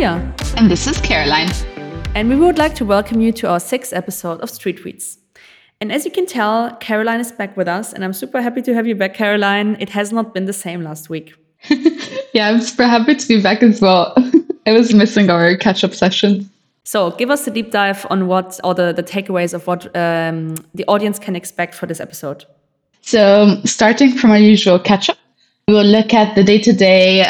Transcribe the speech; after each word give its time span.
And 0.00 0.70
this 0.70 0.86
is 0.86 1.00
Caroline. 1.00 1.50
And 2.14 2.28
we 2.28 2.36
would 2.36 2.56
like 2.56 2.76
to 2.76 2.84
welcome 2.84 3.20
you 3.20 3.32
to 3.32 3.48
our 3.48 3.58
sixth 3.58 3.92
episode 3.92 4.40
of 4.42 4.48
Street 4.48 4.78
Tweets. 4.78 5.16
And 5.80 5.90
as 5.90 6.04
you 6.04 6.12
can 6.12 6.24
tell, 6.24 6.76
Caroline 6.76 7.18
is 7.18 7.32
back 7.32 7.56
with 7.56 7.66
us, 7.66 7.92
and 7.92 8.04
I'm 8.04 8.12
super 8.12 8.40
happy 8.40 8.62
to 8.62 8.74
have 8.74 8.86
you 8.86 8.94
back, 8.94 9.14
Caroline. 9.14 9.76
It 9.80 9.88
has 9.88 10.12
not 10.12 10.34
been 10.34 10.44
the 10.44 10.52
same 10.52 10.82
last 10.82 11.10
week. 11.10 11.34
yeah, 12.32 12.48
I'm 12.48 12.60
super 12.60 12.84
happy 12.86 13.16
to 13.16 13.26
be 13.26 13.42
back 13.42 13.60
as 13.64 13.80
well. 13.80 14.14
I 14.66 14.72
was 14.72 14.94
missing 14.94 15.30
our 15.30 15.56
catch 15.56 15.82
up 15.82 15.94
session. 15.94 16.48
So, 16.84 17.10
give 17.10 17.28
us 17.28 17.48
a 17.48 17.50
deep 17.50 17.72
dive 17.72 18.06
on 18.08 18.28
what, 18.28 18.60
or 18.62 18.74
the, 18.74 18.92
the 18.92 19.02
takeaways 19.02 19.52
of 19.52 19.66
what 19.66 19.86
um, 19.96 20.54
the 20.74 20.84
audience 20.86 21.18
can 21.18 21.34
expect 21.34 21.74
for 21.74 21.86
this 21.86 21.98
episode. 21.98 22.44
So, 23.00 23.60
starting 23.64 24.12
from 24.12 24.30
our 24.30 24.38
usual 24.38 24.78
catch 24.78 25.10
up, 25.10 25.18
we 25.68 25.74
will 25.74 25.84
look 25.84 26.14
at 26.14 26.34
the 26.34 26.42
day 26.42 26.58
to 26.58 26.72
day 26.72 27.22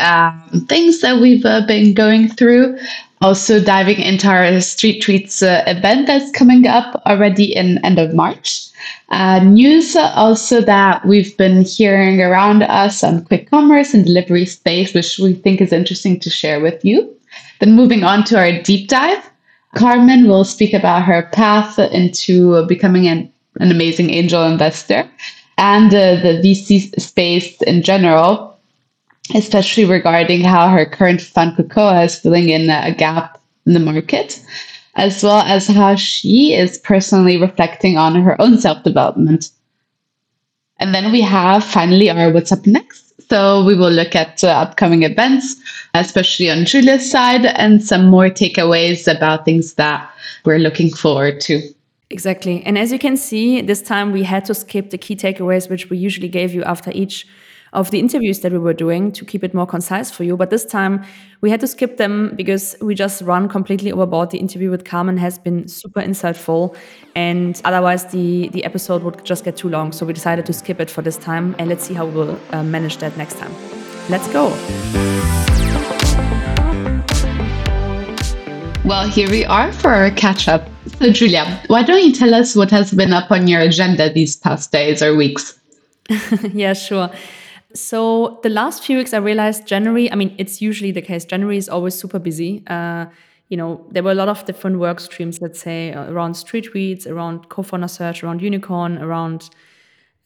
things 0.69 1.01
that 1.01 1.21
we've 1.21 1.45
uh, 1.45 1.67
been 1.67 1.93
going 1.93 2.29
through. 2.29 2.79
Also, 3.21 3.61
diving 3.61 3.99
into 3.99 4.29
our 4.29 4.61
Street 4.61 5.03
Tweets 5.03 5.43
uh, 5.43 5.69
event 5.69 6.07
that's 6.07 6.31
coming 6.31 6.69
up 6.69 7.03
already 7.05 7.53
in 7.53 7.85
end 7.85 7.99
of 7.99 8.15
March. 8.15 8.69
Uh, 9.09 9.41
news 9.41 9.97
also 9.97 10.61
that 10.61 11.05
we've 11.05 11.37
been 11.37 11.65
hearing 11.65 12.23
around 12.23 12.63
us 12.63 13.03
on 13.03 13.25
quick 13.25 13.51
commerce 13.51 13.93
and 13.93 14.05
delivery 14.05 14.47
space, 14.47 14.95
which 14.95 15.19
we 15.19 15.33
think 15.33 15.61
is 15.61 15.73
interesting 15.73 16.21
to 16.21 16.31
share 16.31 16.61
with 16.61 16.85
you. 16.85 17.13
Then, 17.59 17.73
moving 17.73 18.05
on 18.05 18.23
to 18.27 18.39
our 18.39 18.63
deep 18.63 18.89
dive, 18.89 19.29
Carmen 19.75 20.29
will 20.29 20.45
speak 20.45 20.73
about 20.73 21.03
her 21.03 21.29
path 21.33 21.77
into 21.81 22.65
becoming 22.67 23.09
an, 23.09 23.33
an 23.59 23.73
amazing 23.73 24.11
angel 24.11 24.45
investor 24.45 25.11
and 25.59 25.93
uh, 25.93 26.15
the 26.23 26.41
VC 26.41 26.99
space 27.01 27.61
in 27.63 27.83
general, 27.83 28.57
especially 29.35 29.85
regarding 29.85 30.43
how 30.43 30.69
her 30.69 30.87
current 30.87 31.21
fund 31.21 31.57
Cocoa 31.57 32.01
is 32.03 32.19
filling 32.19 32.49
in 32.49 32.71
a 32.71 32.95
gap 32.95 33.39
in 33.67 33.75
the 33.75 33.81
market, 33.81 34.41
as 34.95 35.23
well 35.23 35.41
as 35.41 35.67
how 35.67 35.97
she 35.97 36.55
is 36.55 36.79
personally 36.79 37.37
reflecting 37.37 37.99
on 37.99 38.15
her 38.15 38.41
own 38.41 38.59
self 38.59 38.83
development. 38.85 39.51
And 40.79 40.95
then 40.95 41.11
we 41.11 41.21
have 41.23 41.65
finally 41.65 42.09
our 42.09 42.33
What's 42.33 42.53
Up 42.53 42.65
Next. 42.67 43.13
So 43.29 43.65
we 43.65 43.75
will 43.75 43.91
look 43.91 44.15
at 44.15 44.43
uh, 44.43 44.49
upcoming 44.49 45.03
events, 45.03 45.57
especially 45.93 46.51
on 46.51 46.65
Julia's 46.65 47.11
side, 47.11 47.45
and 47.45 47.85
some 47.85 48.07
more 48.07 48.31
takeaways 48.31 49.13
about 49.13 49.45
things 49.45 49.75
that 49.75 50.09
we're 50.45 50.59
looking 50.59 50.91
forward 50.91 51.41
to. 51.43 51.61
Exactly. 52.11 52.63
And 52.65 52.79
as 52.79 52.91
you 52.91 52.99
can 52.99 53.17
see, 53.17 53.61
this 53.61 53.83
time 53.83 54.13
we 54.13 54.23
had 54.23 54.45
to 54.47 54.55
skip 54.55 54.91
the 54.91 54.99
key 54.99 55.15
takeaways, 55.15 55.69
which 55.69 55.91
we 55.91 55.99
usually 55.99 56.29
gave 56.29 56.55
you 56.55 56.65
after 56.65 56.91
each 56.95 57.27
of 57.75 57.91
the 57.91 57.99
interviews 57.99 58.41
that 58.41 58.51
we 58.51 58.59
were 58.59 58.73
doing 58.73 59.13
to 59.13 59.27
keep 59.27 59.45
it 59.45 59.53
more 59.53 59.67
concise 59.67 60.11
for 60.11 60.25
you. 60.25 60.35
But 60.35 60.49
this 60.49 60.65
time 60.65 61.05
we 61.43 61.51
had 61.51 61.61
to 61.61 61.67
skip 61.67 61.99
them 61.99 62.33
because 62.35 62.75
we 62.81 62.95
just 62.95 63.21
run 63.21 63.47
completely 63.47 63.93
overboard. 63.93 64.31
The 64.31 64.39
interview 64.39 64.71
with 64.71 64.87
Carmen 64.87 65.19
has 65.19 65.39
been 65.39 65.69
super 65.69 66.01
insightful, 66.01 66.75
and 67.15 67.61
otherwise 67.67 68.07
the, 68.07 68.49
the 68.49 68.65
episode 68.65 69.03
would 69.03 69.23
just 69.23 69.45
get 69.45 69.59
too 69.59 69.69
long. 69.69 69.93
So 69.93 70.07
we 70.07 70.15
decided 70.15 70.47
to 70.47 70.55
skip 70.55 70.81
it 70.81 70.89
for 70.89 71.03
this 71.03 71.19
time, 71.19 71.55
and 71.59 71.69
let's 71.69 71.85
see 71.85 71.93
how 71.93 72.07
we 72.07 72.15
will 72.15 72.41
uh, 72.53 72.63
manage 72.63 72.97
that 72.99 73.15
next 73.19 73.37
time. 73.37 73.55
Let's 74.09 74.29
go. 74.29 74.49
Well, 78.87 79.07
here 79.07 79.29
we 79.29 79.45
are 79.45 79.71
for 79.75 79.91
our 79.91 80.11
catch 80.11 80.49
up. 80.49 80.67
So, 80.99 81.13
Julia, 81.13 81.63
why 81.69 81.85
don't 81.85 82.03
you 82.03 82.13
tell 82.13 82.35
us 82.35 82.57
what 82.57 82.73
has 82.73 82.93
been 82.93 83.13
up 83.13 83.31
on 83.31 83.47
your 83.47 83.61
agenda 83.61 84.13
these 84.13 84.35
past 84.35 84.73
days 84.73 85.01
or 85.01 85.15
weeks? 85.15 85.57
yeah, 86.53 86.73
sure. 86.73 87.09
So, 87.73 88.41
the 88.43 88.49
last 88.49 88.83
few 88.83 88.99
weeks, 88.99 89.15
I 89.15 89.19
realized 89.19 89.65
January, 89.65 90.11
I 90.11 90.17
mean, 90.17 90.35
it's 90.39 90.61
usually 90.61 90.91
the 90.91 91.01
case, 91.01 91.25
January 91.25 91.57
is 91.57 91.69
always 91.69 91.95
super 91.95 92.19
busy. 92.19 92.65
Uh, 92.67 93.07
you 93.49 93.57
know, 93.57 93.87
there 93.93 94.03
were 94.03 94.11
a 94.11 94.17
lot 94.17 94.29
of 94.29 94.45
different 94.45 94.81
work 94.81 94.99
streams, 94.99 95.41
let's 95.41 95.61
say, 95.61 95.93
uh, 95.93 96.11
around 96.11 96.35
street 96.35 96.75
reads, 96.75 97.07
around 97.07 97.49
co 97.49 97.63
founder 97.63 97.87
search, 97.87 98.25
around 98.25 98.43
unicorn, 98.43 98.99
around 98.99 99.51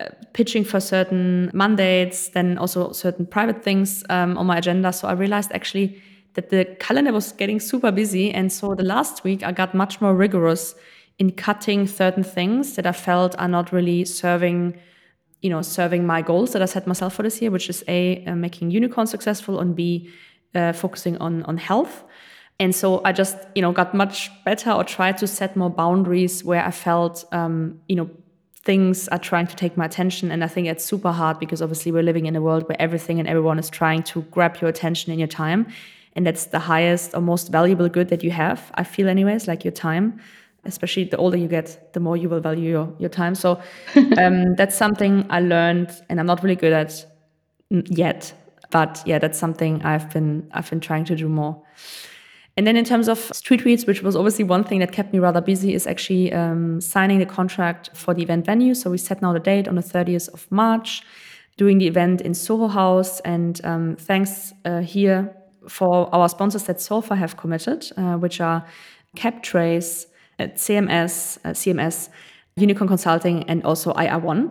uh, 0.01 0.07
pitching 0.33 0.65
for 0.65 0.81
certain 0.81 1.51
mandates, 1.53 2.31
then 2.31 2.57
also 2.57 2.93
certain 2.93 3.27
private 3.27 3.63
things 3.63 4.05
um, 4.09 4.39
on 4.39 4.47
my 4.47 4.57
agenda. 4.57 4.91
So, 4.95 5.07
I 5.07 5.13
realized 5.13 5.53
actually, 5.53 6.03
that 6.35 6.51
the 6.51 6.65
calendar 6.81 7.13
was 7.13 7.33
getting 7.33 7.61
super 7.61 7.93
busy. 7.93 8.31
And 8.33 8.53
so 8.53 8.75
the 8.75 8.85
last 8.85 9.25
week, 9.25 9.43
I 9.43 9.53
got 9.53 9.75
much 9.75 10.01
more 10.01 10.15
rigorous 10.15 10.75
in 11.19 11.31
cutting 11.33 11.87
certain 11.87 12.25
things 12.25 12.75
that 12.77 12.87
I 12.87 12.93
felt 12.93 13.35
are 13.39 13.49
not 13.49 13.73
really 13.73 14.05
serving, 14.05 14.79
you 15.43 15.51
know, 15.51 15.63
serving 15.63 16.07
my 16.07 16.23
goals 16.23 16.53
that 16.53 16.63
I 16.63 16.65
set 16.65 16.87
myself 16.87 17.15
for 17.15 17.23
this 17.23 17.43
year, 17.43 17.51
which 17.51 17.69
is 17.69 17.85
A, 17.87 18.25
uh, 18.25 18.35
making 18.35 18.71
unicorn 18.71 19.07
successful, 19.07 19.61
and 19.61 19.77
B, 19.77 20.11
uh, 20.55 20.73
focusing 20.73 21.19
on, 21.19 21.43
on 21.45 21.59
health. 21.59 22.05
And 22.59 22.75
so 22.75 23.03
I 23.05 23.13
just, 23.13 23.37
you 23.55 23.63
know, 23.63 23.73
got 23.73 23.95
much 23.95 24.31
better 24.45 24.71
or 24.71 24.85
tried 24.85 25.19
to 25.19 25.27
set 25.27 25.57
more 25.57 25.71
boundaries 25.71 26.45
where 26.45 26.65
I 26.65 26.71
felt, 26.71 27.25
um, 27.33 27.81
you 27.89 27.97
know, 27.97 28.09
things 28.65 29.09
are 29.09 29.19
trying 29.19 29.49
to 29.49 29.57
take 29.57 29.77
my 29.77 29.85
attention. 29.85 30.31
And 30.31 30.45
I 30.45 30.47
think 30.47 30.69
it's 30.69 30.85
super 30.85 31.11
hard 31.11 31.41
because 31.41 31.61
obviously 31.61 31.91
we're 31.91 32.05
living 32.05 32.27
in 32.27 32.37
a 32.37 32.41
world 32.41 32.69
where 32.69 32.81
everything 32.81 33.19
and 33.19 33.29
everyone 33.29 33.59
is 33.59 33.69
trying 33.69 34.05
to 34.05 34.23
grab 34.31 34.59
your 34.61 34.71
attention 34.71 35.11
and 35.11 35.19
your 35.19 35.29
time 35.29 35.67
and 36.15 36.27
that's 36.27 36.47
the 36.47 36.59
highest 36.59 37.15
or 37.15 37.21
most 37.21 37.51
valuable 37.51 37.89
good 37.89 38.09
that 38.09 38.23
you 38.23 38.31
have 38.31 38.71
i 38.75 38.85
feel 38.85 39.09
anyways 39.09 39.49
like 39.49 39.65
your 39.65 39.73
time. 39.73 40.21
Especially 40.65 41.03
the 41.03 41.17
older 41.17 41.37
you 41.37 41.49
get 41.49 41.93
the 41.93 41.99
more 41.99 42.17
you 42.17 42.29
will 42.29 42.39
value 42.39 42.71
your, 42.71 42.95
your 43.01 43.09
time. 43.09 43.35
So 43.35 43.61
um, 44.17 44.55
that's 44.55 44.77
something 44.77 45.27
i 45.29 45.41
learned 45.41 45.91
and 46.09 46.21
i'm 46.21 46.27
not 46.27 46.43
really 46.43 46.57
good 46.57 46.73
at 46.73 47.05
yet 47.71 48.33
but 48.71 49.03
yeah 49.05 49.19
that's 49.19 49.39
something 49.39 49.83
i've 49.83 50.09
been 50.11 50.49
i've 50.53 50.71
been 50.71 50.81
trying 50.81 51.05
to 51.07 51.17
do 51.17 51.29
more. 51.29 51.61
And 52.57 52.67
then 52.67 52.77
in 52.77 52.85
terms 52.85 53.09
of 53.09 53.19
street 53.19 53.65
reads 53.65 53.87
which 53.87 54.03
was 54.03 54.15
obviously 54.15 54.45
one 54.45 54.63
thing 54.63 54.79
that 54.81 54.93
kept 54.93 55.13
me 55.13 55.19
rather 55.19 55.41
busy 55.41 55.75
is 55.75 55.87
actually 55.87 56.33
um, 56.33 56.81
signing 56.81 57.19
the 57.19 57.27
contract 57.27 57.91
for 57.95 58.15
the 58.15 58.23
event 58.23 58.47
venue. 58.47 58.75
So 58.75 58.91
we 58.91 58.99
set 58.99 59.21
now 59.21 59.33
the 59.33 59.41
date 59.41 59.67
on 59.67 59.75
the 59.75 59.83
30th 59.83 60.33
of 60.33 60.47
march 60.53 61.03
doing 61.57 61.79
the 61.79 61.87
event 61.87 62.21
in 62.21 62.35
soho 62.35 62.69
house. 62.69 63.21
And 63.21 63.61
um, 63.65 63.97
thanks 63.97 64.53
uh, 64.65 64.81
here 64.81 65.35
for 65.69 66.13
our 66.15 66.29
sponsors 66.29 66.65
that 66.65 66.81
so 66.81 67.01
far 67.01 67.17
have 67.17 67.37
committed, 67.37 67.91
uh, 67.97 68.17
which 68.17 68.41
are 68.41 68.65
CapTrace, 69.17 70.07
uh, 70.39 70.45
CMS, 70.55 71.39
uh, 71.45 71.51
CMS, 71.51 72.09
Unicorn 72.57 72.89
Consulting, 72.89 73.45
and 73.45 73.63
also 73.65 73.93
IR1. 73.95 74.51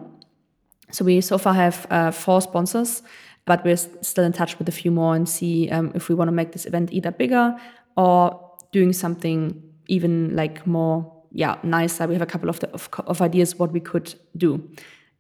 So 0.92 1.06
we 1.06 1.22
so 1.22 1.38
far 1.38 1.54
have 1.54 1.88
uh, 1.90 2.12
four 2.12 2.42
sponsors, 2.42 3.02
but 3.46 3.64
we're 3.64 3.78
still 3.78 4.24
in 4.24 4.34
touch 4.34 4.60
with 4.60 4.68
a 4.68 4.72
few 4.72 4.92
more 4.92 5.16
and 5.16 5.28
see 5.28 5.70
um, 5.70 5.92
if 5.96 6.10
we 6.10 6.16
want 6.16 6.28
to 6.28 6.34
make 6.34 6.52
this 6.52 6.66
event 6.66 6.92
either 6.92 7.12
bigger 7.12 7.56
or 7.96 8.40
doing 8.72 8.94
something 8.94 9.62
even 9.88 10.36
like 10.36 10.66
more, 10.68 11.12
yeah, 11.32 11.58
nicer. 11.64 12.08
We 12.08 12.14
have 12.14 12.22
a 12.22 12.28
couple 12.28 12.50
of, 12.50 12.60
the, 12.60 12.70
of, 12.72 12.90
of 13.08 13.22
ideas 13.22 13.58
what 13.58 13.72
we 13.72 13.80
could 13.80 14.14
do. 14.38 14.70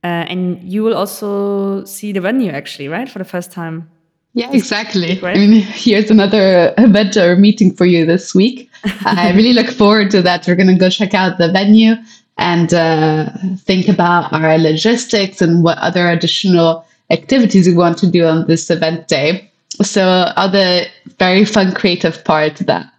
Uh, 0.04 0.26
and 0.28 0.62
you 0.64 0.84
will 0.84 0.96
also 0.96 1.84
see 1.86 2.12
the 2.12 2.22
venue 2.22 2.52
actually, 2.52 2.88
right, 2.88 3.10
for 3.10 3.20
the 3.20 3.26
first 3.26 3.52
time 3.52 3.90
yeah, 4.34 4.52
exactly. 4.52 5.20
Right? 5.20 5.36
I 5.36 5.40
mean, 5.40 5.62
here's 5.62 6.10
another 6.10 6.74
event 6.78 7.18
or 7.18 7.36
meeting 7.36 7.74
for 7.74 7.86
you 7.86 8.06
this 8.06 8.34
week. 8.34 8.70
I 9.06 9.32
really 9.36 9.54
look 9.54 9.70
forward 9.70 10.12
to 10.12 10.22
that. 10.22 10.48
We're 10.48 10.56
going 10.56 10.68
to 10.68 10.76
go 10.76 10.90
check 10.90 11.14
out 11.14 11.38
the 11.38 11.52
venue 11.52 11.96
and 12.38 12.74
uh, 12.74 13.30
think 13.58 13.88
about 13.88 14.32
our 14.34 14.58
logistics 14.58 15.42
and 15.42 15.64
what 15.64 15.78
other 15.78 16.10
additional 16.10 16.86
activities 17.10 17.68
we 17.68 17.76
want 17.76 17.98
to 18.00 18.08
do 18.10 18.26
on 18.26 18.48
this 18.48 18.70
event 18.70 19.08
day. 19.08 19.52
So, 19.82 20.04
other 20.04 20.86
very 21.20 21.46
fun, 21.46 21.74
creative 21.74 22.24
part 22.24 22.58
that 22.58 22.92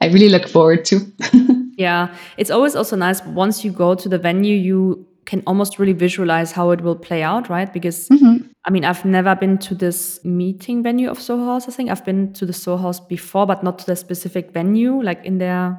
I 0.00 0.06
really 0.08 0.28
look 0.28 0.48
forward 0.48 0.84
to. 0.86 1.00
yeah, 1.76 2.14
it's 2.36 2.50
always 2.50 2.74
also 2.74 2.96
nice 2.96 3.22
once 3.24 3.64
you 3.64 3.70
go 3.70 3.94
to 3.94 4.08
the 4.08 4.18
venue, 4.18 4.56
you 4.56 5.06
can 5.24 5.42
almost 5.46 5.78
really 5.78 5.92
visualize 5.92 6.52
how 6.52 6.70
it 6.70 6.80
will 6.80 6.96
play 6.96 7.22
out, 7.22 7.48
right? 7.48 7.72
Because 7.72 8.08
mm-hmm. 8.08 8.49
I 8.64 8.70
mean, 8.70 8.84
I've 8.84 9.04
never 9.04 9.34
been 9.34 9.56
to 9.58 9.74
this 9.74 10.22
meeting 10.24 10.82
venue 10.82 11.10
of 11.10 11.20
Soho 11.20 11.44
House. 11.44 11.66
I 11.68 11.72
think 11.72 11.90
I've 11.90 12.04
been 12.04 12.32
to 12.34 12.44
the 12.44 12.52
Soho 12.52 12.82
House 12.82 13.00
before, 13.00 13.46
but 13.46 13.62
not 13.62 13.78
to 13.80 13.86
the 13.86 13.96
specific 13.96 14.52
venue, 14.52 15.02
like 15.02 15.24
in 15.24 15.38
their 15.38 15.78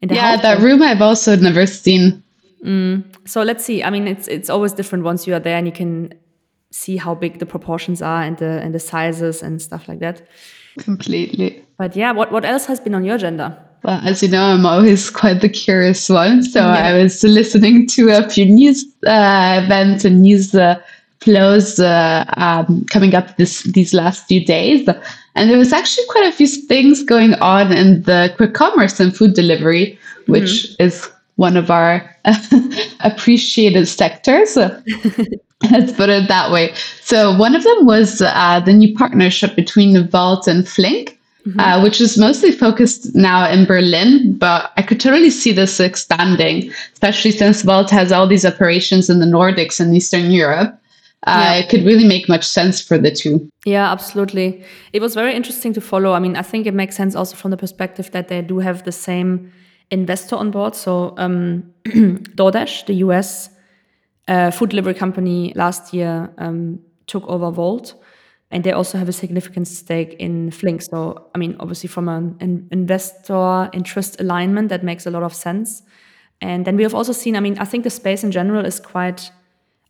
in 0.00 0.08
their 0.08 0.16
yeah, 0.16 0.36
that 0.40 0.60
room 0.60 0.82
I've 0.82 1.02
also 1.02 1.36
never 1.36 1.66
seen. 1.66 2.22
Mm. 2.64 3.04
So 3.26 3.42
let's 3.42 3.64
see. 3.64 3.82
I 3.82 3.90
mean, 3.90 4.08
it's 4.08 4.28
it's 4.28 4.48
always 4.48 4.72
different 4.72 5.04
once 5.04 5.26
you 5.26 5.34
are 5.34 5.40
there 5.40 5.58
and 5.58 5.66
you 5.66 5.72
can 5.72 6.14
see 6.70 6.96
how 6.96 7.14
big 7.14 7.38
the 7.38 7.46
proportions 7.46 8.00
are 8.00 8.22
and 8.22 8.38
the 8.38 8.60
and 8.62 8.74
the 8.74 8.80
sizes 8.80 9.42
and 9.42 9.60
stuff 9.60 9.86
like 9.86 9.98
that. 9.98 10.22
Completely. 10.78 11.62
But 11.76 11.96
yeah, 11.96 12.12
what 12.12 12.32
what 12.32 12.46
else 12.46 12.64
has 12.66 12.80
been 12.80 12.94
on 12.94 13.04
your 13.04 13.16
agenda? 13.16 13.62
Well, 13.84 14.00
as 14.04 14.22
you 14.22 14.28
know, 14.28 14.42
I'm 14.42 14.64
always 14.64 15.10
quite 15.10 15.40
the 15.40 15.48
curious 15.48 16.08
one. 16.08 16.42
So 16.42 16.60
yeah. 16.60 16.88
I 16.88 17.02
was 17.02 17.22
listening 17.24 17.88
to 17.88 18.10
a 18.10 18.28
few 18.28 18.46
news 18.46 18.84
uh, 19.06 19.60
events 19.64 20.04
and 20.04 20.22
news 20.22 20.54
uh, 20.54 20.80
flows 21.22 21.78
uh, 21.78 22.24
um, 22.36 22.84
coming 22.86 23.14
up 23.14 23.36
this 23.36 23.62
these 23.62 23.94
last 23.94 24.26
few 24.26 24.44
days. 24.44 24.88
And 25.34 25.50
there 25.50 25.58
was 25.58 25.72
actually 25.72 26.06
quite 26.08 26.26
a 26.26 26.32
few 26.32 26.46
things 26.46 27.02
going 27.02 27.34
on 27.34 27.72
in 27.72 28.02
the 28.02 28.32
quick 28.36 28.54
commerce 28.54 29.00
and 29.00 29.16
food 29.16 29.34
delivery, 29.34 29.98
which 30.26 30.50
mm-hmm. 30.50 30.82
is 30.82 31.10
one 31.36 31.56
of 31.56 31.70
our 31.70 32.08
appreciated 33.00 33.86
sectors. 33.86 34.56
Let's 35.70 35.92
put 35.92 36.08
it 36.10 36.28
that 36.28 36.50
way. 36.50 36.74
So 37.00 37.36
one 37.38 37.54
of 37.54 37.62
them 37.62 37.86
was 37.86 38.20
uh, 38.20 38.60
the 38.60 38.72
new 38.72 38.94
partnership 38.94 39.54
between 39.54 40.08
Wolt 40.12 40.48
and 40.48 40.68
Flink 40.68 41.18
Mm-hmm. 41.46 41.58
Uh, 41.58 41.82
which 41.82 42.00
is 42.00 42.16
mostly 42.16 42.52
focused 42.52 43.16
now 43.16 43.50
in 43.50 43.66
Berlin, 43.66 44.32
but 44.38 44.70
I 44.76 44.82
could 44.82 45.00
totally 45.00 45.30
see 45.30 45.50
this 45.50 45.80
expanding, 45.80 46.70
especially 46.92 47.32
since 47.32 47.64
Wolt 47.64 47.90
has 47.90 48.12
all 48.12 48.28
these 48.28 48.44
operations 48.44 49.10
in 49.10 49.18
the 49.18 49.26
Nordics 49.26 49.80
and 49.80 49.92
Eastern 49.92 50.30
Europe. 50.30 50.78
Uh, 51.24 51.54
yeah. 51.54 51.54
It 51.54 51.68
could 51.68 51.84
really 51.84 52.06
make 52.06 52.28
much 52.28 52.44
sense 52.44 52.80
for 52.80 52.98
the 52.98 53.10
two. 53.10 53.48
Yeah, 53.64 53.92
absolutely. 53.92 54.64
It 54.92 55.00
was 55.00 55.14
very 55.14 55.34
interesting 55.34 55.72
to 55.74 55.80
follow. 55.80 56.12
I 56.14 56.18
mean, 56.18 56.36
I 56.36 56.42
think 56.42 56.66
it 56.66 56.74
makes 56.74 56.96
sense 56.96 57.14
also 57.14 57.36
from 57.36 57.52
the 57.52 57.56
perspective 57.56 58.10
that 58.10 58.28
they 58.28 58.42
do 58.42 58.58
have 58.58 58.84
the 58.84 58.92
same 58.92 59.52
investor 59.90 60.36
on 60.36 60.50
board. 60.50 60.74
So, 60.74 61.14
um, 61.18 61.72
DoorDash, 61.86 62.86
the 62.86 62.94
US 62.94 63.50
uh, 64.26 64.50
food 64.50 64.70
delivery 64.70 64.94
company, 64.94 65.52
last 65.54 65.94
year 65.94 66.32
um, 66.38 66.80
took 67.06 67.24
over 67.28 67.50
Wolt 67.50 67.94
and 68.52 68.64
they 68.64 68.72
also 68.72 68.98
have 68.98 69.08
a 69.08 69.12
significant 69.12 69.66
stake 69.66 70.14
in 70.18 70.50
Flink. 70.50 70.82
So, 70.82 71.30
I 71.34 71.38
mean, 71.38 71.56
obviously, 71.58 71.88
from 71.88 72.08
an 72.08 72.68
investor 72.70 73.70
interest 73.72 74.20
alignment, 74.20 74.68
that 74.68 74.84
makes 74.84 75.06
a 75.06 75.10
lot 75.10 75.22
of 75.22 75.34
sense. 75.34 75.82
And 76.42 76.66
then 76.66 76.76
we 76.76 76.82
have 76.82 76.94
also 76.94 77.12
seen, 77.12 77.34
I 77.34 77.40
mean, 77.40 77.56
I 77.58 77.64
think 77.64 77.84
the 77.84 77.90
space 77.90 78.22
in 78.22 78.30
general 78.30 78.66
is 78.66 78.78
quite 78.78 79.30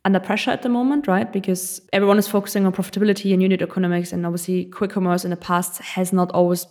under 0.05 0.19
pressure 0.19 0.51
at 0.51 0.61
the 0.61 0.69
moment, 0.69 1.07
right? 1.07 1.31
Because 1.31 1.81
everyone 1.93 2.19
is 2.19 2.27
focusing 2.27 2.65
on 2.65 2.73
profitability 2.73 3.31
and 3.33 3.41
unit 3.41 3.61
economics. 3.61 4.11
And 4.11 4.25
obviously, 4.25 4.65
quick 4.65 4.91
commerce 4.91 5.23
in 5.23 5.31
the 5.31 5.37
past 5.37 5.79
has 5.81 6.11
not 6.11 6.31
always 6.31 6.67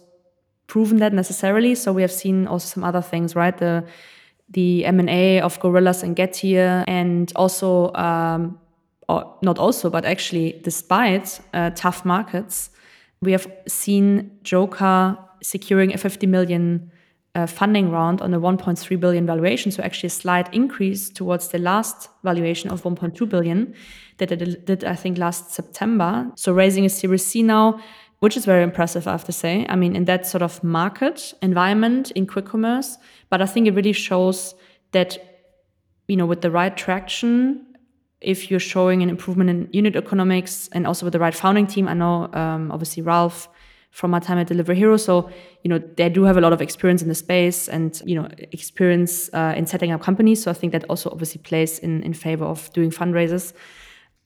proven 0.66 0.98
that 0.98 1.12
necessarily. 1.12 1.74
So, 1.74 1.92
we 1.92 2.02
have 2.02 2.12
seen 2.12 2.46
also 2.46 2.66
some 2.66 2.84
other 2.84 3.02
things, 3.02 3.34
right? 3.34 3.56
The 3.56 3.84
the 4.50 4.84
M&A 4.84 5.40
of 5.40 5.58
Gorillas 5.60 6.02
and 6.02 6.14
Getir, 6.14 6.84
and 6.86 7.32
also 7.36 7.90
um, 7.94 8.58
or 9.08 9.34
not 9.42 9.58
also, 9.58 9.90
but 9.90 10.04
actually, 10.04 10.60
despite 10.62 11.40
uh, 11.54 11.70
tough 11.70 12.04
markets, 12.04 12.70
we 13.20 13.32
have 13.32 13.46
seen 13.66 14.30
Jokr 14.44 15.18
securing 15.42 15.92
a 15.94 15.98
50 15.98 16.26
million 16.26 16.91
funding 17.46 17.90
round 17.90 18.20
on 18.20 18.34
a 18.34 18.40
1.3 18.40 19.00
billion 19.00 19.26
valuation. 19.26 19.72
So 19.72 19.82
actually, 19.82 20.08
a 20.08 20.10
slight 20.10 20.52
increase 20.52 21.08
towards 21.08 21.48
the 21.48 21.58
last 21.58 22.08
valuation 22.22 22.70
of 22.70 22.82
1.2 22.82 23.28
billion 23.28 23.74
that 24.18 24.30
it 24.30 24.66
did, 24.66 24.84
I 24.84 24.94
think, 24.94 25.18
last 25.18 25.50
September. 25.50 26.30
So 26.36 26.52
raising 26.52 26.84
a 26.84 26.90
Series 26.90 27.24
C 27.24 27.42
now, 27.42 27.80
which 28.20 28.36
is 28.36 28.44
very 28.44 28.62
impressive, 28.62 29.08
I 29.08 29.12
have 29.12 29.24
to 29.24 29.32
say. 29.32 29.66
I 29.68 29.76
mean, 29.76 29.96
in 29.96 30.04
that 30.04 30.26
sort 30.26 30.42
of 30.42 30.62
market 30.62 31.34
environment 31.42 32.10
in 32.12 32.26
quick 32.26 32.46
commerce, 32.46 32.98
but 33.30 33.40
I 33.40 33.46
think 33.46 33.66
it 33.66 33.74
really 33.74 33.92
shows 33.92 34.54
that 34.92 35.18
you 36.08 36.16
know 36.16 36.26
with 36.26 36.42
the 36.42 36.50
right 36.50 36.76
traction 36.76 37.66
if 38.20 38.50
you're 38.50 38.60
showing 38.60 39.02
an 39.02 39.08
improvement 39.08 39.50
in 39.50 39.68
unit 39.72 39.96
economics 39.96 40.68
and 40.72 40.86
also 40.86 41.06
with 41.06 41.12
the 41.12 41.18
right 41.18 41.34
founding 41.34 41.66
team. 41.66 41.88
I 41.88 41.94
know 41.94 42.32
um, 42.32 42.70
obviously 42.70 43.02
Ralf 43.02 43.48
from 43.92 44.10
my 44.10 44.18
time 44.18 44.38
at 44.38 44.46
Delivery 44.46 44.74
Hero, 44.74 44.96
so 44.96 45.30
you 45.62 45.68
know 45.68 45.78
they 45.78 46.08
do 46.08 46.24
have 46.24 46.36
a 46.36 46.40
lot 46.40 46.52
of 46.52 46.60
experience 46.60 47.02
in 47.02 47.08
the 47.08 47.14
space 47.14 47.68
and 47.68 48.02
you 48.04 48.16
know 48.16 48.26
experience 48.50 49.30
uh, 49.34 49.54
in 49.56 49.66
setting 49.66 49.92
up 49.92 50.00
companies. 50.00 50.42
So 50.42 50.50
I 50.50 50.54
think 50.54 50.72
that 50.72 50.84
also 50.88 51.10
obviously 51.10 51.40
plays 51.42 51.78
in 51.78 52.02
in 52.02 52.14
favor 52.14 52.44
of 52.44 52.72
doing 52.72 52.90
fundraisers. 52.90 53.52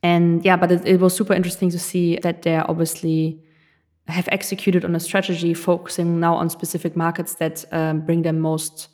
And 0.02 0.44
yeah, 0.44 0.56
but 0.56 0.70
it, 0.70 0.86
it 0.86 1.00
was 1.00 1.16
super 1.16 1.34
interesting 1.34 1.70
to 1.70 1.78
see 1.78 2.16
that 2.22 2.42
they're 2.42 2.68
obviously 2.70 3.42
have 4.08 4.28
executed 4.30 4.84
on 4.84 4.94
a 4.94 5.00
strategy 5.00 5.52
focusing 5.52 6.20
now 6.20 6.36
on 6.36 6.48
specific 6.48 6.96
markets 6.96 7.34
that 7.34 7.64
um, 7.72 8.00
bring 8.00 8.22
them 8.22 8.38
most 8.38 8.88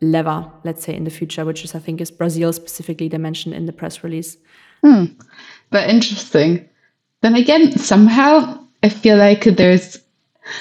lever, 0.00 0.48
let's 0.62 0.84
say, 0.84 0.94
in 0.94 1.02
the 1.02 1.10
future, 1.10 1.44
which 1.44 1.64
is, 1.64 1.74
I 1.74 1.80
think, 1.80 2.00
is 2.00 2.12
Brazil 2.12 2.52
specifically, 2.52 3.08
they 3.08 3.18
mentioned 3.18 3.54
in 3.54 3.66
the 3.66 3.72
press 3.72 4.04
release. 4.04 4.36
Hmm. 4.84 5.04
But 5.70 5.88
interesting. 5.88 6.68
Then 7.22 7.34
again, 7.34 7.76
somehow 7.78 8.66
I 8.82 8.88
feel 8.88 9.16
like 9.16 9.44
there's 9.44 9.98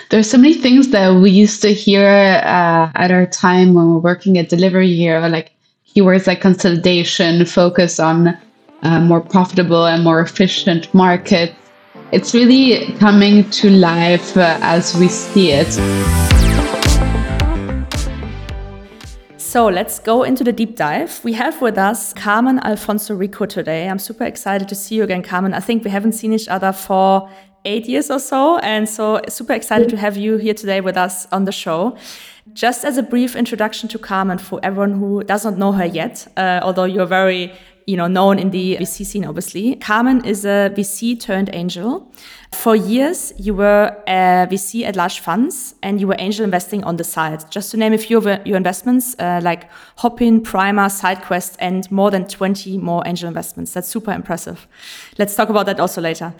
there's 0.09 0.29
so 0.29 0.37
many 0.37 0.53
things 0.53 0.89
that 0.89 1.13
we 1.15 1.29
used 1.29 1.61
to 1.61 1.73
hear 1.73 2.05
uh, 2.05 2.91
at 2.95 3.11
our 3.11 3.25
time 3.25 3.73
when 3.73 3.87
we 3.87 3.93
we're 3.93 3.99
working 3.99 4.37
at 4.37 4.49
Delivery 4.49 4.93
Hero, 4.93 5.27
like 5.27 5.51
keywords 5.87 6.27
like 6.27 6.41
consolidation, 6.41 7.45
focus 7.45 7.99
on 7.99 8.37
uh, 8.83 8.99
more 8.99 9.21
profitable 9.21 9.85
and 9.85 10.03
more 10.03 10.21
efficient 10.21 10.93
markets. 10.93 11.53
It's 12.11 12.33
really 12.33 12.93
coming 12.97 13.49
to 13.51 13.69
life 13.69 14.35
uh, 14.35 14.57
as 14.61 14.95
we 14.97 15.07
see 15.07 15.51
it. 15.51 15.71
So 19.37 19.67
let's 19.67 19.99
go 19.99 20.23
into 20.23 20.45
the 20.45 20.53
deep 20.53 20.77
dive. 20.77 21.19
We 21.25 21.33
have 21.33 21.61
with 21.61 21.77
us 21.77 22.13
Carmen 22.13 22.59
Alfonso 22.59 23.13
Rico 23.13 23.45
today. 23.45 23.89
I'm 23.89 23.99
super 23.99 24.23
excited 24.23 24.69
to 24.69 24.75
see 24.75 24.95
you 24.95 25.03
again, 25.03 25.23
Carmen. 25.23 25.53
I 25.53 25.59
think 25.59 25.83
we 25.83 25.89
haven't 25.89 26.13
seen 26.13 26.31
each 26.31 26.47
other 26.47 26.71
for 26.71 27.29
eight 27.65 27.87
years 27.87 28.09
or 28.09 28.19
so. 28.19 28.57
And 28.59 28.87
so 28.87 29.21
super 29.29 29.53
excited 29.53 29.89
to 29.89 29.97
have 29.97 30.17
you 30.17 30.37
here 30.37 30.53
today 30.53 30.81
with 30.81 30.97
us 30.97 31.27
on 31.31 31.45
the 31.45 31.51
show. 31.51 31.97
Just 32.53 32.83
as 32.83 32.97
a 32.97 33.03
brief 33.03 33.35
introduction 33.35 33.87
to 33.89 33.99
Carmen 33.99 34.37
for 34.37 34.59
everyone 34.63 34.93
who 34.93 35.23
doesn't 35.23 35.57
know 35.57 35.71
her 35.71 35.85
yet, 35.85 36.27
uh, 36.37 36.59
although 36.63 36.85
you're 36.85 37.05
very 37.05 37.53
you 37.87 37.97
know, 37.97 38.07
known 38.07 38.39
in 38.39 38.51
the 38.51 38.77
VC 38.77 39.05
scene, 39.05 39.25
obviously. 39.25 39.75
Carmen 39.75 40.23
is 40.25 40.45
a 40.45 40.71
VC 40.75 41.19
turned 41.19 41.49
angel. 41.53 42.11
For 42.53 42.75
years, 42.75 43.33
you 43.37 43.53
were 43.53 43.95
a 44.07 44.45
VC 44.51 44.83
at 44.83 44.95
large 44.95 45.19
funds 45.19 45.75
and 45.81 46.01
you 46.01 46.07
were 46.07 46.15
angel 46.19 46.43
investing 46.43 46.83
on 46.83 46.97
the 46.97 47.03
side. 47.03 47.49
Just 47.49 47.71
to 47.71 47.77
name 47.77 47.93
a 47.93 47.97
few 47.97 48.17
of 48.17 48.25
your 48.45 48.57
investments, 48.57 49.15
uh, 49.19 49.39
like 49.41 49.69
Hopin, 49.97 50.41
Primer, 50.41 50.87
SideQuest, 50.87 51.55
and 51.59 51.89
more 51.91 52.11
than 52.11 52.27
20 52.27 52.77
more 52.77 53.03
angel 53.05 53.27
investments. 53.27 53.73
That's 53.73 53.87
super 53.87 54.11
impressive. 54.11 54.67
Let's 55.17 55.35
talk 55.35 55.49
about 55.49 55.65
that 55.67 55.79
also 55.79 56.01
later. 56.01 56.33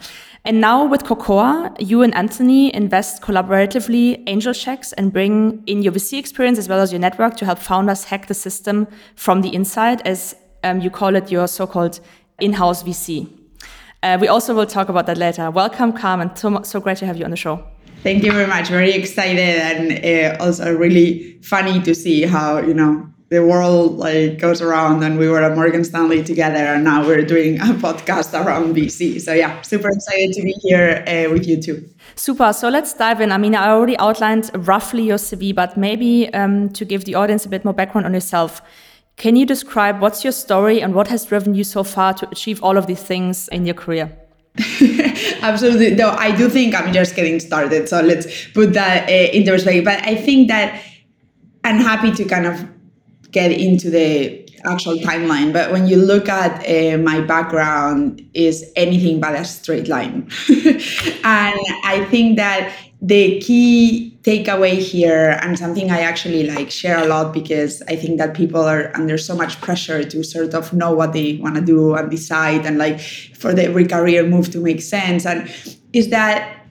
And 0.44 0.60
now 0.60 0.84
with 0.84 1.04
Cocoa, 1.04 1.72
you 1.78 2.02
and 2.02 2.14
Anthony 2.14 2.74
invest 2.74 3.22
collaboratively 3.22 4.24
angel 4.26 4.52
checks 4.52 4.92
and 4.92 5.12
bring 5.12 5.62
in 5.66 5.82
your 5.82 5.92
VC 5.92 6.18
experience 6.18 6.58
as 6.58 6.68
well 6.68 6.80
as 6.80 6.92
your 6.92 6.98
network 6.98 7.36
to 7.36 7.44
help 7.44 7.58
founders 7.58 8.04
hack 8.04 8.26
the 8.26 8.34
system 8.34 8.88
from 9.14 9.42
the 9.42 9.54
inside 9.54 10.02
as 10.04 10.34
um, 10.62 10.80
you 10.80 10.90
call 10.90 11.16
it 11.16 11.30
your 11.30 11.46
so-called 11.46 12.00
in-house 12.40 12.82
VC. 12.82 13.28
Uh, 14.02 14.18
we 14.20 14.28
also 14.28 14.54
will 14.54 14.66
talk 14.66 14.88
about 14.88 15.06
that 15.06 15.16
later. 15.16 15.50
Welcome, 15.50 15.92
Carmen. 15.92 16.34
So, 16.34 16.62
so 16.62 16.80
great 16.80 16.98
to 16.98 17.06
have 17.06 17.16
you 17.16 17.24
on 17.24 17.30
the 17.30 17.36
show. 17.36 17.64
Thank 18.02 18.24
you 18.24 18.32
very 18.32 18.48
much. 18.48 18.68
Very 18.68 18.92
excited 18.92 19.38
and 19.38 20.04
uh, 20.04 20.42
also 20.42 20.76
really 20.76 21.38
funny 21.42 21.80
to 21.82 21.94
see 21.94 22.22
how 22.22 22.58
you 22.58 22.74
know 22.74 23.06
the 23.32 23.46
world 23.46 23.96
like 23.96 24.38
goes 24.38 24.60
around 24.60 25.02
and 25.04 25.18
we 25.18 25.28
were 25.28 25.40
at 25.40 25.54
Morgan 25.54 25.84
Stanley 25.84 26.22
together 26.22 26.58
and 26.58 26.82
now 26.84 27.06
we're 27.06 27.24
doing 27.24 27.60
a 27.60 27.72
podcast 27.86 28.34
around 28.34 28.74
VC. 28.74 29.20
So 29.20 29.32
yeah, 29.32 29.62
super 29.62 29.88
excited 29.88 30.32
to 30.32 30.42
be 30.42 30.52
here 30.62 31.04
uh, 31.06 31.32
with 31.32 31.46
you 31.46 31.62
too. 31.62 31.88
Super. 32.16 32.52
So 32.52 32.68
let's 32.68 32.92
dive 32.92 33.20
in. 33.20 33.30
I 33.30 33.38
mean, 33.38 33.54
I 33.54 33.68
already 33.68 33.96
outlined 33.98 34.50
roughly 34.66 35.04
your 35.04 35.16
CV, 35.16 35.54
but 35.54 35.76
maybe 35.76 36.32
um, 36.34 36.70
to 36.70 36.84
give 36.84 37.04
the 37.04 37.14
audience 37.14 37.46
a 37.46 37.48
bit 37.48 37.64
more 37.64 37.72
background 37.72 38.04
on 38.04 38.12
yourself. 38.12 38.60
Can 39.16 39.36
you 39.36 39.46
describe 39.46 40.00
what's 40.00 40.24
your 40.24 40.32
story 40.32 40.80
and 40.82 40.94
what 40.94 41.08
has 41.08 41.24
driven 41.26 41.54
you 41.54 41.64
so 41.64 41.84
far 41.84 42.14
to 42.14 42.28
achieve 42.30 42.62
all 42.62 42.76
of 42.76 42.86
these 42.86 43.02
things 43.02 43.48
in 43.48 43.66
your 43.66 43.74
career? 43.74 44.16
Absolutely. 45.42 45.94
No, 45.94 46.10
I 46.10 46.34
do 46.36 46.48
think 46.48 46.74
I'm 46.74 46.92
just 46.92 47.14
getting 47.14 47.40
started. 47.40 47.88
So 47.88 48.00
let's 48.00 48.48
put 48.52 48.72
that 48.74 49.08
uh, 49.08 49.12
into 49.32 49.50
perspective. 49.52 49.84
But 49.84 50.02
I 50.02 50.14
think 50.14 50.48
that 50.48 50.82
I'm 51.64 51.78
happy 51.78 52.12
to 52.12 52.24
kind 52.24 52.46
of 52.46 52.68
get 53.30 53.50
into 53.50 53.90
the 53.90 54.42
actual 54.64 54.96
timeline. 54.98 55.52
But 55.52 55.72
when 55.72 55.86
you 55.86 55.96
look 55.96 56.28
at 56.28 56.64
uh, 56.68 56.98
my 56.98 57.20
background, 57.20 58.28
is 58.34 58.70
anything 58.76 59.20
but 59.20 59.34
a 59.34 59.44
straight 59.44 59.88
line. 59.88 60.28
and 60.48 61.60
I 61.84 62.06
think 62.10 62.36
that 62.36 62.74
the 63.00 63.40
key 63.40 64.11
takeaway 64.22 64.78
here 64.78 65.36
and 65.42 65.58
something 65.58 65.90
i 65.90 66.00
actually 66.00 66.44
like 66.44 66.70
share 66.70 66.98
a 66.98 67.06
lot 67.06 67.32
because 67.32 67.82
i 67.88 67.96
think 67.96 68.18
that 68.18 68.34
people 68.34 68.60
are 68.60 68.92
under 68.94 69.18
so 69.18 69.34
much 69.34 69.60
pressure 69.60 70.04
to 70.04 70.22
sort 70.22 70.54
of 70.54 70.72
know 70.72 70.92
what 70.92 71.12
they 71.12 71.36
want 71.38 71.56
to 71.56 71.60
do 71.60 71.94
and 71.94 72.08
decide 72.10 72.64
and 72.64 72.78
like 72.78 73.00
for 73.00 73.52
the 73.52 73.64
every 73.64 73.84
career 73.84 74.24
move 74.24 74.48
to 74.50 74.58
make 74.58 74.80
sense 74.80 75.26
and 75.26 75.50
is 75.92 76.10
that 76.10 76.62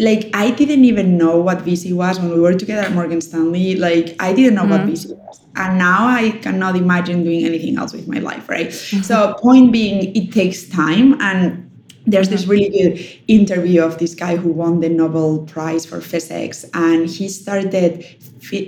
like 0.00 0.30
i 0.32 0.50
didn't 0.50 0.84
even 0.86 1.18
know 1.18 1.38
what 1.38 1.58
vc 1.58 1.94
was 1.94 2.18
when 2.18 2.30
we 2.30 2.40
were 2.40 2.54
together 2.54 2.82
at 2.82 2.92
morgan 2.92 3.20
stanley 3.20 3.76
like 3.76 4.16
i 4.18 4.32
didn't 4.32 4.54
know 4.54 4.62
mm-hmm. 4.62 4.70
what 4.70 4.80
vc 4.80 5.14
was 5.14 5.40
and 5.56 5.78
now 5.78 6.06
i 6.06 6.30
cannot 6.42 6.74
imagine 6.74 7.22
doing 7.22 7.44
anything 7.44 7.76
else 7.76 7.92
with 7.92 8.08
my 8.08 8.18
life 8.18 8.48
right 8.48 8.68
mm-hmm. 8.68 9.02
so 9.02 9.34
point 9.40 9.70
being 9.70 10.14
it 10.16 10.32
takes 10.32 10.66
time 10.68 11.20
and 11.20 11.63
there's 12.06 12.28
this 12.28 12.46
really 12.46 12.68
good 12.68 13.20
interview 13.28 13.82
of 13.82 13.98
this 13.98 14.14
guy 14.14 14.36
who 14.36 14.50
won 14.50 14.80
the 14.80 14.88
Nobel 14.88 15.38
Prize 15.46 15.86
for 15.86 16.00
physics, 16.00 16.64
and 16.74 17.08
he 17.08 17.28
started 17.28 18.04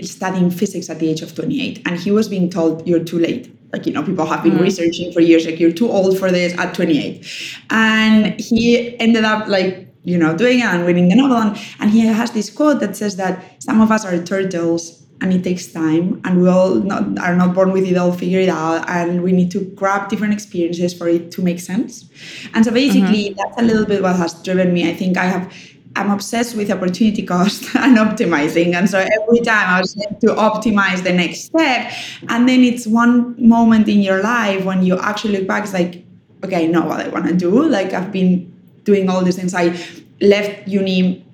studying 0.02 0.50
physics 0.50 0.88
at 0.88 0.98
the 0.98 1.08
age 1.10 1.22
of 1.22 1.34
28, 1.34 1.82
and 1.86 1.98
he 1.98 2.10
was 2.10 2.28
being 2.28 2.48
told, 2.48 2.86
"You're 2.86 3.04
too 3.04 3.18
late." 3.18 3.52
Like 3.72 3.86
you 3.86 3.92
know, 3.92 4.02
people 4.02 4.26
have 4.26 4.42
been 4.42 4.54
mm. 4.54 4.62
researching 4.62 5.12
for 5.12 5.20
years. 5.20 5.44
Like 5.44 5.60
you're 5.60 5.72
too 5.72 5.90
old 5.90 6.18
for 6.18 6.30
this 6.30 6.56
at 6.58 6.74
28, 6.74 7.26
and 7.70 8.40
he 8.40 8.98
ended 8.98 9.24
up 9.24 9.48
like 9.48 9.88
you 10.04 10.16
know 10.16 10.36
doing 10.36 10.60
it 10.60 10.66
and 10.66 10.86
winning 10.86 11.08
the 11.08 11.16
Nobel. 11.16 11.36
And, 11.36 11.58
and 11.80 11.90
he 11.90 12.00
has 12.00 12.30
this 12.30 12.48
quote 12.48 12.80
that 12.80 12.96
says 12.96 13.16
that 13.16 13.62
some 13.62 13.80
of 13.80 13.90
us 13.90 14.04
are 14.04 14.22
turtles 14.22 15.05
and 15.20 15.32
it 15.32 15.42
takes 15.42 15.66
time 15.66 16.20
and 16.25 16.42
we 16.42 16.49
all 16.49 16.75
not, 16.75 17.18
are 17.18 17.35
not 17.35 17.54
born 17.54 17.73
with 17.73 17.85
it 17.85 17.96
all 17.96 18.12
figured 18.12 18.49
out 18.49 18.88
and 18.88 19.23
we 19.23 19.32
need 19.32 19.50
to 19.50 19.61
grab 19.75 20.08
different 20.08 20.32
experiences 20.32 20.92
for 20.92 21.08
it 21.08 21.30
to 21.30 21.42
make 21.42 21.58
sense 21.58 22.08
and 22.54 22.64
so 22.64 22.70
basically 22.70 23.30
mm-hmm. 23.30 23.35
that's 23.37 23.58
a 23.58 23.62
little 23.62 23.87
bit 23.87 24.02
what 24.02 24.14
has 24.16 24.35
driven 24.42 24.73
me 24.73 24.90
i 24.90 24.94
think 24.94 25.16
i 25.16 25.25
have 25.25 25.52
I'm 25.96 26.11
obsessed 26.11 26.54
with 26.54 26.70
opportunity 26.70 27.23
cost 27.23 27.62
and 27.75 27.96
optimizing. 27.96 28.75
And 28.75 28.88
so 28.88 28.99
every 28.99 29.40
time 29.40 29.66
I 29.68 29.80
was 29.80 29.94
to 29.94 30.26
optimize 30.26 31.02
the 31.02 31.12
next 31.12 31.44
step. 31.44 31.90
And 32.28 32.46
then 32.46 32.62
it's 32.62 32.87
one 32.87 33.35
moment 33.38 33.88
in 33.88 34.00
your 34.00 34.23
life 34.23 34.64
when 34.64 34.82
you 34.82 34.99
actually 34.99 35.38
look 35.38 35.49
back, 35.49 35.64
it's 35.64 35.73
like, 35.73 36.04
okay, 36.44 36.64
I 36.64 36.66
know 36.66 36.85
what 36.85 37.00
I 37.00 37.08
want 37.08 37.26
to 37.28 37.35
do. 37.35 37.66
Like 37.66 37.94
I've 37.94 38.12
been 38.12 38.52
doing 38.85 39.08
all 39.08 39.25
these 39.25 39.37
things. 39.37 39.54
I 39.54 39.75
left 40.20 40.68
uni, 40.68 41.25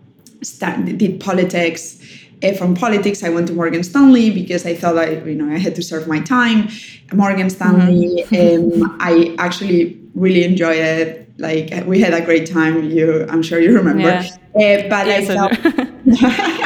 start, 0.43 0.85
did 0.85 1.21
politics. 1.21 1.99
Uh, 2.43 2.53
from 2.55 2.75
politics, 2.75 3.23
I 3.23 3.29
went 3.29 3.47
to 3.49 3.55
Morgan 3.55 3.83
Stanley 3.85 4.31
because 4.31 4.67
I 4.67 4.75
thought 4.75 4.99
I, 4.99 5.11
you 5.25 5.35
know, 5.35 5.53
I 5.53 5.59
had 5.59 5.75
to 5.77 5.83
serve 5.83 6.09
my 6.09 6.21
time. 6.21 6.69
Morgan 7.13 7.51
Stanley, 7.51 8.25
mm-hmm. 8.29 8.83
um, 8.83 8.97
I 9.01 9.35
actually 9.39 9.99
really 10.15 10.45
enjoyed 10.45 10.79
it 10.79 11.23
like 11.39 11.87
we 11.87 12.01
had 12.01 12.13
a 12.15 12.21
great 12.25 12.47
time 12.47 12.91
you 12.91 13.27
i'm 13.31 13.43
sure 13.43 13.59
you 13.59 13.75
remember 13.75 14.03
yeah. 14.03 14.21
uh, 14.55 14.89
but 14.89 15.07
yes, 15.07 15.31
i 15.31 15.35
felt 15.35 15.53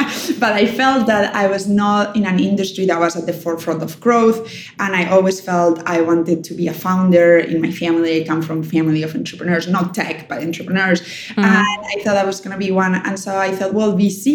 but 0.39 0.53
i 0.53 0.65
felt 0.65 1.07
that 1.07 1.33
i 1.35 1.47
was 1.47 1.67
not 1.67 2.15
in 2.15 2.25
an 2.25 2.39
industry 2.39 2.85
that 2.85 2.99
was 2.99 3.15
at 3.15 3.25
the 3.25 3.33
forefront 3.33 3.81
of 3.81 3.99
growth 3.99 4.39
and 4.79 4.95
i 4.95 5.05
always 5.09 5.39
felt 5.39 5.81
i 5.85 5.99
wanted 6.01 6.43
to 6.43 6.53
be 6.53 6.67
a 6.67 6.73
founder 6.73 7.37
in 7.37 7.61
my 7.61 7.71
family 7.71 8.21
i 8.21 8.25
come 8.25 8.41
from 8.41 8.61
a 8.61 8.63
family 8.63 9.03
of 9.03 9.15
entrepreneurs 9.15 9.67
not 9.67 9.93
tech 9.93 10.27
but 10.27 10.41
entrepreneurs 10.41 11.01
mm-hmm. 11.01 11.41
and 11.41 11.85
i 11.93 12.03
thought 12.03 12.17
i 12.17 12.23
was 12.23 12.39
going 12.39 12.51
to 12.51 12.57
be 12.57 12.71
one 12.71 12.95
and 12.95 13.19
so 13.19 13.37
i 13.37 13.51
thought 13.51 13.73
well 13.73 13.93
vc 13.93 14.27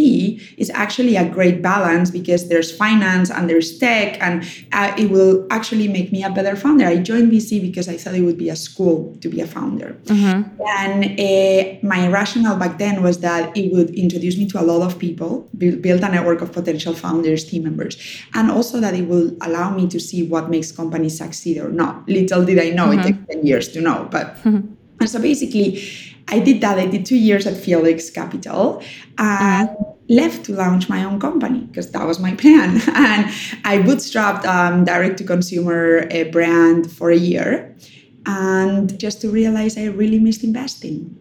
is 0.58 0.70
actually 0.70 1.16
a 1.16 1.28
great 1.28 1.62
balance 1.62 2.10
because 2.10 2.48
there's 2.48 2.74
finance 2.74 3.30
and 3.30 3.48
there's 3.48 3.78
tech 3.78 4.20
and 4.20 4.44
uh, 4.72 4.92
it 4.96 5.10
will 5.10 5.46
actually 5.50 5.88
make 5.88 6.12
me 6.12 6.22
a 6.24 6.30
better 6.30 6.56
founder 6.56 6.86
i 6.86 6.96
joined 6.96 7.30
vc 7.30 7.60
because 7.60 7.88
i 7.88 7.96
thought 7.96 8.14
it 8.14 8.22
would 8.22 8.38
be 8.38 8.48
a 8.48 8.56
school 8.56 9.16
to 9.20 9.28
be 9.28 9.40
a 9.40 9.46
founder 9.46 9.96
mm-hmm. 10.04 10.42
And 10.82 11.04
uh, 11.18 11.78
my 11.82 12.08
rationale 12.08 12.56
back 12.56 12.78
then 12.78 13.02
was 13.02 13.20
that 13.20 13.56
it 13.56 13.72
would 13.72 13.90
introduce 13.90 14.36
me 14.36 14.46
to 14.48 14.60
a 14.60 14.64
lot 14.64 14.82
of 14.82 14.98
people, 14.98 15.48
build, 15.56 15.82
build 15.92 16.04
a 16.04 16.08
network 16.08 16.40
of 16.40 16.52
potential 16.52 16.94
founders, 16.94 17.44
team 17.44 17.64
members, 17.64 17.96
and 18.34 18.50
also 18.50 18.80
that 18.80 18.94
it 18.94 19.06
will 19.08 19.36
allow 19.42 19.74
me 19.74 19.86
to 19.88 20.00
see 20.00 20.22
what 20.22 20.48
makes 20.48 20.72
companies 20.72 21.18
succeed 21.18 21.58
or 21.58 21.68
not. 21.68 22.08
Little 22.08 22.44
did 22.44 22.58
I 22.58 22.70
know 22.70 22.86
mm-hmm. 22.88 23.00
it 23.00 23.02
takes 23.02 23.18
10 23.32 23.46
years 23.46 23.68
to 23.72 23.80
know. 23.80 24.08
But 24.10 24.36
mm-hmm. 24.44 24.72
and 25.00 25.10
so 25.10 25.20
basically, 25.20 25.82
I 26.28 26.38
did 26.38 26.60
that. 26.62 26.78
I 26.78 26.86
did 26.86 27.04
two 27.04 27.16
years 27.16 27.46
at 27.46 27.56
Felix 27.56 28.10
Capital 28.10 28.82
and 29.18 29.68
mm-hmm. 29.68 30.14
left 30.20 30.44
to 30.46 30.52
launch 30.54 30.88
my 30.88 31.04
own 31.04 31.20
company 31.20 31.60
because 31.60 31.90
that 31.92 32.06
was 32.06 32.18
my 32.18 32.34
plan. 32.42 32.80
And 32.94 33.26
I 33.64 33.78
bootstrapped 33.78 34.44
um, 34.46 34.84
direct 34.84 35.18
to 35.18 35.24
consumer 35.24 36.06
a 36.10 36.24
brand 36.30 36.90
for 36.90 37.10
a 37.10 37.16
year 37.16 37.76
and 38.24 38.98
just 38.98 39.20
to 39.22 39.28
realize 39.28 39.76
I 39.76 39.86
really 39.86 40.18
missed 40.18 40.44
investing. 40.44 41.18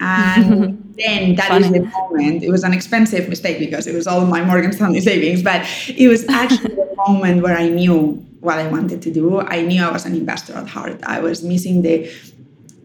And 0.00 0.77
then 0.98 1.34
that 1.36 1.48
Funny. 1.48 1.66
is 1.66 1.72
the 1.72 1.80
moment. 1.80 2.42
It 2.42 2.50
was 2.50 2.64
an 2.64 2.72
expensive 2.72 3.28
mistake 3.28 3.58
because 3.58 3.86
it 3.86 3.94
was 3.94 4.06
all 4.06 4.26
my 4.26 4.44
Morgan 4.44 4.72
Stanley 4.72 5.00
savings, 5.00 5.42
but 5.42 5.66
it 5.88 6.08
was 6.08 6.28
actually 6.28 6.74
the 6.74 6.94
moment 7.08 7.42
where 7.42 7.56
I 7.56 7.68
knew 7.68 8.24
what 8.40 8.58
I 8.58 8.68
wanted 8.68 9.02
to 9.02 9.12
do. 9.12 9.40
I 9.40 9.62
knew 9.62 9.82
I 9.82 9.90
was 9.90 10.06
an 10.06 10.14
investor 10.14 10.54
at 10.54 10.68
heart. 10.68 11.00
I 11.04 11.20
was 11.20 11.42
missing 11.42 11.82
the 11.82 12.10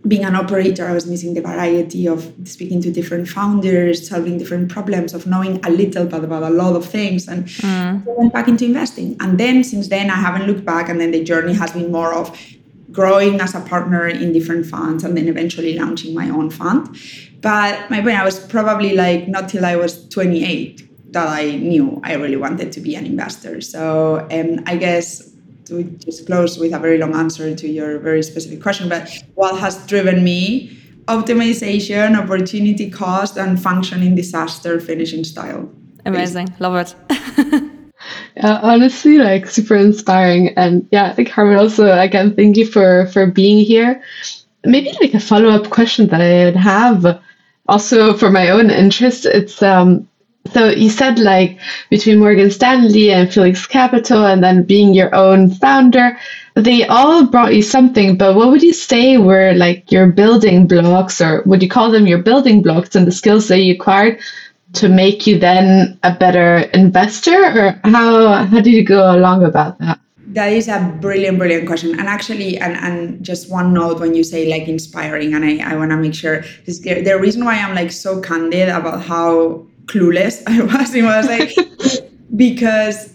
being 0.06 0.26
an 0.26 0.36
operator, 0.36 0.86
I 0.86 0.92
was 0.92 1.08
missing 1.08 1.34
the 1.34 1.42
variety 1.42 2.08
of 2.08 2.30
speaking 2.44 2.82
to 2.82 2.92
different 2.92 3.30
founders, 3.30 4.10
solving 4.10 4.38
different 4.38 4.70
problems, 4.70 5.14
of 5.14 5.26
knowing 5.26 5.66
a 5.66 5.70
little 5.70 6.06
bit 6.06 6.26
about 6.26 6.44
a 6.44 6.50
lot 6.50 6.76
of 6.76 6.86
things. 6.86 7.28
And 7.30 7.46
mm. 7.46 8.06
I 8.06 8.12
went 8.18 8.34
back 8.34 8.50
into 8.50 8.66
investing. 8.66 9.16
And 9.22 9.40
then 9.40 9.64
since 9.64 9.88
then, 9.88 10.10
I 10.10 10.16
haven't 10.16 10.46
looked 10.46 10.66
back. 10.66 10.90
And 10.90 11.00
then 11.00 11.12
the 11.12 11.24
journey 11.24 11.54
has 11.54 11.72
been 11.72 11.90
more 11.90 12.14
of 12.14 12.38
growing 12.92 13.40
as 13.40 13.56
a 13.56 13.62
partner 13.62 14.08
in 14.08 14.34
different 14.34 14.66
funds 14.66 15.04
and 15.04 15.18
then 15.18 15.28
eventually 15.28 15.78
launching 15.78 16.14
my 16.14 16.30
own 16.30 16.50
fund. 16.50 16.96
But 17.44 17.92
my 17.92 18.02
point, 18.02 18.18
I 18.18 18.24
was 18.24 18.40
probably 18.40 18.96
like 18.96 19.28
not 19.28 19.50
till 19.50 19.66
I 19.66 19.76
was 19.76 20.08
28 20.08 21.12
that 21.12 21.28
I 21.28 21.58
knew 21.58 22.00
I 22.04 22.14
really 22.14 22.38
wanted 22.38 22.72
to 22.72 22.80
be 22.80 22.96
an 22.96 23.06
investor. 23.06 23.60
So 23.62 24.26
um, 24.32 24.64
I 24.66 24.78
guess 24.78 25.30
to 25.66 25.84
just 25.84 26.26
close 26.26 26.58
with 26.58 26.74
a 26.74 26.80
very 26.80 26.98
long 26.98 27.14
answer 27.16 27.54
to 27.54 27.68
your 27.68 28.00
very 28.00 28.24
specific 28.24 28.62
question, 28.62 28.90
but 28.90 29.10
what 29.36 29.60
has 29.60 29.86
driven 29.88 30.24
me? 30.24 30.78
Optimization, 31.08 32.18
opportunity 32.18 32.90
cost, 32.90 33.38
and 33.38 33.62
functioning 33.62 34.16
disaster 34.16 34.80
finishing 34.80 35.26
style. 35.26 35.70
Amazing. 36.06 36.48
Basically. 36.48 36.64
Love 36.66 36.96
it. 37.12 37.64
uh, 38.42 38.60
honestly 38.64 39.18
like 39.18 39.48
super 39.48 39.76
inspiring 39.76 40.50
and 40.58 40.86
yeah 40.92 41.06
i 41.06 41.14
think 41.14 41.30
Carmen 41.30 41.56
also 41.56 41.98
again 41.98 42.36
thank 42.36 42.58
you 42.58 42.66
for 42.66 43.08
for 43.08 43.26
being 43.26 43.64
here 43.64 44.04
maybe 44.66 44.92
like 45.00 45.14
a 45.14 45.22
follow-up 45.22 45.70
question 45.70 46.08
that 46.08 46.20
i 46.20 46.44
would 46.44 46.56
have 46.58 47.22
also 47.68 48.14
for 48.14 48.30
my 48.30 48.50
own 48.50 48.70
interest 48.70 49.26
it's 49.26 49.62
um 49.62 50.08
so 50.54 50.68
you 50.70 50.90
said 50.90 51.18
like 51.20 51.58
between 51.90 52.20
morgan 52.20 52.52
stanley 52.52 53.12
and 53.12 53.34
felix 53.34 53.66
capital 53.66 54.26
and 54.26 54.44
then 54.44 54.64
being 54.64 54.94
your 54.94 55.14
own 55.16 55.50
founder 55.50 56.18
they 56.56 56.86
all 56.88 57.26
brought 57.26 57.56
you 57.56 57.62
something 57.62 58.18
but 58.18 58.36
what 58.36 58.50
would 58.50 58.62
you 58.62 58.74
say 58.74 59.18
were 59.18 59.54
like 59.54 59.92
your 59.92 60.08
building 60.08 60.68
blocks 60.68 61.22
or 61.22 61.42
would 61.46 61.64
you 61.64 61.70
call 61.70 61.90
them 61.90 62.06
your 62.06 62.22
building 62.22 62.62
blocks 62.62 62.96
and 62.96 63.08
the 63.08 63.12
skills 63.12 63.48
that 63.48 63.60
you 63.60 63.74
acquired 63.74 64.20
to 64.74 64.90
make 64.90 65.26
you 65.28 65.40
then 65.40 65.98
a 66.04 66.14
better 66.16 66.58
investor? 66.74 67.32
Or 67.32 67.80
how 67.84 68.44
how 68.46 68.60
did 68.62 68.74
you 68.74 68.84
go 68.84 69.16
along 69.16 69.44
about 69.44 69.80
that 69.80 70.00
that 70.34 70.52
is 70.52 70.68
a 70.68 70.80
brilliant 71.02 71.38
brilliant 71.38 71.68
question. 71.68 71.92
And 72.00 72.08
actually 72.08 72.58
and, 72.58 72.76
and 72.76 73.24
just 73.24 73.50
one 73.50 73.74
note 73.74 74.00
when 74.00 74.14
you 74.14 74.24
say 74.24 74.50
like 74.50 74.68
inspiring 74.68 75.34
and 75.34 75.46
i, 75.46 75.72
I 75.72 75.76
want 75.76 75.92
to 75.92 75.98
make 75.98 76.14
sure 76.14 76.44
this 76.66 76.80
the 76.80 77.18
reason 77.20 77.46
why 77.46 77.56
i'm 77.56 77.76
like 77.76 77.92
so 77.92 78.22
candid 78.22 78.70
about 78.70 79.02
how 79.02 79.66
clueless 79.86 80.44
i 80.48 80.62
was 80.62 80.94
in 80.94 81.06
what 81.06 81.16
i 81.16 81.18
was 81.18 81.28
like 81.28 82.10
because 82.36 83.13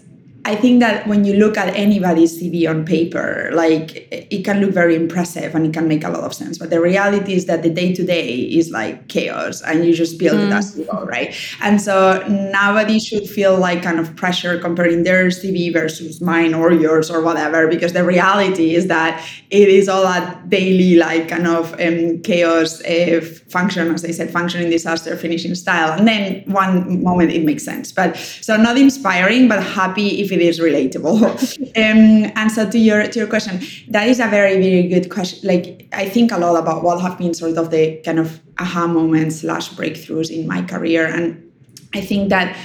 I 0.49 0.55
think 0.55 0.79
that 0.79 1.05
when 1.05 1.25
you 1.25 1.35
look 1.35 1.57
at 1.57 1.75
anybody's 1.75 2.41
CV 2.41 2.67
on 2.67 2.83
paper, 2.83 3.51
like 3.53 4.07
it 4.31 4.43
can 4.43 4.61
look 4.61 4.71
very 4.71 4.95
impressive 4.95 5.53
and 5.53 5.63
it 5.67 5.73
can 5.73 5.87
make 5.87 6.03
a 6.03 6.09
lot 6.09 6.23
of 6.23 6.33
sense. 6.33 6.57
But 6.57 6.71
the 6.71 6.81
reality 6.81 7.33
is 7.33 7.45
that 7.45 7.61
the 7.61 7.69
day 7.69 7.93
to 7.93 8.03
day 8.03 8.29
is 8.29 8.71
like 8.71 9.09
chaos 9.09 9.61
and 9.61 9.85
you 9.85 9.93
just 9.93 10.17
build 10.17 10.39
mm. 10.39 10.47
it 10.47 10.53
as 10.53 10.75
you 10.75 10.85
go, 10.85 11.03
right? 11.05 11.35
And 11.61 11.79
so 11.79 12.25
nobody 12.27 12.99
should 12.99 13.29
feel 13.29 13.57
like 13.57 13.83
kind 13.83 13.99
of 13.99 14.15
pressure 14.15 14.57
comparing 14.57 15.03
their 15.03 15.27
CV 15.27 15.73
versus 15.73 16.21
mine 16.21 16.53
or 16.53 16.71
yours 16.71 17.11
or 17.11 17.21
whatever, 17.21 17.67
because 17.67 17.93
the 17.93 18.03
reality 18.03 18.73
is 18.73 18.87
that 18.87 19.23
it 19.51 19.67
is 19.67 19.89
all 19.89 20.05
a 20.05 20.41
daily, 20.47 20.95
like 20.95 21.29
kind 21.29 21.47
of 21.47 21.73
um, 21.79 22.21
chaos 22.21 22.81
uh, 22.85 23.21
function, 23.49 23.93
as 23.93 24.05
I 24.05 24.11
said, 24.11 24.31
functioning 24.31 24.69
disaster 24.69 25.15
finishing 25.17 25.53
style. 25.53 25.91
And 25.91 26.07
then 26.07 26.43
one 26.45 27.03
moment 27.03 27.31
it 27.31 27.43
makes 27.43 27.63
sense. 27.63 27.91
But 27.91 28.15
so 28.15 28.55
not 28.55 28.77
inspiring, 28.77 29.47
but 29.47 29.61
happy 29.61 30.21
if 30.21 30.29
if 30.31 30.38
it 30.39 30.47
is 30.47 30.59
relatable. 30.59 31.21
um, 31.75 32.31
and 32.35 32.51
so 32.51 32.69
to 32.69 32.77
your 32.77 33.07
to 33.07 33.19
your 33.19 33.27
question, 33.27 33.61
that 33.89 34.07
is 34.07 34.19
a 34.19 34.27
very 34.27 34.55
very 34.55 34.87
good 34.87 35.09
question. 35.09 35.47
Like 35.47 35.87
I 35.91 36.07
think 36.07 36.31
a 36.31 36.37
lot 36.37 36.55
about 36.57 36.83
what 36.83 37.01
have 37.01 37.17
been 37.17 37.33
sort 37.33 37.57
of 37.57 37.71
the 37.71 38.01
kind 38.05 38.19
of 38.19 38.39
aha 38.57 38.87
moments 38.87 39.41
slash 39.41 39.69
breakthroughs 39.71 40.29
in 40.29 40.47
my 40.47 40.61
career, 40.61 41.05
and 41.05 41.51
I 41.93 42.01
think 42.01 42.29
that 42.29 42.55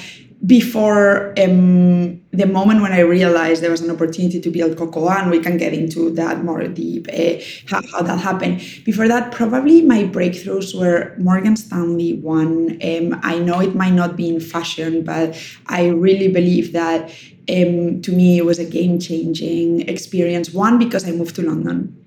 before 0.47 1.33
um, 1.38 2.21
the 2.33 2.47
moment 2.47 2.83
when 2.83 2.93
I 2.93 3.00
realized 3.00 3.62
there 3.62 3.71
was 3.71 3.81
an 3.81 3.90
opportunity 3.90 4.40
to 4.40 4.50
build 4.50 4.76
Cocoa, 4.76 5.09
and 5.09 5.31
we 5.31 5.40
can 5.40 5.57
get 5.57 5.73
into 5.73 6.11
that 6.14 6.45
more 6.45 6.66
deep, 6.66 7.09
uh, 7.09 7.43
how, 7.69 7.81
how, 7.90 8.02
that 8.02 8.19
happened. 8.19 8.59
Before 8.85 9.09
that, 9.09 9.33
probably 9.33 9.81
my 9.83 10.04
breakthroughs 10.04 10.78
were 10.78 11.14
Morgan 11.19 11.57
Stanley 11.57 12.14
one. 12.14 12.78
Um, 12.83 13.19
I 13.23 13.38
know 13.38 13.61
it 13.61 13.75
might 13.75 13.95
not 13.95 14.16
be 14.16 14.28
in 14.28 14.40
fashion, 14.40 15.02
but 15.02 15.40
I 15.66 15.88
really 15.88 16.28
believe 16.28 16.73
that 16.73 17.11
um, 17.49 18.01
to 18.03 18.13
me 18.13 18.39
it 18.39 18.45
was 18.45 18.59
a 18.59 18.65
game 18.65 18.99
changing 18.99 19.89
experience. 19.89 20.53
One, 20.53 20.79
because 20.79 21.07
I 21.07 21.13
moved 21.13 21.37
to 21.37 21.43
London. 21.43 22.01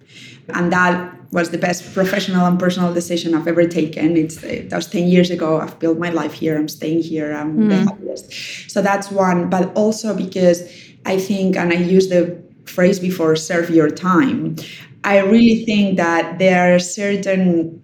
And 0.50 0.72
that 0.72 1.14
was 1.32 1.50
the 1.50 1.58
best 1.58 1.94
professional 1.94 2.46
and 2.46 2.58
personal 2.58 2.94
decision 2.94 3.36
I've 3.36 3.48
ever 3.48 3.68
taken. 3.68 4.16
It's 4.16 4.38
that 4.38 4.72
was 4.72 4.88
10 4.88 5.08
years 5.08 5.30
ago. 5.30 5.60
I've 5.60 5.78
built 5.80 6.00
my 6.00 6.10
life 6.10 6.34
here. 6.34 6.58
I'm 6.58 6.70
staying 6.70 7.04
here. 7.04 7.34
I'm 7.34 7.58
mm. 7.58 7.70
the 7.70 7.76
happiest. 7.84 8.72
So 8.72 8.82
that's 8.82 9.12
one. 9.12 9.50
But 9.50 9.76
also 9.76 10.16
because 10.16 10.62
I 11.06 11.18
think, 11.18 11.58
and 11.58 11.72
I 11.74 11.76
use 11.76 12.08
the 12.08 12.42
phrase 12.66 13.00
before, 13.00 13.36
serve 13.36 13.70
your 13.70 13.90
time. 13.90 14.56
I 15.04 15.20
really 15.20 15.66
think 15.66 15.98
that 15.98 16.40
there 16.40 16.76
are 16.76 16.80
certain 16.80 17.84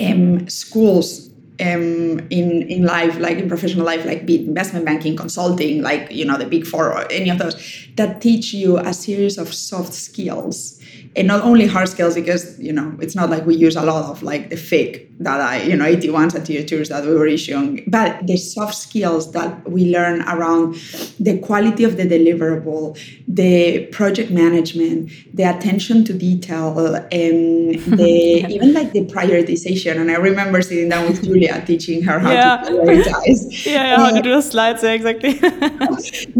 um, 0.00 0.48
schools 0.48 1.29
um, 1.60 2.26
in 2.30 2.62
in 2.62 2.84
life, 2.84 3.18
like 3.18 3.38
in 3.38 3.48
professional 3.48 3.84
life, 3.84 4.04
like 4.04 4.26
be 4.26 4.46
investment 4.46 4.84
banking, 4.84 5.16
consulting, 5.16 5.82
like 5.82 6.10
you 6.10 6.24
know 6.24 6.38
the 6.38 6.46
big 6.46 6.66
four 6.66 6.92
or 6.92 7.10
any 7.10 7.30
of 7.30 7.38
those, 7.38 7.54
that 7.96 8.20
teach 8.20 8.54
you 8.54 8.78
a 8.78 8.94
series 8.94 9.38
of 9.38 9.52
soft 9.52 9.94
skills 9.94 10.79
and 11.16 11.26
not 11.26 11.42
only 11.42 11.66
hard 11.66 11.88
skills 11.88 12.14
because 12.14 12.58
you 12.60 12.72
know 12.72 12.94
it's 13.00 13.16
not 13.16 13.28
like 13.30 13.44
we 13.44 13.54
use 13.56 13.74
a 13.76 13.82
lot 13.82 14.04
of 14.10 14.22
like 14.22 14.48
the 14.50 14.56
fake 14.56 15.08
that 15.18 15.40
I 15.40 15.62
you 15.62 15.76
know 15.76 15.84
AT1s 15.84 16.34
and 16.34 16.46
tier 16.46 16.64
twos 16.64 16.88
that 16.88 17.04
we 17.04 17.14
were 17.14 17.26
issuing 17.26 17.82
but 17.88 18.26
the 18.26 18.36
soft 18.36 18.74
skills 18.76 19.32
that 19.32 19.68
we 19.68 19.86
learn 19.92 20.22
around 20.22 20.74
the 21.18 21.38
quality 21.38 21.82
of 21.84 21.96
the 21.96 22.04
deliverable 22.04 22.96
the 23.26 23.86
project 23.86 24.30
management 24.30 25.10
the 25.34 25.42
attention 25.42 26.04
to 26.04 26.12
detail 26.14 26.78
um, 26.78 26.94
and 27.10 27.74
the 28.00 28.46
even 28.48 28.72
like 28.72 28.92
the 28.92 29.04
prioritization 29.06 29.96
and 30.00 30.10
I 30.10 30.14
remember 30.16 30.62
sitting 30.62 30.88
down 30.88 31.08
with 31.08 31.24
Julia 31.24 31.62
teaching 31.66 32.02
her 32.04 32.18
how 32.20 32.30
Yeah. 32.32 32.56
to 32.58 32.70
prioritize. 32.70 33.40
Yeah, 33.66 33.72
yeah, 33.88 33.94
um, 33.96 34.00
how 34.00 34.10
to 34.16 34.22
do 34.22 34.30
the 34.34 34.40
slides, 34.42 34.82
yeah, 34.82 34.92
exactly. 34.92 35.32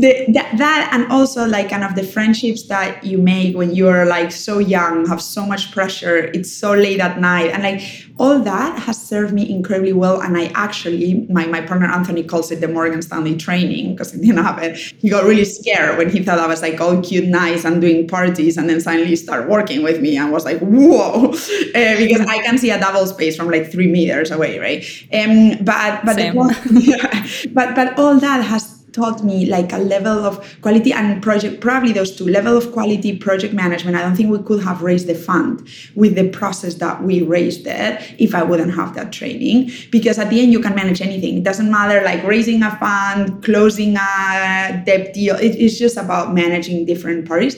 the, 0.03 0.25
that, 0.35 0.49
that 0.59 0.91
and 0.93 1.11
also 1.11 1.47
like 1.47 1.71
kind 1.71 1.85
of 1.85 1.95
the 1.97 2.03
friendships 2.03 2.63
that 2.69 3.05
you 3.05 3.19
make 3.19 3.57
when 3.57 3.75
you're 3.75 4.07
like 4.07 4.31
so 4.33 4.60
young 4.61 5.07
have 5.07 5.21
so 5.21 5.45
much 5.45 5.73
pressure 5.73 6.17
it's 6.17 6.53
so 6.53 6.73
late 6.73 7.01
at 7.01 7.19
night 7.21 7.51
and 7.51 7.63
like 7.63 7.81
all 8.19 8.39
that 8.39 8.79
has 8.79 9.01
served 9.01 9.33
me 9.33 9.51
incredibly 9.51 9.93
well 9.93 10.21
and 10.21 10.37
i 10.37 10.47
actually 10.55 11.27
my, 11.31 11.47
my 11.47 11.61
partner 11.61 11.87
anthony 11.87 12.23
calls 12.23 12.51
it 12.51 12.61
the 12.61 12.69
morgan 12.69 13.03
stanley 13.03 13.37
training 13.37 13.93
because 13.93 14.15
it 14.15 14.21
didn't 14.21 14.43
happen. 14.43 14.75
He 14.75 15.09
got 15.09 15.25
really 15.25 15.45
scared 15.45 15.99
when 15.99 16.11
he 16.11 16.23
thought 16.23 16.39
i 16.39 16.47
was 16.47 16.63
like 16.63 16.81
all 16.81 17.01
cute 17.03 17.25
nice 17.25 17.65
and 17.65 17.81
doing 17.81 18.07
parties 18.07 18.57
and 18.57 18.69
then 18.69 18.81
suddenly 18.81 19.17
start 19.17 19.49
working 19.49 19.83
with 19.83 20.01
me 20.01 20.17
and 20.17 20.33
was 20.33 20.45
like 20.45 20.59
whoa. 20.61 21.31
Uh, 21.31 21.33
because 22.03 22.27
i 22.29 22.43
can 22.43 22.59
see 22.59 22.71
a 22.71 22.79
double 22.79 23.07
space 23.07 23.37
from 23.37 23.51
like 23.51 23.71
three 23.71 23.89
meters 23.89 24.31
away 24.31 24.59
right? 24.59 24.85
Um 25.13 25.65
but 25.65 26.05
but 26.05 26.15
Same. 26.15 26.35
the, 26.35 27.51
but 27.55 27.75
but 27.75 27.99
all 27.99 28.19
that 28.19 28.43
has 28.43 28.80
taught 28.93 29.23
me 29.23 29.47
like 29.47 29.73
a 29.73 29.79
level 29.79 30.25
of 30.25 30.61
quality 30.63 30.93
and 30.93 31.23
project 31.23 31.61
probably 31.61 31.93
those 31.93 32.15
two 32.15 32.27
level 32.29 32.57
of 32.57 32.73
quality 32.73 33.17
project 33.17 33.55
management 33.55 33.97
i 33.97 34.03
don't 34.03 34.17
think 34.17 34.31
we 34.31 34.43
could 34.43 34.63
have 34.63 34.83
raised 34.83 35.07
the 35.07 35.15
fund 35.15 35.69
with 35.95 36.15
the 36.15 36.29
process 36.31 36.75
that 36.75 37.03
we 37.03 37.23
raised 37.23 37.67
it 37.67 38.01
if 38.19 38.35
i 38.35 38.43
wouldn't 38.43 38.75
have 38.75 38.95
that 38.95 39.13
training. 39.13 39.71
Because 39.91 40.19
at 40.19 40.31
the 40.31 40.41
end 40.41 40.53
you 40.53 40.61
can 40.61 40.75
manage 40.75 41.01
anything. 41.01 41.39
It 41.39 41.45
doesn't 41.45 41.71
matter 41.71 42.03
like 42.03 42.23
raising 42.25 42.63
a 42.63 42.77
fund 42.77 43.43
closing 43.45 43.97
a 43.97 44.83
debt 44.85 45.15
deal. 45.15 45.37
It, 45.37 45.57
it's 45.57 45.79
just 45.79 45.97
about 45.97 46.35
managing 46.35 46.87
different 46.87 47.27
parties. 47.27 47.57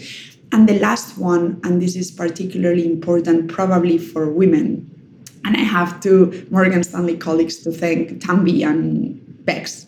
And 0.52 0.68
the 0.68 0.78
last 0.78 1.16
one 1.16 1.60
and 1.64 1.80
this 1.80 1.96
is 1.96 2.10
particularly 2.10 2.84
important 2.84 3.50
probably 3.50 3.96
for 3.96 4.30
women 4.30 4.88
and 5.44 5.56
i 5.56 5.60
have 5.60 5.98
two 6.00 6.46
morgan 6.50 6.84
stanley 6.84 7.16
colleagues 7.16 7.56
to 7.56 7.72
thank 7.72 8.20
tambi 8.20 8.62
and 8.62 9.18
bex 9.46 9.86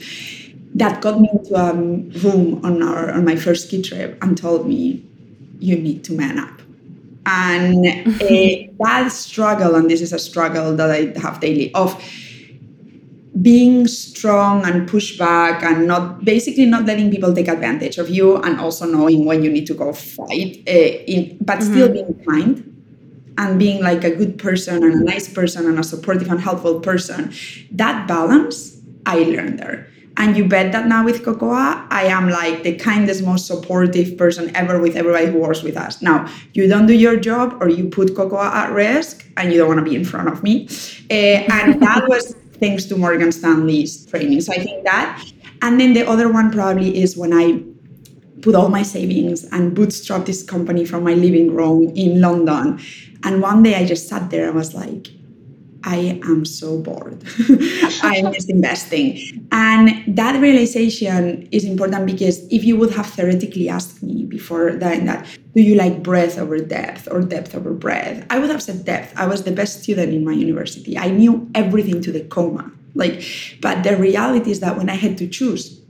that 0.74 1.00
got 1.00 1.20
me 1.20 1.28
into 1.32 1.54
a 1.54 1.72
room 1.72 2.64
on 2.64 2.82
our 2.82 3.12
on 3.12 3.24
my 3.24 3.36
first 3.36 3.68
ski 3.68 3.80
trip 3.80 4.18
and 4.22 4.36
told 4.36 4.66
me 4.66 5.04
you 5.60 5.76
need 5.76 6.04
to 6.04 6.12
man 6.12 6.38
up. 6.38 6.60
And 7.26 7.86
uh, 7.86 8.20
that 8.84 9.08
struggle 9.10 9.76
and 9.76 9.88
this 9.88 10.02
is 10.02 10.12
a 10.12 10.18
struggle 10.18 10.76
that 10.76 10.90
i 10.90 11.18
have 11.18 11.40
daily 11.40 11.72
of 11.74 11.96
being 13.40 13.86
strong 13.88 14.64
and 14.64 14.88
push 14.88 15.18
back 15.18 15.62
and 15.62 15.88
not 15.88 16.24
basically 16.24 16.66
not 16.66 16.84
letting 16.84 17.10
people 17.10 17.34
take 17.34 17.48
advantage 17.48 17.98
of 17.98 18.08
you 18.08 18.36
and 18.42 18.60
also 18.60 18.86
knowing 18.86 19.24
when 19.24 19.42
you 19.42 19.50
need 19.50 19.66
to 19.66 19.74
go 19.74 19.92
fight 19.92 20.62
uh, 20.68 20.70
in, 20.70 21.36
but 21.40 21.62
still 21.62 21.88
being 21.88 22.14
kind 22.28 22.70
and 23.36 23.58
being 23.58 23.82
like 23.82 24.04
a 24.04 24.14
good 24.14 24.38
person 24.38 24.84
and 24.84 24.94
a 24.94 25.04
nice 25.04 25.32
person 25.32 25.66
and 25.66 25.80
a 25.80 25.82
supportive 25.82 26.30
and 26.30 26.40
helpful 26.40 26.78
person 26.78 27.32
that 27.72 28.06
balance 28.06 28.78
i 29.06 29.18
learned 29.18 29.58
there 29.58 29.88
and 30.16 30.36
you 30.36 30.46
bet 30.46 30.70
that 30.72 30.86
now 30.86 31.04
with 31.04 31.24
Cocoa, 31.24 31.86
I 31.90 32.04
am 32.04 32.28
like 32.28 32.62
the 32.62 32.76
kindest, 32.76 33.24
most 33.24 33.46
supportive 33.46 34.16
person 34.16 34.54
ever 34.54 34.80
with 34.80 34.96
everybody 34.96 35.26
who 35.26 35.38
works 35.38 35.62
with 35.62 35.76
us. 35.76 36.02
Now, 36.02 36.28
you 36.52 36.68
don't 36.68 36.86
do 36.86 36.94
your 36.94 37.16
job 37.16 37.56
or 37.60 37.68
you 37.68 37.88
put 37.88 38.14
Cocoa 38.14 38.40
at 38.40 38.70
risk 38.72 39.26
and 39.36 39.52
you 39.52 39.58
don't 39.58 39.68
want 39.68 39.78
to 39.78 39.84
be 39.84 39.96
in 39.96 40.04
front 40.04 40.28
of 40.28 40.42
me. 40.42 40.68
Uh, 41.10 41.42
and 41.50 41.82
that 41.86 42.08
was 42.08 42.36
thanks 42.60 42.84
to 42.86 42.96
Morgan 42.96 43.32
Stanley's 43.32 44.06
training. 44.06 44.40
So 44.40 44.52
I 44.52 44.58
think 44.58 44.84
that. 44.84 45.24
And 45.62 45.80
then 45.80 45.94
the 45.94 46.08
other 46.08 46.32
one 46.32 46.52
probably 46.52 46.96
is 47.02 47.16
when 47.16 47.32
I 47.32 47.62
put 48.42 48.54
all 48.54 48.68
my 48.68 48.82
savings 48.82 49.44
and 49.52 49.74
bootstrap 49.74 50.26
this 50.26 50.42
company 50.42 50.84
from 50.84 51.02
my 51.02 51.14
living 51.14 51.52
room 51.52 51.92
in 51.96 52.20
London. 52.20 52.78
And 53.24 53.42
one 53.42 53.62
day 53.62 53.74
I 53.74 53.84
just 53.84 54.08
sat 54.08 54.30
there 54.30 54.46
and 54.46 54.54
was 54.54 54.74
like, 54.74 55.08
I 55.84 56.18
am 56.24 56.44
so 56.44 56.78
bored. 56.78 57.22
I 58.02 58.22
miss 58.30 58.46
investing. 58.46 59.48
And 59.52 60.16
that 60.16 60.40
realization 60.40 61.46
is 61.52 61.64
important 61.64 62.06
because 62.06 62.46
if 62.48 62.64
you 62.64 62.76
would 62.76 62.92
have 62.92 63.06
theoretically 63.06 63.68
asked 63.68 64.02
me 64.02 64.24
before 64.24 64.72
that, 64.72 65.04
that 65.04 65.26
do 65.54 65.62
you 65.62 65.74
like 65.74 66.02
breadth 66.02 66.38
over 66.38 66.58
depth 66.58 67.06
or 67.10 67.20
depth 67.20 67.54
over 67.54 67.72
breadth? 67.72 68.26
I 68.30 68.38
would 68.38 68.50
have 68.50 68.62
said 68.62 68.84
depth. 68.84 69.12
I 69.16 69.26
was 69.26 69.44
the 69.44 69.52
best 69.52 69.82
student 69.82 70.14
in 70.14 70.24
my 70.24 70.32
university. 70.32 70.96
I 70.96 71.10
knew 71.10 71.50
everything 71.54 72.00
to 72.02 72.12
the 72.12 72.20
comma. 72.24 72.72
Like, 72.94 73.22
but 73.60 73.82
the 73.82 73.96
reality 73.96 74.50
is 74.50 74.60
that 74.60 74.78
when 74.78 74.88
I 74.88 74.94
had 74.94 75.18
to 75.18 75.28
choose, 75.28 75.80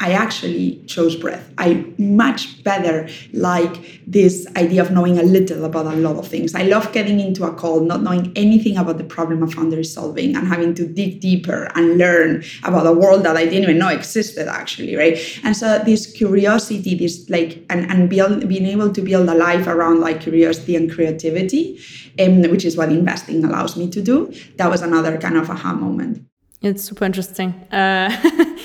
I 0.00 0.12
actually 0.12 0.82
chose 0.86 1.14
breadth. 1.14 1.52
I 1.58 1.84
much 1.98 2.64
better 2.64 3.06
like 3.34 4.02
this 4.06 4.46
idea 4.56 4.80
of 4.80 4.90
knowing 4.90 5.18
a 5.18 5.22
little 5.22 5.66
about 5.66 5.86
a 5.86 5.96
lot 5.96 6.16
of 6.16 6.26
things. 6.26 6.54
I 6.54 6.62
love 6.62 6.90
getting 6.92 7.20
into 7.20 7.44
a 7.44 7.52
call, 7.52 7.80
not 7.80 8.02
knowing 8.02 8.32
anything 8.34 8.78
about 8.78 8.96
the 8.96 9.04
problem 9.04 9.42
a 9.42 9.46
founder 9.46 9.80
is 9.80 9.92
solving 9.92 10.34
and 10.34 10.48
having 10.48 10.72
to 10.74 10.86
dig 10.86 11.20
deeper 11.20 11.70
and 11.74 11.98
learn 11.98 12.42
about 12.64 12.86
a 12.86 12.92
world 12.92 13.24
that 13.24 13.36
I 13.36 13.44
didn't 13.44 13.64
even 13.64 13.78
know 13.78 13.88
existed 13.88 14.48
actually, 14.48 14.96
right? 14.96 15.18
And 15.44 15.54
so 15.54 15.78
this 15.80 16.10
curiosity, 16.10 16.94
this 16.94 17.28
like 17.28 17.66
and, 17.68 17.90
and 17.90 18.08
build, 18.08 18.48
being 18.48 18.66
able 18.66 18.90
to 18.94 19.02
build 19.02 19.28
a 19.28 19.34
life 19.34 19.66
around 19.66 20.00
like 20.00 20.22
curiosity 20.22 20.76
and 20.76 20.90
creativity, 20.90 21.78
um, 22.18 22.40
which 22.44 22.64
is 22.64 22.74
what 22.74 22.88
investing 22.88 23.44
allows 23.44 23.76
me 23.76 23.90
to 23.90 24.00
do, 24.00 24.32
that 24.56 24.70
was 24.70 24.80
another 24.80 25.18
kind 25.18 25.36
of 25.36 25.50
aha 25.50 25.74
moment. 25.74 26.29
It's 26.62 26.84
super 26.84 27.06
interesting. 27.06 27.54
Uh, 27.72 28.10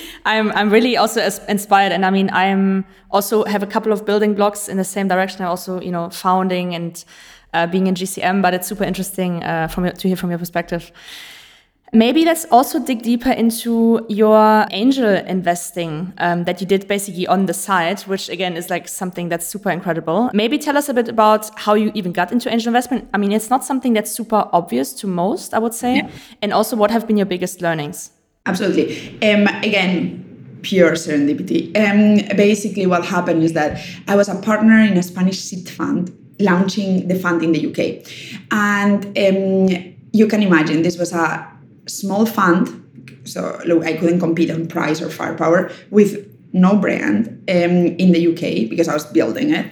I'm 0.25 0.51
I'm 0.51 0.69
really 0.69 0.97
also 0.97 1.21
inspired, 1.47 1.93
and 1.93 2.05
I 2.05 2.09
mean 2.09 2.29
I'm 2.33 2.85
also 3.09 3.45
have 3.45 3.63
a 3.63 3.67
couple 3.67 3.93
of 3.93 4.05
building 4.05 4.33
blocks 4.33 4.67
in 4.67 4.75
the 4.75 4.83
same 4.83 5.07
direction. 5.07 5.43
I 5.43 5.47
also 5.47 5.79
you 5.79 5.91
know 5.91 6.09
founding 6.09 6.75
and 6.75 7.05
uh, 7.53 7.67
being 7.67 7.87
in 7.87 7.95
GCM, 7.95 8.41
but 8.41 8.53
it's 8.53 8.67
super 8.67 8.83
interesting 8.83 9.43
uh, 9.43 9.69
from 9.69 9.89
to 9.89 10.07
hear 10.07 10.17
from 10.17 10.29
your 10.29 10.39
perspective. 10.39 10.91
Maybe 11.95 12.25
let's 12.25 12.45
also 12.51 12.77
dig 12.77 13.03
deeper 13.03 13.31
into 13.31 14.05
your 14.09 14.65
angel 14.71 15.07
investing 15.07 16.11
um, 16.17 16.43
that 16.43 16.59
you 16.59 16.67
did 16.67 16.89
basically 16.89 17.25
on 17.25 17.45
the 17.45 17.53
side, 17.53 18.01
which 18.01 18.27
again 18.27 18.57
is 18.57 18.69
like 18.69 18.89
something 18.89 19.29
that's 19.29 19.47
super 19.47 19.71
incredible. 19.71 20.29
Maybe 20.33 20.57
tell 20.57 20.77
us 20.77 20.89
a 20.89 20.93
bit 20.93 21.07
about 21.07 21.57
how 21.57 21.73
you 21.73 21.93
even 21.95 22.11
got 22.11 22.33
into 22.33 22.51
angel 22.51 22.67
investment. 22.67 23.07
I 23.13 23.17
mean, 23.17 23.31
it's 23.31 23.49
not 23.49 23.63
something 23.63 23.93
that's 23.93 24.11
super 24.11 24.49
obvious 24.51 24.91
to 24.95 25.07
most, 25.07 25.53
I 25.53 25.59
would 25.59 25.73
say. 25.73 25.95
Yeah. 25.95 26.09
And 26.41 26.51
also, 26.51 26.75
what 26.75 26.91
have 26.91 27.07
been 27.07 27.15
your 27.15 27.25
biggest 27.25 27.61
learnings? 27.61 28.11
Absolutely. 28.45 29.17
Um, 29.21 29.47
again, 29.63 30.59
pure 30.63 30.91
serendipity. 30.95 31.67
Um, 31.77 32.35
basically, 32.35 32.87
what 32.87 33.05
happened 33.05 33.41
is 33.41 33.53
that 33.53 33.81
I 34.09 34.17
was 34.17 34.27
a 34.27 34.35
partner 34.35 34.79
in 34.81 34.97
a 34.97 35.03
Spanish 35.03 35.39
seed 35.39 35.69
fund 35.69 36.11
launching 36.41 37.07
the 37.07 37.15
fund 37.15 37.41
in 37.41 37.53
the 37.53 37.65
UK. 37.67 38.05
And 38.51 39.05
um, 39.17 39.95
you 40.11 40.27
can 40.27 40.43
imagine 40.43 40.81
this 40.81 40.97
was 40.97 41.13
a 41.13 41.54
small 41.87 42.25
fund. 42.25 42.81
So 43.23 43.59
look, 43.65 43.83
I 43.83 43.93
couldn't 43.97 44.19
compete 44.19 44.51
on 44.51 44.67
price 44.67 45.01
or 45.01 45.09
firepower 45.09 45.71
with 45.89 46.31
no 46.53 46.77
brand 46.77 47.27
um, 47.49 47.95
in 47.97 48.13
the 48.13 48.27
UK 48.27 48.69
because 48.69 48.87
I 48.87 48.93
was 48.93 49.05
building 49.05 49.53
it. 49.53 49.65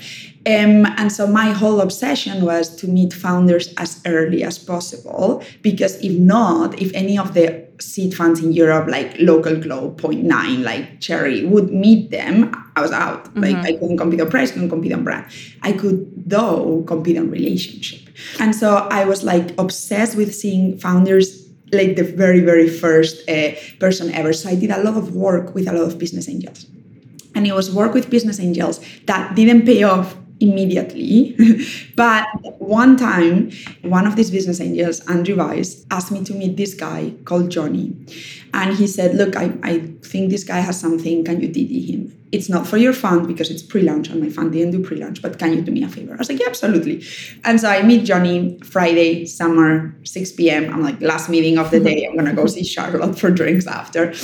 Um, 0.46 0.86
and 0.98 1.10
so 1.10 1.26
my 1.26 1.52
whole 1.52 1.80
obsession 1.80 2.44
was 2.44 2.76
to 2.76 2.88
meet 2.88 3.14
founders 3.14 3.74
as 3.78 4.02
early 4.06 4.44
as 4.44 4.60
possible 4.60 5.42
because 5.62 5.96
if 6.04 6.20
not, 6.20 6.82
if 6.82 6.94
any 6.94 7.18
of 7.18 7.34
the 7.34 7.66
seed 7.80 8.14
funds 8.14 8.44
in 8.44 8.52
Europe, 8.52 8.90
like 8.90 9.16
Local 9.20 9.56
Globe, 9.56 9.98
Point 9.98 10.24
Nine, 10.24 10.64
like 10.64 11.00
Cherry, 11.00 11.46
would 11.46 11.72
meet 11.72 12.12
them, 12.12 12.54
I 12.76 12.82
was 12.82 12.92
out. 12.92 13.24
Mm-hmm. 13.26 13.40
Like 13.40 13.56
I 13.56 13.72
couldn't 13.78 13.98
compete 13.98 14.20
on 14.20 14.30
price, 14.30 14.52
couldn't 14.52 14.70
compete 14.70 14.92
on 14.92 15.06
brand. 15.06 15.26
I 15.62 15.72
could 15.72 16.12
though 16.30 16.84
compete 16.88 17.18
on 17.18 17.32
relationship. 17.32 18.02
And 18.40 18.54
so 18.54 18.88
I 18.92 19.06
was 19.06 19.24
like 19.24 19.58
obsessed 19.58 20.18
with 20.18 20.36
seeing 20.36 20.78
founders 20.78 21.43
like 21.74 21.96
the 21.96 22.04
very 22.04 22.42
very 22.42 22.70
first 22.70 23.28
uh, 23.30 23.52
person 23.80 24.12
ever. 24.14 24.34
So 24.34 24.50
i 24.50 24.56
did 24.56 24.72
a 24.72 24.82
lot 24.82 24.98
of 24.98 25.16
work 25.16 25.54
with 25.56 25.68
a 25.68 25.74
lot 25.74 25.86
of 25.88 25.98
business 25.98 26.30
angels. 26.30 26.66
And 27.36 27.48
it 27.48 27.54
was 27.54 27.74
work 27.74 27.94
with 27.94 28.10
business 28.10 28.40
angels 28.40 28.80
that 29.06 29.36
didn't 29.36 29.66
pay 29.66 29.84
off 29.84 30.16
immediately. 30.40 31.36
But 31.96 32.26
one 32.60 32.98
time 32.98 33.52
one 33.82 34.08
of 34.08 34.16
these 34.16 34.32
business 34.32 34.60
angels 34.60 35.00
andrew 35.08 35.36
weiss 35.36 35.86
asked 35.92 36.12
me 36.12 36.24
to 36.24 36.34
meet 36.34 36.58
this 36.58 36.74
guy 36.74 37.14
called 37.26 37.50
johnny. 37.50 37.96
And 38.54 38.76
he 38.76 38.88
said 38.88 39.16
look 39.16 39.36
i, 39.36 39.54
I 39.64 39.80
think 40.02 40.30
this 40.30 40.44
guy 40.44 40.60
has 40.60 40.80
something. 40.80 41.24
Can 41.24 41.42
you 41.42 41.50
dd 41.50 41.88
him 41.90 42.23
it's 42.34 42.50
not 42.50 42.66
for 42.66 42.78
your 42.78 42.94
fund 42.94 43.28
because 43.28 43.50
it's 43.50 43.62
pre-launch 43.62 44.10
and 44.10 44.20
my 44.20 44.30
fund 44.30 44.52
didn't 44.52 44.72
do 44.72 44.84
pre-launch 44.84 45.22
but 45.22 45.38
can 45.38 45.54
you 45.54 45.62
do 45.62 45.72
me 45.72 45.84
a 45.84 45.88
favor? 45.88 46.14
I 46.14 46.18
was 46.18 46.30
like 46.30 46.40
yeah 46.40 46.48
absolutely. 46.48 47.06
And 47.44 47.62
so 47.62 47.70
i 47.70 47.82
meet 47.84 48.04
johnny 48.06 48.60
friday 48.64 49.26
summer 49.26 49.96
6 50.04 50.32
p.m 50.34 50.74
i'm 50.74 50.82
like 50.82 51.00
last 51.02 51.30
meeting 51.30 51.58
of 51.58 51.72
the 51.72 51.80
day. 51.80 52.06
I'm 52.06 52.16
gonna 52.18 52.34
go 52.34 52.48
see 52.48 52.64
charlotte 52.64 53.18
for 53.18 53.30
drinks 53.32 53.68
after. 53.68 54.14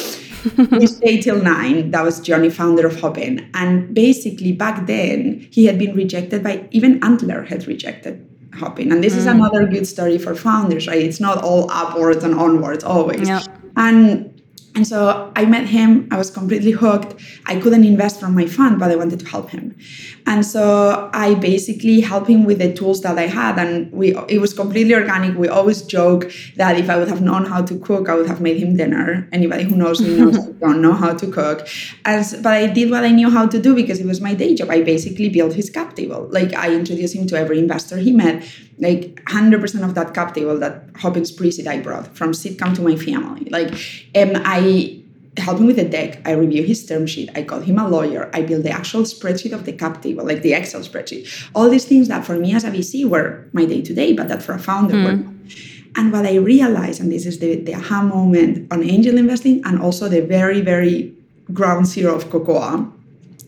We 0.72 0.88
stay 0.88 1.20
till 1.22 1.42
9 1.42 1.92
that 1.92 2.04
was 2.04 2.20
johnny 2.22 2.50
founder 2.50 2.88
of 2.88 3.00
hopin. 3.00 3.50
And 3.54 3.94
basically 3.94 4.54
back 4.54 4.88
then 4.88 5.48
he 5.52 5.66
had 5.66 5.78
been 5.78 5.94
rejected 5.96 6.44
by 6.44 6.68
even 6.72 7.04
antler 7.04 7.44
had 7.44 7.68
rejected 7.68 8.26
Hopin. 8.56 8.92
And 8.92 9.04
this 9.04 9.14
mm. 9.14 9.18
is 9.18 9.26
another 9.28 9.66
good 9.68 9.86
story 9.86 10.18
for 10.18 10.34
founders 10.36 10.88
right? 10.88 11.02
It's 11.02 11.20
not 11.20 11.38
all 11.44 11.70
upwards 11.72 12.24
and 12.24 12.34
onwards 12.34 12.84
always. 12.84 13.28
Yeah. 13.28 13.44
and 13.76 14.39
And 14.80 14.88
so 14.88 15.30
I 15.36 15.44
met 15.44 15.66
him. 15.66 16.08
I 16.10 16.18
was 16.18 16.32
completely 16.32 16.72
hooked. 16.72 17.22
I 17.46 17.60
couldn't 17.60 17.84
invest 17.84 18.18
from 18.18 18.34
my 18.34 18.46
fund, 18.46 18.80
but 18.80 18.90
I 18.90 18.96
wanted 18.96 19.20
to 19.20 19.26
help 19.26 19.50
him. 19.50 19.76
And 20.26 20.46
so 20.46 21.10
I 21.14 21.36
basically 21.36 22.00
helped 22.00 22.30
him 22.30 22.46
with 22.46 22.60
the 22.60 22.72
tools 22.72 23.02
that 23.02 23.18
I 23.18 23.28
had. 23.28 23.60
And 23.60 23.92
we 23.92 24.16
it 24.30 24.40
was 24.40 24.54
completely 24.54 24.94
organic. 24.94 25.38
We 25.38 25.50
always 25.50 25.82
joke 25.82 26.32
that 26.56 26.78
if 26.78 26.90
I 26.90 26.96
would 26.96 27.10
have 27.10 27.22
known 27.22 27.44
how 27.44 27.62
to 27.62 27.78
cook, 27.80 28.08
I 28.08 28.16
would 28.16 28.28
have 28.28 28.40
made 28.40 28.56
him 28.56 28.78
dinner. 28.78 29.28
Anybody 29.34 29.64
who 29.66 29.76
knows 29.76 30.00
me 30.00 30.16
knows 30.16 30.38
I 30.48 30.52
don't 30.62 30.82
know 30.82 30.94
how 30.94 31.14
to 31.14 31.28
cook. 31.30 31.68
As 32.06 32.36
but 32.42 32.54
I 32.54 32.68
did 32.68 32.90
what 32.90 33.04
I 33.04 33.10
knew 33.10 33.30
how 33.30 33.48
to 33.48 33.60
do 33.60 33.76
because 33.76 34.00
it 34.00 34.06
was 34.06 34.22
my 34.22 34.34
day 34.34 34.56
job. 34.56 34.70
I 34.70 34.82
basically 34.82 35.28
built 35.28 35.52
his 35.56 35.70
cap 35.70 35.94
table. 35.98 36.30
Like 36.32 36.54
I 36.54 36.74
introduced 36.74 37.14
him 37.14 37.28
to 37.28 37.36
every 37.38 37.60
investor 37.60 37.98
he 37.98 38.14
met. 38.14 38.48
Like 38.80 39.24
100% 39.26 39.84
of 39.84 39.96
that 39.96 40.14
cap 40.14 40.34
table 40.34 40.58
that 40.60 40.86
Hopin's 40.98 41.32
pre-seed 41.32 41.68
I 41.68 41.80
brought 41.82 42.16
from 42.16 42.32
Seedcamp 42.32 42.76
to 42.76 42.82
my 42.82 42.96
family. 42.96 43.46
Like 43.50 43.72
um, 44.16 44.42
I 44.46 45.00
help 45.38 45.60
him 45.60 45.68
with 45.68 45.76
the 45.76 45.88
deck. 45.88 46.22
I 46.26 46.32
review 46.32 46.64
his 46.64 46.86
term 46.86 47.06
sheet. 47.08 47.30
I 47.36 47.44
call 47.44 47.60
him 47.60 47.78
a 47.78 47.88
lawyer. 47.88 48.30
I 48.34 48.42
build 48.42 48.64
the 48.64 48.72
actual 48.72 49.04
spreadsheet 49.04 49.54
of 49.54 49.66
the 49.66 49.74
cap 49.74 50.02
table, 50.02 50.26
like 50.26 50.42
the 50.42 50.54
Excel 50.54 50.82
spreadsheet. 50.82 51.50
All 51.56 51.70
these 51.70 51.86
things 51.86 52.08
that 52.08 52.26
for 52.26 52.36
me 52.38 52.54
as 52.54 52.64
a 52.64 52.72
VC 52.72 53.08
were 53.08 53.48
my 53.54 53.66
day 53.66 53.82
to 53.82 53.94
day, 53.94 54.14
but 54.14 54.28
that 54.28 54.42
for 54.42 54.54
a 54.54 54.60
founder 54.60 54.96
mm. 54.96 55.06
were. 55.06 55.34
And 55.96 56.12
what 56.12 56.26
I 56.26 56.36
realized, 56.36 57.02
and 57.02 57.12
this 57.12 57.26
is 57.26 57.40
the, 57.40 57.56
the 57.56 57.76
aha 57.76 58.04
moment 58.04 58.72
on 58.72 58.84
angel 58.84 59.18
investing, 59.18 59.62
and 59.66 59.82
also 59.82 60.08
the 60.08 60.22
very, 60.22 60.62
very 60.62 61.14
ground 61.52 61.88
zero 61.88 62.16
of 62.16 62.30
Cocoa, 62.30 62.94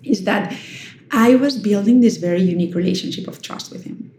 is 0.04 0.24
that 0.24 0.56
I 1.12 1.36
was 1.36 1.58
building 1.58 2.02
this 2.02 2.18
very 2.18 2.42
unique 2.42 2.74
relationship 2.74 3.28
of 3.28 3.42
trust 3.42 3.72
with 3.72 3.84
him. 3.84 4.12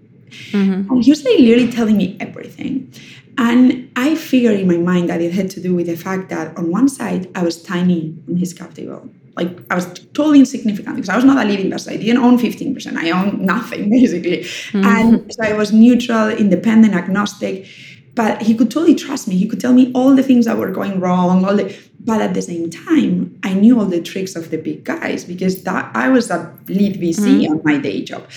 Mm-hmm. 0.52 0.90
And 0.90 1.04
he 1.04 1.10
was 1.10 1.24
like 1.24 1.38
literally 1.38 1.70
telling 1.70 1.96
me 1.96 2.16
everything. 2.20 2.92
And 3.38 3.90
I 3.96 4.14
figured 4.14 4.60
in 4.60 4.68
my 4.68 4.76
mind 4.76 5.08
that 5.08 5.20
it 5.20 5.32
had 5.32 5.50
to 5.50 5.60
do 5.60 5.74
with 5.74 5.86
the 5.86 5.96
fact 5.96 6.28
that 6.28 6.56
on 6.56 6.70
one 6.70 6.88
side, 6.88 7.30
I 7.34 7.42
was 7.42 7.62
tiny 7.62 8.14
in 8.28 8.36
his 8.36 8.52
cap 8.52 8.74
table. 8.74 9.08
Like 9.36 9.58
I 9.70 9.74
was 9.74 9.86
totally 10.12 10.40
insignificant 10.40 10.96
because 10.96 11.08
I 11.08 11.16
was 11.16 11.24
not 11.24 11.42
a 11.42 11.48
leading 11.48 11.66
investor. 11.66 11.92
I 11.92 11.96
didn't 11.96 12.22
own 12.22 12.36
15%. 12.38 12.96
I 12.96 13.10
owned 13.10 13.40
nothing 13.40 13.88
basically. 13.98 14.40
Mm-hmm. 14.40 14.84
And 14.84 15.32
so 15.32 15.42
I 15.42 15.54
was 15.54 15.72
neutral, 15.72 16.28
independent, 16.28 16.94
agnostic. 16.94 17.66
But 18.14 18.42
he 18.42 18.54
could 18.54 18.70
totally 18.70 18.94
trust 18.94 19.26
me. 19.26 19.36
He 19.36 19.48
could 19.48 19.60
tell 19.60 19.72
me 19.72 19.90
all 19.94 20.14
the 20.14 20.22
things 20.22 20.44
that 20.44 20.58
were 20.58 20.70
going 20.70 21.00
wrong, 21.00 21.44
all 21.44 21.56
the 21.56 21.74
but 22.04 22.20
at 22.20 22.34
the 22.34 22.42
same 22.42 22.68
time, 22.68 23.38
I 23.44 23.54
knew 23.54 23.78
all 23.78 23.86
the 23.86 24.02
tricks 24.02 24.34
of 24.34 24.50
the 24.50 24.58
big 24.58 24.84
guys 24.84 25.24
because 25.24 25.62
that 25.62 25.90
I 25.94 26.08
was 26.08 26.30
a 26.30 26.52
lead 26.66 27.00
VC 27.00 27.20
mm-hmm. 27.20 27.52
on 27.52 27.60
my 27.64 27.78
day 27.78 28.02
job. 28.02 28.28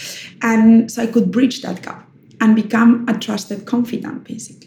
And 0.41 0.91
so 0.91 1.01
I 1.01 1.07
could 1.07 1.31
bridge 1.31 1.63
that 1.63 1.81
gap 1.81 2.07
and 2.39 2.55
become 2.55 3.05
a 3.09 3.17
trusted 3.17 3.65
confidant, 3.65 4.23
basically 4.23 4.64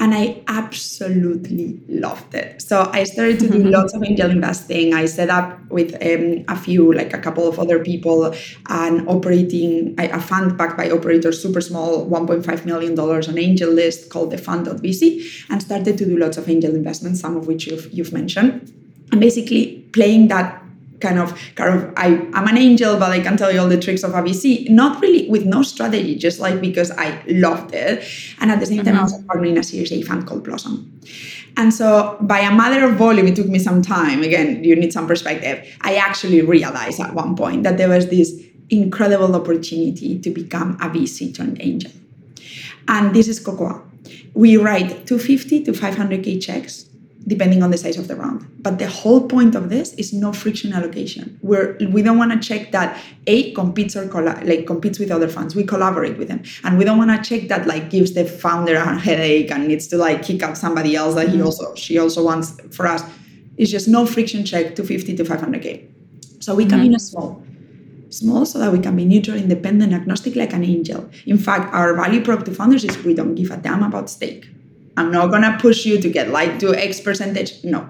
and 0.00 0.14
I 0.14 0.42
absolutely 0.46 1.80
loved 1.88 2.34
it. 2.34 2.62
So 2.62 2.88
I 2.92 3.04
started 3.04 3.40
to 3.40 3.48
do 3.48 3.58
lots 3.76 3.94
of 3.94 4.02
angel 4.04 4.30
investing. 4.30 4.94
I 4.94 5.06
set 5.06 5.30
up 5.30 5.58
with 5.70 5.94
um, 5.94 6.44
a 6.48 6.56
few, 6.56 6.92
like 6.92 7.12
a 7.12 7.18
couple 7.18 7.48
of 7.48 7.58
other 7.58 7.82
people, 7.82 8.34
and 8.68 9.08
operating 9.08 9.94
a 9.98 10.20
fund 10.20 10.56
backed 10.56 10.76
by 10.76 10.90
operators, 10.90 11.42
super 11.42 11.60
small, 11.60 12.08
$1.5 12.08 12.64
million 12.64 12.98
on 12.98 13.38
angel 13.38 13.70
list 13.70 14.10
called 14.10 14.30
the 14.30 14.38
fund.vc, 14.38 15.50
and 15.50 15.62
started 15.62 15.98
to 15.98 16.04
do 16.04 16.16
lots 16.16 16.36
of 16.36 16.48
angel 16.48 16.74
investments, 16.74 17.20
some 17.20 17.36
of 17.36 17.46
which 17.46 17.66
you've, 17.66 17.92
you've 17.92 18.12
mentioned. 18.12 18.72
And 19.10 19.20
basically 19.20 19.78
playing 19.92 20.28
that 20.28 20.57
kind 21.00 21.18
of 21.18 21.38
kind 21.54 21.74
of 21.74 21.92
I, 21.96 22.28
I'm 22.34 22.46
an 22.48 22.58
angel, 22.58 22.98
but 22.98 23.10
I 23.10 23.20
can 23.20 23.36
tell 23.36 23.52
you 23.52 23.60
all 23.60 23.68
the 23.68 23.80
tricks 23.80 24.02
of 24.02 24.14
a 24.14 24.22
VC. 24.22 24.68
Not 24.68 25.00
really 25.00 25.28
with 25.28 25.44
no 25.44 25.62
strategy, 25.62 26.16
just 26.16 26.40
like 26.40 26.60
because 26.60 26.90
I 26.92 27.22
loved 27.28 27.74
it. 27.74 28.04
And 28.40 28.50
at 28.50 28.60
the 28.60 28.66
same 28.66 28.84
time, 28.84 28.94
mm-hmm. 28.94 29.00
I 29.00 29.02
was 29.04 29.18
a 29.18 29.22
partner 29.24 29.46
in 29.46 29.58
a 29.58 29.62
Series 29.62 29.92
A 29.92 30.02
fund 30.02 30.26
called 30.26 30.44
Blossom. 30.44 31.00
And 31.56 31.74
so 31.74 32.16
by 32.20 32.38
a 32.38 32.54
matter 32.54 32.84
of 32.84 32.96
volume, 32.96 33.26
it 33.26 33.36
took 33.36 33.48
me 33.48 33.58
some 33.58 33.82
time. 33.82 34.22
Again, 34.22 34.62
you 34.62 34.76
need 34.76 34.92
some 34.92 35.06
perspective. 35.06 35.66
I 35.80 35.96
actually 35.96 36.40
realized 36.42 37.00
at 37.00 37.14
one 37.14 37.34
point 37.34 37.64
that 37.64 37.78
there 37.78 37.88
was 37.88 38.08
this 38.08 38.32
incredible 38.70 39.34
opportunity 39.34 40.18
to 40.20 40.30
become 40.30 40.74
a 40.80 40.88
VC 40.88 41.34
turned 41.34 41.60
angel. 41.60 41.90
And 42.86 43.14
this 43.14 43.28
is 43.28 43.40
Cocoa. 43.40 43.84
We 44.34 44.56
write 44.56 45.06
250 45.06 45.64
to 45.64 45.72
500K 45.72 46.40
checks 46.40 46.87
depending 47.28 47.62
on 47.62 47.70
the 47.70 47.78
size 47.78 47.96
of 47.96 48.08
the 48.08 48.16
round. 48.16 48.44
But 48.60 48.78
the 48.78 48.88
whole 48.88 49.28
point 49.28 49.54
of 49.54 49.68
this 49.68 49.92
is 49.94 50.12
no 50.12 50.32
friction 50.32 50.72
allocation. 50.72 51.38
Where 51.42 51.76
we 51.92 52.02
don't 52.02 52.18
want 52.18 52.32
to 52.32 52.40
check 52.48 52.72
that 52.72 53.00
A 53.26 53.52
competes 53.52 53.94
or 53.96 54.08
colla- 54.08 54.40
like 54.44 54.66
competes 54.66 54.98
with 54.98 55.10
other 55.10 55.28
funds. 55.28 55.54
We 55.54 55.64
collaborate 55.64 56.18
with 56.18 56.28
them, 56.28 56.42
and 56.64 56.78
we 56.78 56.84
don't 56.84 56.98
want 56.98 57.10
to 57.12 57.28
check 57.28 57.48
that 57.48 57.66
like 57.66 57.90
gives 57.90 58.14
the 58.14 58.24
founder 58.24 58.74
a 58.76 58.98
headache 58.98 59.50
and 59.52 59.68
needs 59.68 59.86
to 59.88 59.96
like 59.96 60.22
kick 60.22 60.42
out 60.42 60.58
somebody 60.58 60.96
else 60.96 61.14
that 61.14 61.28
he 61.28 61.36
mm-hmm. 61.36 61.46
also 61.46 61.74
she 61.76 61.98
also 61.98 62.24
wants 62.24 62.58
for 62.74 62.86
us. 62.86 63.02
It's 63.56 63.70
just 63.70 63.88
no 63.88 64.06
friction 64.06 64.44
check 64.44 64.74
to 64.76 64.84
50 64.84 65.16
to 65.16 65.24
500k. 65.24 66.42
So 66.42 66.54
we 66.54 66.64
come 66.64 66.80
mm-hmm. 66.80 66.88
in 66.90 66.94
a 66.96 67.00
small 67.00 67.44
small 68.10 68.46
so 68.46 68.58
that 68.58 68.72
we 68.72 68.78
can 68.78 68.96
be 68.96 69.04
neutral, 69.04 69.36
independent, 69.36 69.92
agnostic 69.92 70.34
like 70.34 70.52
an 70.54 70.64
angel. 70.64 71.08
In 71.26 71.38
fact, 71.38 71.72
our 71.74 71.94
value 71.94 72.22
prop 72.24 72.44
to 72.46 72.54
founders 72.54 72.84
is 72.84 72.96
we 73.04 73.14
don't 73.14 73.34
give 73.34 73.50
a 73.50 73.58
damn 73.58 73.82
about 73.82 74.08
stake. 74.08 74.48
I'm 74.98 75.12
not 75.12 75.30
gonna 75.30 75.56
push 75.60 75.86
you 75.86 76.00
to 76.00 76.08
get 76.10 76.30
like 76.30 76.58
to 76.58 76.74
X 76.74 77.00
percentage. 77.00 77.62
No. 77.62 77.88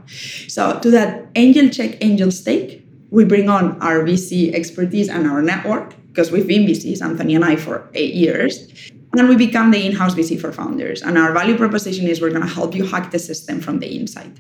So 0.49 0.79
to 0.81 0.91
that 0.91 1.27
angel 1.37 1.71
check, 1.71 1.97
angel 2.03 2.31
stake, 2.31 2.85
we 3.11 3.25
bring 3.25 3.49
on 3.49 3.81
our 3.81 4.01
VC 4.01 4.53
expertise 4.55 5.09
and 5.09 5.27
our 5.27 5.41
network 5.41 5.95
because 6.09 6.31
we've 6.31 6.47
been 6.47 6.67
VCs, 6.67 7.01
Anthony 7.01 7.35
and 7.35 7.45
I, 7.45 7.57
for 7.57 7.89
eight 7.95 8.13
years. 8.15 8.69
And 9.17 9.29
we 9.29 9.37
become 9.37 9.71
the 9.71 9.87
in-house 9.87 10.15
VC 10.15 10.39
for 10.39 10.53
founders. 10.53 11.01
And 11.01 11.17
our 11.17 11.33
value 11.33 11.57
proposition 11.57 12.07
is 12.07 12.21
we're 12.21 12.31
gonna 12.31 12.47
help 12.47 12.75
you 12.75 12.85
hack 12.85 13.11
the 13.11 13.19
system 13.19 13.61
from 13.61 13.79
the 13.79 13.97
inside. 13.99 14.39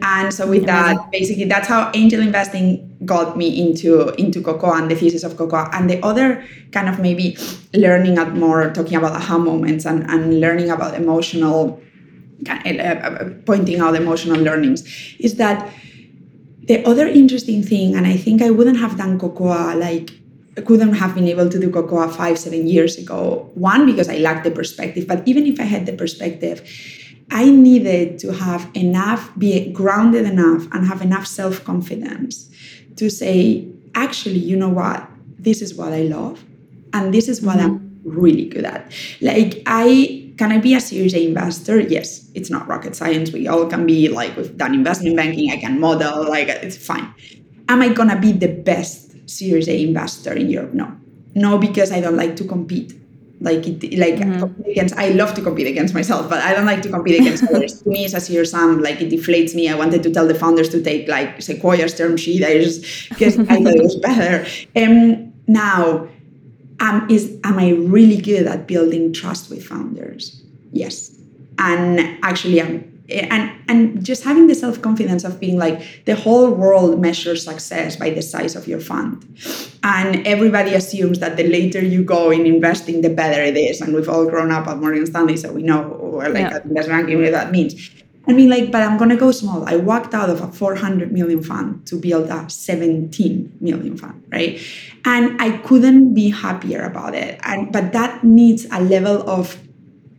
And 0.00 0.32
so 0.34 0.48
with 0.48 0.66
that, 0.66 1.10
basically 1.10 1.44
that's 1.44 1.68
how 1.68 1.90
angel 1.94 2.20
investing 2.20 2.88
got 3.04 3.36
me 3.36 3.60
into 3.60 4.08
into 4.14 4.42
Cocoa 4.42 4.72
and 4.72 4.90
the 4.90 4.96
thesis 4.96 5.24
of 5.24 5.36
Cocoa. 5.36 5.68
And 5.72 5.88
the 5.88 6.04
other 6.04 6.44
kind 6.72 6.88
of 6.88 6.98
maybe 6.98 7.36
learning 7.74 8.18
at 8.18 8.34
more 8.34 8.72
talking 8.72 8.96
about 8.96 9.12
aha 9.12 9.38
moments 9.38 9.84
and, 9.86 10.08
and 10.10 10.40
learning 10.40 10.70
about 10.70 10.94
emotional 10.94 11.80
uh, 12.48 13.30
pointing 13.46 13.80
out 13.80 13.94
emotional 13.94 14.40
learnings 14.40 14.82
is 15.18 15.36
that 15.36 15.72
the 16.64 16.84
other 16.84 17.06
interesting 17.06 17.62
thing, 17.62 17.94
and 17.94 18.06
I 18.06 18.16
think 18.16 18.40
I 18.42 18.50
wouldn't 18.50 18.78
have 18.78 18.96
done 18.96 19.18
Cocoa 19.18 19.74
like 19.76 20.10
couldn't 20.66 20.92
have 20.94 21.14
been 21.14 21.28
able 21.28 21.48
to 21.48 21.58
do 21.58 21.70
Cocoa 21.70 22.08
five, 22.08 22.38
seven 22.38 22.66
years 22.66 22.98
ago. 22.98 23.50
One, 23.54 23.86
because 23.86 24.08
I 24.08 24.18
lacked 24.18 24.44
the 24.44 24.50
perspective, 24.50 25.06
but 25.06 25.26
even 25.26 25.46
if 25.46 25.58
I 25.58 25.64
had 25.64 25.86
the 25.86 25.92
perspective, 25.92 26.60
I 27.32 27.48
needed 27.48 28.18
to 28.20 28.32
have 28.34 28.70
enough, 28.74 29.32
be 29.38 29.72
grounded 29.72 30.26
enough, 30.26 30.68
and 30.72 30.86
have 30.86 31.00
enough 31.00 31.26
self 31.26 31.64
confidence 31.64 32.50
to 32.96 33.08
say, 33.08 33.66
actually, 33.94 34.38
you 34.38 34.54
know 34.54 34.68
what? 34.68 35.08
This 35.38 35.62
is 35.62 35.74
what 35.74 35.94
I 35.94 36.02
love, 36.02 36.44
and 36.92 37.12
this 37.12 37.28
is 37.28 37.40
what 37.40 37.56
mm-hmm. 37.56 37.66
I'm 37.66 38.00
really 38.04 38.46
good 38.48 38.64
at. 38.64 38.92
Like, 39.22 39.62
I 39.66 40.32
can 40.36 40.52
I 40.52 40.58
be 40.58 40.74
a 40.74 40.80
Series 40.80 41.14
A 41.14 41.26
investor? 41.26 41.80
Yes, 41.80 42.30
it's 42.34 42.50
not 42.50 42.68
rocket 42.68 42.94
science. 42.94 43.32
We 43.32 43.48
all 43.48 43.66
can 43.66 43.86
be 43.86 44.08
like, 44.08 44.36
we've 44.36 44.56
done 44.56 44.74
investment 44.74 45.16
banking, 45.16 45.50
I 45.50 45.56
can 45.56 45.80
model, 45.80 46.28
like, 46.28 46.48
it's 46.48 46.76
fine. 46.76 47.14
Am 47.68 47.80
I 47.80 47.88
gonna 47.88 48.20
be 48.20 48.32
the 48.32 48.48
best 48.48 49.28
Series 49.28 49.68
A 49.68 49.82
investor 49.82 50.34
in 50.34 50.50
Europe? 50.50 50.74
No. 50.74 50.94
No, 51.34 51.56
because 51.56 51.92
I 51.92 52.00
don't 52.00 52.16
like 52.16 52.36
to 52.36 52.44
compete 52.44 52.92
like 53.42 53.66
it, 53.66 53.98
like 53.98 54.14
mm-hmm. 54.14 54.70
against 54.70 54.94
i 54.96 55.08
love 55.10 55.34
to 55.34 55.42
compete 55.42 55.66
against 55.66 55.94
myself 55.94 56.28
but 56.28 56.38
i 56.38 56.54
don't 56.54 56.66
like 56.66 56.82
to 56.82 56.88
compete 56.88 57.20
against 57.20 57.42
others. 57.50 57.82
To 57.82 57.88
me 57.88 58.04
it's 58.04 58.14
a 58.14 58.20
zero 58.20 58.44
sum 58.44 58.82
like 58.82 59.00
it 59.00 59.10
deflates 59.10 59.54
me. 59.54 59.68
I 59.68 59.74
wanted 59.74 60.02
to 60.04 60.10
tell 60.10 60.26
the 60.26 60.34
founders 60.34 60.68
to 60.70 60.82
take 60.82 61.08
like 61.08 61.42
sequoia's 61.42 61.94
term 61.94 62.16
sheet. 62.16 62.44
I 62.44 62.58
just 62.58 63.08
because 63.08 63.38
i 63.38 63.56
thought 63.62 63.74
it 63.74 63.82
was 63.82 63.96
better. 64.10 64.46
And 64.74 65.14
um, 65.14 65.32
now 65.46 66.08
um, 66.80 67.06
is 67.10 67.38
am 67.44 67.58
i 67.58 67.70
really 67.70 68.20
good 68.20 68.46
at 68.46 68.66
building 68.66 69.12
trust 69.12 69.50
with 69.50 69.64
founders? 69.64 70.42
Yes. 70.72 71.16
And 71.58 72.00
actually 72.22 72.60
i'm 72.60 72.91
and 73.12 73.52
and 73.68 74.04
just 74.04 74.24
having 74.24 74.46
the 74.46 74.54
self-confidence 74.54 75.24
of 75.24 75.38
being 75.38 75.58
like 75.58 76.04
the 76.04 76.14
whole 76.14 76.50
world 76.50 77.00
measures 77.00 77.44
success 77.44 77.96
by 77.96 78.10
the 78.10 78.22
size 78.22 78.56
of 78.56 78.66
your 78.66 78.80
fund 78.80 79.24
and 79.82 80.26
everybody 80.26 80.74
assumes 80.74 81.18
that 81.18 81.36
the 81.36 81.44
later 81.44 81.80
you 81.80 82.02
go 82.02 82.30
in 82.30 82.46
investing 82.46 83.00
the 83.02 83.10
better 83.10 83.42
it 83.42 83.56
is 83.56 83.80
and 83.80 83.94
we've 83.94 84.08
all 84.08 84.26
grown 84.26 84.50
up 84.50 84.66
at 84.66 84.78
morgan 84.78 85.06
stanley 85.06 85.36
so 85.36 85.52
we 85.52 85.62
know 85.62 85.82
or 85.84 86.28
like 86.28 86.50
yeah. 86.50 86.62
investment 86.64 87.06
banking 87.06 87.22
what 87.22 87.32
that 87.32 87.50
means 87.50 87.90
I 88.26 88.32
mean, 88.34 88.50
like, 88.50 88.70
but 88.70 88.82
I'm 88.82 88.98
gonna 88.98 89.16
go 89.16 89.32
small. 89.32 89.68
I 89.68 89.76
walked 89.76 90.14
out 90.14 90.30
of 90.30 90.40
a 90.40 90.46
400 90.46 91.10
million 91.10 91.42
fund 91.42 91.84
to 91.88 91.96
build 91.96 92.28
a 92.30 92.48
17 92.48 93.58
million 93.60 93.96
fund, 93.96 94.22
right? 94.30 94.60
And 95.04 95.42
I 95.42 95.58
couldn't 95.58 96.14
be 96.14 96.30
happier 96.30 96.82
about 96.82 97.16
it. 97.16 97.40
And 97.42 97.72
but 97.72 97.92
that 97.92 98.22
needs 98.22 98.64
a 98.70 98.80
level 98.80 99.28
of 99.28 99.58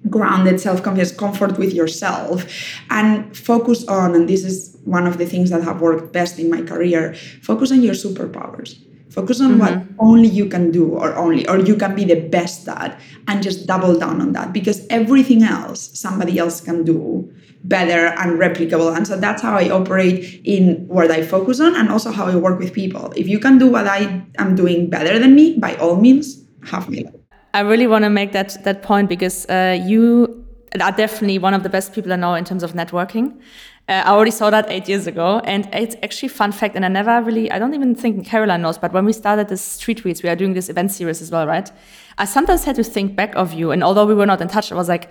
grounded 0.09 0.59
self-confidence 0.59 1.11
comfort 1.11 1.57
with 1.57 1.73
yourself 1.73 2.45
and 2.89 3.35
focus 3.35 3.87
on 3.87 4.15
and 4.15 4.27
this 4.27 4.43
is 4.43 4.77
one 4.83 5.07
of 5.07 5.17
the 5.17 5.25
things 5.25 5.49
that 5.49 5.63
have 5.63 5.81
worked 5.81 6.11
best 6.11 6.39
in 6.39 6.49
my 6.49 6.61
career 6.61 7.13
focus 7.41 7.71
on 7.71 7.81
your 7.81 7.93
superpowers 7.93 8.77
focus 9.09 9.39
on 9.39 9.51
mm-hmm. 9.51 9.59
what 9.59 9.81
only 9.99 10.27
you 10.27 10.45
can 10.45 10.71
do 10.71 10.89
or 10.89 11.15
only 11.15 11.47
or 11.47 11.57
you 11.59 11.75
can 11.75 11.95
be 11.95 12.03
the 12.03 12.19
best 12.19 12.67
at 12.67 12.99
and 13.27 13.41
just 13.41 13.65
double 13.65 13.97
down 13.97 14.19
on 14.19 14.33
that 14.33 14.51
because 14.51 14.85
everything 14.89 15.43
else 15.43 15.97
somebody 15.97 16.37
else 16.37 16.59
can 16.59 16.83
do 16.83 17.31
better 17.63 18.07
and 18.07 18.39
replicable. 18.39 18.95
And 18.95 19.07
so 19.07 19.17
that's 19.17 19.41
how 19.41 19.57
I 19.57 19.69
operate 19.69 20.41
in 20.43 20.87
what 20.87 21.11
I 21.11 21.23
focus 21.23 21.59
on 21.59 21.75
and 21.75 21.89
also 21.89 22.11
how 22.11 22.25
I 22.25 22.35
work 22.35 22.59
with 22.59 22.73
people. 22.73 23.13
If 23.15 23.27
you 23.27 23.39
can 23.39 23.57
do 23.57 23.67
what 23.67 23.87
I 23.87 24.23
am 24.37 24.55
doing 24.55 24.89
better 24.89 25.17
than 25.17 25.35
me, 25.35 25.57
by 25.57 25.75
all 25.75 25.95
means, 25.95 26.43
have 26.65 26.89
me. 26.89 27.05
I 27.53 27.59
really 27.59 27.87
want 27.87 28.03
to 28.03 28.09
make 28.09 28.31
that 28.31 28.63
that 28.63 28.81
point 28.81 29.09
because 29.09 29.45
uh, 29.47 29.77
you 29.79 30.43
are 30.81 30.91
definitely 30.91 31.37
one 31.37 31.53
of 31.53 31.61
the 31.61 31.69
best 31.69 31.93
people 31.93 32.11
I 32.11 32.15
know 32.15 32.33
in 32.33 32.45
terms 32.45 32.63
of 32.63 32.73
networking. 32.73 33.39
Uh, 33.87 34.01
I 34.05 34.11
already 34.11 34.31
saw 34.31 34.49
that 34.49 34.69
eight 34.69 34.87
years 34.87 35.07
ago, 35.07 35.39
and 35.43 35.67
it's 35.73 35.95
actually 36.01 36.29
fun 36.29 36.51
fact. 36.51 36.75
And 36.75 36.85
I 36.85 36.87
never 36.87 37.21
really, 37.21 37.51
I 37.51 37.59
don't 37.59 37.73
even 37.73 37.95
think 37.95 38.25
Caroline 38.25 38.61
knows, 38.61 38.77
but 38.77 38.93
when 38.93 39.05
we 39.05 39.13
started 39.13 39.49
this 39.49 39.61
street 39.61 40.05
Reads, 40.05 40.23
we 40.23 40.29
are 40.29 40.35
doing 40.35 40.53
this 40.53 40.69
event 40.69 40.91
series 40.91 41.21
as 41.21 41.31
well, 41.31 41.45
right? 41.45 41.69
I 42.17 42.25
sometimes 42.25 42.63
had 42.63 42.75
to 42.77 42.83
think 42.83 43.15
back 43.15 43.35
of 43.35 43.53
you, 43.53 43.71
and 43.71 43.83
although 43.83 44.05
we 44.05 44.15
were 44.15 44.25
not 44.25 44.41
in 44.41 44.47
touch, 44.47 44.71
I 44.71 44.75
was 44.75 44.87
like, 44.87 45.09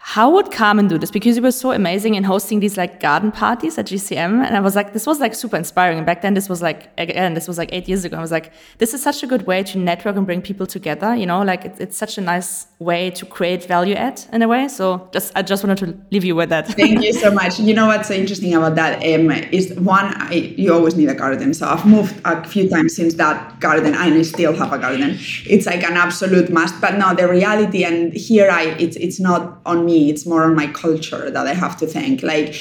how 0.00 0.30
would 0.30 0.52
Carmen 0.52 0.86
do 0.86 0.96
this? 0.96 1.10
Because 1.10 1.36
you 1.36 1.42
were 1.42 1.50
so 1.50 1.72
amazing 1.72 2.14
in 2.14 2.22
hosting 2.22 2.60
these 2.60 2.76
like 2.76 3.00
garden 3.00 3.32
parties 3.32 3.76
at 3.78 3.86
GCM. 3.86 4.46
And 4.46 4.56
I 4.56 4.60
was 4.60 4.76
like, 4.76 4.92
this 4.92 5.06
was 5.06 5.18
like 5.18 5.34
super 5.34 5.56
inspiring. 5.56 5.98
And 5.98 6.06
back 6.06 6.22
then, 6.22 6.34
this 6.34 6.48
was 6.48 6.62
like, 6.62 6.88
again, 6.96 7.34
this 7.34 7.48
was 7.48 7.58
like 7.58 7.70
eight 7.72 7.88
years 7.88 8.04
ago. 8.04 8.16
I 8.16 8.20
was 8.20 8.30
like, 8.30 8.52
this 8.78 8.94
is 8.94 9.02
such 9.02 9.24
a 9.24 9.26
good 9.26 9.46
way 9.46 9.64
to 9.64 9.78
network 9.78 10.16
and 10.16 10.24
bring 10.24 10.40
people 10.40 10.66
together. 10.66 11.16
You 11.16 11.26
know, 11.26 11.42
like 11.42 11.64
it's, 11.64 11.80
it's 11.80 11.96
such 11.96 12.16
a 12.16 12.20
nice 12.20 12.68
way 12.78 13.10
to 13.10 13.26
create 13.26 13.64
value 13.64 13.96
add 13.96 14.22
in 14.32 14.40
a 14.40 14.48
way. 14.48 14.68
So 14.68 15.10
just, 15.12 15.32
I 15.34 15.42
just 15.42 15.64
wanted 15.64 15.78
to 15.78 16.00
leave 16.12 16.24
you 16.24 16.36
with 16.36 16.50
that. 16.50 16.68
Thank 16.68 17.02
you 17.02 17.12
so 17.12 17.32
much. 17.32 17.58
You 17.58 17.74
know 17.74 17.88
what's 17.88 18.10
interesting 18.10 18.54
about 18.54 18.76
that 18.76 18.98
um, 19.02 19.30
is 19.52 19.74
one, 19.74 20.06
I, 20.22 20.54
you 20.56 20.72
always 20.72 20.94
need 20.94 21.08
a 21.08 21.14
garden. 21.14 21.52
So 21.54 21.66
I've 21.66 21.84
moved 21.84 22.20
a 22.24 22.48
few 22.48 22.68
times 22.68 22.94
since 22.94 23.14
that 23.14 23.58
garden 23.58 23.94
and 23.94 24.14
I 24.14 24.22
still 24.22 24.54
have 24.54 24.72
a 24.72 24.78
garden. 24.78 25.18
It's 25.44 25.66
like 25.66 25.82
an 25.82 25.96
absolute 25.96 26.50
must. 26.50 26.80
But 26.80 26.96
no, 26.98 27.14
the 27.14 27.28
reality, 27.28 27.84
and 27.84 28.12
here 28.12 28.48
I, 28.48 28.76
it's, 28.78 28.96
it's 28.96 29.18
not 29.18 29.60
on 29.66 29.87
me 29.88 30.10
it's 30.10 30.24
more 30.26 30.44
on 30.44 30.54
my 30.54 30.68
culture 30.68 31.30
that 31.30 31.46
I 31.46 31.54
have 31.54 31.76
to 31.78 31.86
thank. 31.86 32.22
Like 32.22 32.54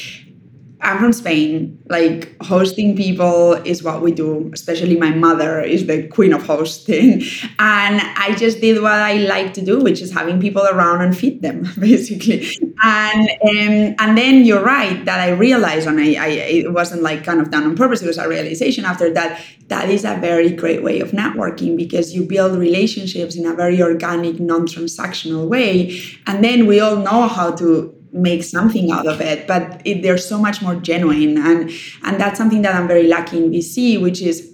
I'm 0.81 0.99
from 0.99 1.11
Spain. 1.11 1.81
Like 1.89 2.35
hosting 2.41 2.95
people 2.95 3.53
is 3.53 3.81
what 3.81 4.01
we 4.01 4.11
do. 4.11 4.51
Especially 4.53 4.95
my 4.95 5.09
mother 5.09 5.59
is 5.59 5.87
the 5.87 6.07
queen 6.07 6.33
of 6.33 6.45
hosting, 6.45 7.23
and 7.59 8.01
I 8.17 8.35
just 8.37 8.61
did 8.61 8.81
what 8.81 8.91
I 8.91 9.13
like 9.13 9.53
to 9.55 9.61
do, 9.65 9.79
which 9.79 10.01
is 10.01 10.11
having 10.11 10.39
people 10.39 10.63
around 10.63 11.01
and 11.01 11.17
feed 11.17 11.41
them, 11.41 11.67
basically. 11.79 12.47
And 12.83 13.29
um, 13.29 13.95
and 13.99 14.17
then 14.17 14.45
you're 14.45 14.63
right 14.63 15.03
that 15.05 15.19
I 15.19 15.29
realized, 15.29 15.87
and 15.87 15.99
I, 15.99 16.13
I 16.13 16.27
it 16.27 16.73
wasn't 16.73 17.01
like 17.01 17.23
kind 17.23 17.41
of 17.41 17.49
done 17.49 17.63
on 17.63 17.75
purpose. 17.75 18.03
It 18.03 18.07
was 18.07 18.19
a 18.19 18.27
realization 18.29 18.85
after 18.85 19.11
that. 19.13 19.41
That 19.69 19.89
is 19.89 20.05
a 20.05 20.15
very 20.15 20.51
great 20.51 20.83
way 20.83 21.01
of 21.01 21.11
networking 21.11 21.75
because 21.75 22.13
you 22.13 22.23
build 22.23 22.57
relationships 22.57 23.35
in 23.35 23.45
a 23.45 23.53
very 23.53 23.81
organic, 23.81 24.39
non-transactional 24.39 25.47
way, 25.47 25.99
and 26.27 26.43
then 26.43 26.67
we 26.67 26.79
all 26.79 26.97
know 26.97 27.27
how 27.27 27.51
to 27.55 27.96
make 28.11 28.43
something 28.43 28.91
out 28.91 29.07
of 29.07 29.21
it 29.21 29.47
but 29.47 29.81
it, 29.85 30.01
they're 30.01 30.17
so 30.17 30.37
much 30.37 30.61
more 30.61 30.75
genuine 30.75 31.37
and 31.37 31.69
and 32.03 32.19
that's 32.19 32.37
something 32.37 32.61
that 32.61 32.75
i'm 32.75 32.87
very 32.87 33.07
lucky 33.07 33.37
in 33.37 33.51
vc 33.51 34.01
which 34.01 34.21
is 34.21 34.53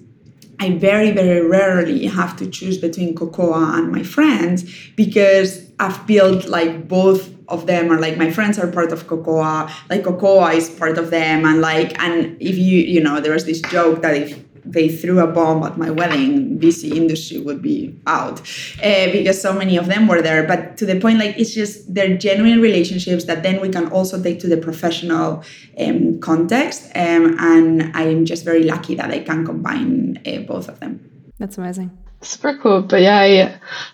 I 0.59 0.77
very, 0.77 1.11
very 1.11 1.45
rarely 1.45 2.05
have 2.05 2.37
to 2.37 2.49
choose 2.49 2.77
between 2.77 3.15
Cocoa 3.15 3.53
and 3.75 3.91
my 3.91 4.01
friends 4.01 4.63
because 4.95 5.69
I've 5.77 6.07
built 6.07 6.45
like 6.45 6.87
both 6.87 7.33
of 7.49 7.65
them 7.65 7.91
are 7.91 7.99
like 7.99 8.17
my 8.17 8.31
friends 8.31 8.57
are 8.57 8.67
part 8.67 8.93
of 8.93 9.07
Cocoa, 9.07 9.69
like 9.89 10.05
Cocoa 10.05 10.47
is 10.47 10.69
part 10.69 10.97
of 10.97 11.09
them. 11.09 11.45
And 11.45 11.59
like, 11.59 11.99
and 12.01 12.41
if 12.41 12.57
you, 12.57 12.79
you 12.79 13.01
know, 13.01 13.19
there 13.19 13.33
was 13.33 13.45
this 13.45 13.61
joke 13.63 14.01
that 14.03 14.15
if 14.15 14.39
they 14.65 14.89
threw 14.89 15.19
a 15.19 15.27
bomb 15.27 15.63
at 15.63 15.77
my 15.77 15.89
wedding, 15.89 16.59
VC 16.59 16.95
industry 16.95 17.39
would 17.39 17.61
be 17.61 17.99
out 18.07 18.39
uh, 18.83 19.11
because 19.11 19.41
so 19.41 19.53
many 19.53 19.77
of 19.77 19.87
them 19.87 20.07
were 20.07 20.21
there. 20.21 20.43
But 20.45 20.77
to 20.77 20.85
the 20.85 20.99
point, 20.99 21.19
like 21.19 21.37
it's 21.37 21.53
just 21.53 21.93
they're 21.93 22.17
genuine 22.17 22.61
relationships 22.61 23.25
that 23.25 23.43
then 23.43 23.61
we 23.61 23.69
can 23.69 23.87
also 23.91 24.21
take 24.21 24.39
to 24.41 24.47
the 24.47 24.57
professional 24.57 25.43
um, 25.79 26.19
context. 26.19 26.85
Um, 26.95 27.37
and 27.39 27.91
I'm 27.95 28.25
just 28.25 28.43
very 28.45 28.63
lucky 28.63 28.95
that 28.95 29.11
I 29.11 29.19
can 29.19 29.45
combine 29.45 30.21
uh, 30.25 30.39
both 30.39 30.69
of 30.69 30.79
them. 30.79 31.09
That's 31.39 31.57
amazing. 31.57 32.02
Super 32.23 32.57
cool. 32.57 32.81
But 32.81 33.01
yeah, 33.01 33.19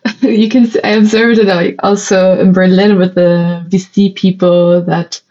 I, 0.06 0.15
you 0.28 0.50
can. 0.50 0.70
I 0.84 0.89
observed 0.89 1.39
it 1.39 1.76
also 1.80 2.39
in 2.39 2.54
Berlin 2.54 2.98
with 2.98 3.15
the 3.15 3.65
VC 3.70 4.15
people 4.15 4.82
that 4.84 5.22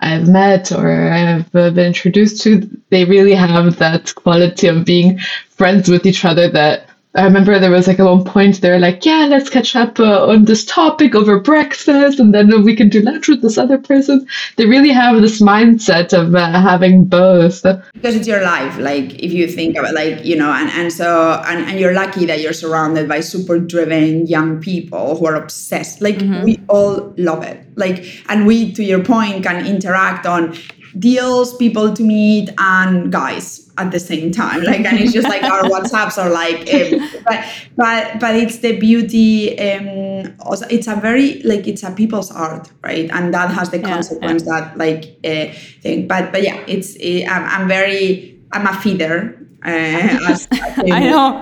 I've 0.00 0.28
met 0.28 0.72
or 0.72 1.10
I've 1.10 1.54
uh, 1.54 1.70
been 1.70 1.86
introduced 1.86 2.42
to. 2.42 2.68
They 2.90 3.04
really 3.04 3.34
have 3.34 3.78
that 3.78 4.14
quality 4.14 4.66
of 4.66 4.84
being 4.84 5.18
friends 5.50 5.88
with 5.88 6.04
each 6.04 6.24
other 6.24 6.48
that 6.50 6.88
I 7.14 7.24
remember 7.24 7.58
there 7.58 7.70
was 7.70 7.88
like 7.88 7.98
at 7.98 8.04
one 8.04 8.22
point 8.22 8.60
they 8.60 8.70
were 8.70 8.78
like, 8.78 9.04
yeah, 9.04 9.26
let's 9.30 9.48
catch 9.48 9.74
up 9.74 9.98
uh, 9.98 10.26
on 10.26 10.44
this 10.44 10.64
topic 10.66 11.14
over 11.14 11.40
breakfast, 11.40 12.20
and 12.20 12.34
then 12.34 12.62
we 12.64 12.76
can 12.76 12.90
do 12.90 13.00
lunch 13.00 13.28
with 13.28 13.40
this 13.40 13.56
other 13.56 13.78
person. 13.78 14.26
They 14.56 14.66
really 14.66 14.90
have 14.90 15.20
this 15.22 15.40
mindset 15.40 16.12
of 16.12 16.34
uh, 16.34 16.60
having 16.60 17.06
both. 17.06 17.62
Because 17.94 18.14
it's 18.14 18.28
your 18.28 18.42
life, 18.42 18.76
like 18.78 19.14
if 19.14 19.32
you 19.32 19.48
think 19.48 19.76
about 19.76 19.94
like 19.94 20.22
you 20.22 20.36
know, 20.36 20.52
and 20.52 20.68
and 20.70 20.92
so 20.92 21.42
and, 21.46 21.64
and 21.68 21.80
you're 21.80 21.94
lucky 21.94 22.26
that 22.26 22.40
you're 22.40 22.52
surrounded 22.52 23.08
by 23.08 23.20
super 23.20 23.58
driven 23.58 24.26
young 24.26 24.60
people 24.60 25.16
who 25.16 25.26
are 25.26 25.34
obsessed. 25.34 26.02
Like 26.02 26.16
mm-hmm. 26.16 26.44
we 26.44 26.60
all 26.68 27.14
love 27.16 27.42
it. 27.42 27.64
Like 27.76 28.22
and 28.28 28.46
we, 28.46 28.72
to 28.74 28.84
your 28.84 29.02
point, 29.02 29.44
can 29.44 29.66
interact 29.66 30.26
on 30.26 30.54
deals, 30.98 31.56
people 31.56 31.92
to 31.94 32.02
meet, 32.02 32.50
and 32.58 33.10
guys 33.10 33.70
at 33.78 33.90
the 33.92 34.00
same 34.00 34.30
time. 34.30 34.62
Like 34.68 34.84
and 34.84 34.98
it's 34.98 35.12
just 35.12 35.28
like 35.28 35.42
our 35.42 35.62
whatsapps 35.62 36.18
are 36.18 36.30
like 36.30 36.72
um, 36.74 37.22
but 37.24 37.44
but 37.76 38.20
but 38.20 38.34
it's 38.34 38.58
the 38.58 38.76
beauty 38.78 39.58
um 39.58 40.34
also 40.40 40.66
it's 40.68 40.86
a 40.86 40.96
very 40.96 41.40
like 41.42 41.66
it's 41.66 41.82
a 41.82 41.90
people's 41.90 42.30
art 42.30 42.70
right? 42.82 43.08
And 43.12 43.32
that 43.32 43.50
has 43.50 43.70
the 43.70 43.78
yeah, 43.78 43.88
consequence 43.88 44.44
yeah. 44.44 44.60
that 44.60 44.78
like 44.78 45.18
uh, 45.24 45.52
thing. 45.82 46.08
But 46.08 46.32
but 46.32 46.42
yeah 46.42 46.58
it's 46.66 46.96
uh, 46.96 47.30
I'm, 47.30 47.62
I'm 47.62 47.68
very 47.68 48.38
i'm 48.52 48.66
a 48.66 48.72
feeder 48.80 49.38
uh, 49.64 50.18
as, 50.28 50.46
I 50.52 51.00
know. 51.00 51.40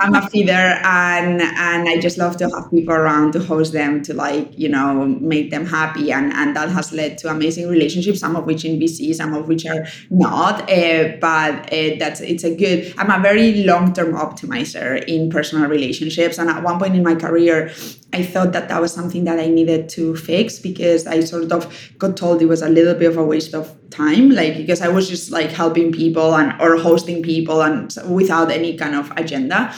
I'm 0.00 0.14
a 0.14 0.28
feeder, 0.30 0.80
and 0.82 1.40
and 1.40 1.88
I 1.88 2.00
just 2.00 2.18
love 2.18 2.36
to 2.38 2.50
have 2.50 2.70
people 2.70 2.92
around 2.92 3.32
to 3.34 3.40
host 3.40 3.72
them, 3.72 4.02
to 4.02 4.14
like 4.14 4.58
you 4.58 4.68
know 4.68 5.06
make 5.20 5.52
them 5.52 5.66
happy, 5.66 6.10
and 6.10 6.32
and 6.32 6.56
that 6.56 6.70
has 6.70 6.92
led 6.92 7.18
to 7.18 7.30
amazing 7.30 7.68
relationships. 7.68 8.18
Some 8.18 8.34
of 8.34 8.46
which 8.46 8.64
in 8.64 8.80
VC, 8.80 9.14
some 9.14 9.32
of 9.34 9.46
which 9.46 9.64
are 9.64 9.86
not. 10.10 10.68
Uh, 10.68 11.16
but 11.20 11.72
uh, 11.72 11.94
that's 12.00 12.20
it's 12.20 12.42
a 12.42 12.54
good. 12.54 12.92
I'm 12.98 13.10
a 13.10 13.22
very 13.22 13.62
long 13.62 13.92
term 13.92 14.14
optimizer 14.14 15.02
in 15.04 15.30
personal 15.30 15.68
relationships, 15.68 16.38
and 16.38 16.50
at 16.50 16.64
one 16.64 16.80
point 16.80 16.96
in 16.96 17.04
my 17.04 17.14
career, 17.14 17.70
I 18.12 18.24
thought 18.24 18.52
that 18.52 18.68
that 18.70 18.80
was 18.80 18.92
something 18.92 19.22
that 19.24 19.38
I 19.38 19.46
needed 19.46 19.88
to 19.90 20.16
fix 20.16 20.58
because 20.58 21.06
I 21.06 21.20
sort 21.20 21.50
of 21.50 21.94
got 21.98 22.16
told 22.16 22.42
it 22.42 22.46
was 22.46 22.62
a 22.62 22.68
little 22.68 22.94
bit 22.94 23.08
of 23.08 23.16
a 23.16 23.24
waste 23.24 23.54
of 23.54 23.72
time, 23.90 24.30
like 24.30 24.56
because 24.56 24.80
I 24.80 24.88
was 24.88 25.08
just 25.08 25.30
like 25.30 25.50
helping 25.50 25.92
people 25.92 26.34
and 26.34 26.60
or 26.60 26.76
hosting 26.76 27.22
people 27.22 27.51
and 27.60 27.94
without 28.08 28.50
any 28.50 28.76
kind 28.76 28.94
of 28.94 29.10
agenda. 29.16 29.74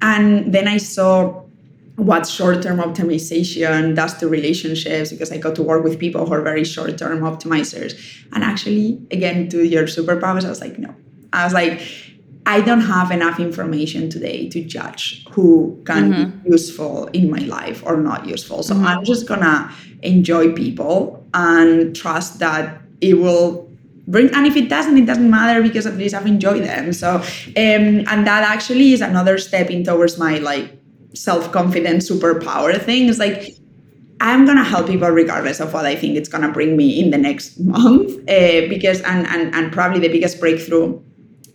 And 0.00 0.52
then 0.52 0.66
I 0.66 0.78
saw 0.78 1.42
what 1.96 2.26
short-term 2.26 2.78
optimization 2.78 3.94
does 3.94 4.14
to 4.18 4.28
relationships 4.28 5.12
because 5.12 5.30
I 5.30 5.36
got 5.36 5.54
to 5.56 5.62
work 5.62 5.84
with 5.84 5.98
people 5.98 6.26
who 6.26 6.32
are 6.32 6.42
very 6.42 6.64
short-term 6.64 7.20
optimizers. 7.20 7.94
And 8.32 8.42
actually, 8.42 9.00
again, 9.10 9.48
to 9.50 9.64
your 9.64 9.84
superpowers, 9.84 10.44
I 10.44 10.48
was 10.48 10.60
like, 10.60 10.78
no. 10.78 10.94
I 11.32 11.44
was 11.44 11.52
like, 11.52 11.80
I 12.44 12.60
don't 12.60 12.80
have 12.80 13.10
enough 13.10 13.38
information 13.38 14.10
today 14.10 14.48
to 14.48 14.64
judge 14.64 15.24
who 15.30 15.80
can 15.86 16.12
mm-hmm. 16.12 16.38
be 16.40 16.50
useful 16.50 17.06
in 17.12 17.30
my 17.30 17.38
life 17.38 17.82
or 17.86 17.96
not 17.96 18.26
useful. 18.26 18.62
So 18.62 18.74
mm-hmm. 18.74 18.86
I'm 18.86 19.04
just 19.04 19.28
gonna 19.28 19.72
enjoy 20.02 20.52
people 20.52 21.24
and 21.34 21.94
trust 21.94 22.40
that 22.40 22.82
it 23.00 23.14
will 23.14 23.71
bring 24.12 24.32
and 24.34 24.46
if 24.46 24.56
it 24.56 24.68
doesn't 24.68 24.96
it 24.96 25.06
doesn't 25.06 25.30
matter 25.30 25.62
because 25.62 25.86
at 25.86 25.96
least 25.96 26.14
I've 26.14 26.26
enjoyed 26.26 26.62
them. 26.62 26.92
So 26.92 27.16
um 27.16 27.24
and 28.12 28.26
that 28.30 28.44
actually 28.54 28.92
is 28.92 29.00
another 29.00 29.38
step 29.38 29.70
in 29.70 29.82
towards 29.82 30.18
my 30.18 30.38
like 30.38 30.78
self-confidence 31.14 32.08
superpower 32.08 32.80
thing. 32.80 33.08
It's 33.08 33.18
like 33.18 33.56
I'm 34.20 34.46
gonna 34.46 34.62
help 34.62 34.86
people 34.86 35.08
regardless 35.08 35.58
of 35.58 35.72
what 35.72 35.84
I 35.84 35.96
think 35.96 36.16
it's 36.16 36.28
gonna 36.28 36.52
bring 36.52 36.76
me 36.76 37.00
in 37.00 37.10
the 37.10 37.18
next 37.18 37.58
month. 37.58 38.12
Uh, 38.28 38.68
because 38.74 39.00
and 39.00 39.26
and 39.26 39.52
and 39.54 39.72
probably 39.72 39.98
the 39.98 40.12
biggest 40.16 40.38
breakthrough 40.38 41.00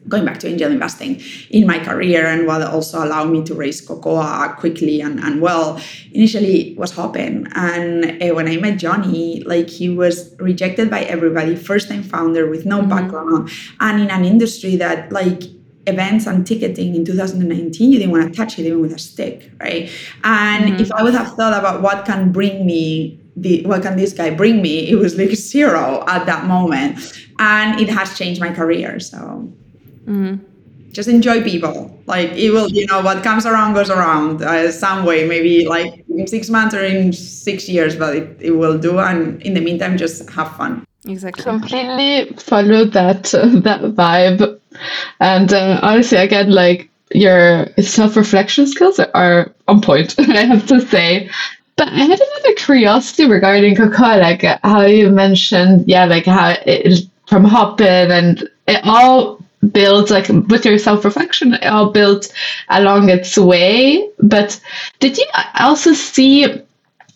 going 0.07 0.25
back 0.25 0.39
to 0.39 0.47
angel 0.47 0.71
investing 0.71 1.21
in 1.49 1.67
my 1.67 1.79
career 1.79 2.25
and 2.25 2.47
what 2.47 2.61
also 2.61 3.03
allowed 3.03 3.29
me 3.29 3.43
to 3.43 3.53
raise 3.53 3.81
Cocoa 3.81 4.53
quickly 4.59 5.01
and, 5.01 5.19
and 5.19 5.41
well 5.41 5.79
initially 6.11 6.75
was 6.77 6.91
Hopin. 6.91 7.47
And 7.55 8.21
uh, 8.21 8.33
when 8.33 8.47
I 8.47 8.57
met 8.57 8.77
Johnny, 8.77 9.41
like 9.45 9.69
he 9.69 9.89
was 9.89 10.35
rejected 10.39 10.89
by 10.89 11.01
everybody, 11.01 11.55
first 11.55 11.89
time 11.89 12.03
founder 12.03 12.49
with 12.49 12.65
no 12.65 12.79
mm-hmm. 12.79 12.89
background 12.89 13.49
and 13.79 14.01
in 14.01 14.09
an 14.09 14.25
industry 14.25 14.75
that 14.77 15.11
like 15.11 15.43
events 15.87 16.27
and 16.27 16.45
ticketing 16.45 16.95
in 16.95 17.05
2019 17.05 17.91
you 17.91 17.97
didn't 17.97 18.11
want 18.11 18.31
to 18.31 18.37
touch 18.37 18.59
it 18.59 18.65
even 18.65 18.81
with 18.81 18.91
a 18.91 18.99
stick 18.99 19.49
right 19.61 19.89
and 20.25 20.65
mm-hmm. 20.65 20.81
if 20.81 20.91
i 20.91 21.01
would 21.01 21.13
have 21.13 21.33
thought 21.35 21.57
about 21.57 21.81
what 21.81 22.05
can 22.05 22.31
bring 22.31 22.65
me 22.65 23.19
the, 23.37 23.63
what 23.65 23.81
can 23.83 23.95
this 23.95 24.13
guy 24.13 24.29
bring 24.29 24.61
me 24.61 24.89
it 24.89 24.95
was 24.95 25.17
like 25.17 25.29
zero 25.29 26.03
at 26.07 26.25
that 26.25 26.45
moment 26.45 26.99
and 27.39 27.79
it 27.79 27.87
has 27.87 28.17
changed 28.17 28.41
my 28.41 28.51
career 28.53 28.99
so 28.99 29.49
Mm-hmm. 30.07 30.43
Just 30.91 31.09
enjoy 31.09 31.43
people. 31.43 31.93
Like 32.07 32.31
it 32.31 32.51
will, 32.51 32.69
you 32.69 32.87
know, 32.87 33.01
what 33.01 33.23
comes 33.23 33.45
around 33.45 33.73
goes 33.73 33.89
around. 33.89 34.41
Uh, 34.41 34.71
some 34.71 35.05
way, 35.05 35.27
maybe 35.27 35.67
like 35.67 36.03
in 36.09 36.25
six 36.25 36.49
months 36.49 36.73
or 36.73 36.83
in 36.83 37.13
six 37.13 37.69
years, 37.69 37.95
but 37.95 38.15
it, 38.15 38.37
it 38.39 38.51
will 38.51 38.77
do. 38.77 38.97
And 38.99 39.41
in 39.43 39.53
the 39.53 39.61
meantime, 39.61 39.97
just 39.97 40.29
have 40.31 40.55
fun. 40.55 40.85
Exactly. 41.05 41.43
Completely 41.43 42.33
follow 42.37 42.85
that 42.85 43.33
uh, 43.33 43.47
that 43.59 43.81
vibe, 43.81 44.59
and 45.19 45.53
uh, 45.53 45.79
honestly, 45.83 46.17
again, 46.17 46.51
like 46.51 46.89
your 47.13 47.67
self-reflection 47.79 48.67
skills 48.67 48.99
are 48.99 49.53
on 49.67 49.81
point. 49.81 50.15
I 50.19 50.45
have 50.45 50.65
to 50.67 50.81
say. 50.81 51.29
But 51.75 51.89
I 51.89 52.05
had 52.05 52.19
another 52.19 52.55
curiosity 52.55 53.25
regarding 53.29 53.75
Cocoa, 53.75 54.17
like 54.17 54.43
uh, 54.43 54.57
how 54.63 54.81
you 54.81 55.11
mentioned, 55.11 55.87
yeah, 55.87 56.05
like 56.05 56.25
how 56.25 56.55
it 56.65 57.05
from 57.27 57.43
Hopin 57.43 58.09
and 58.09 58.49
it 58.67 58.81
all 58.83 59.39
built 59.71 60.09
like 60.11 60.27
with 60.27 60.65
your 60.65 60.77
self-reflection, 60.77 61.55
all 61.63 61.91
built 61.91 62.31
along 62.69 63.09
its 63.09 63.37
way. 63.37 64.09
But 64.19 64.59
did 64.99 65.17
you 65.17 65.25
also 65.59 65.93
see 65.93 66.63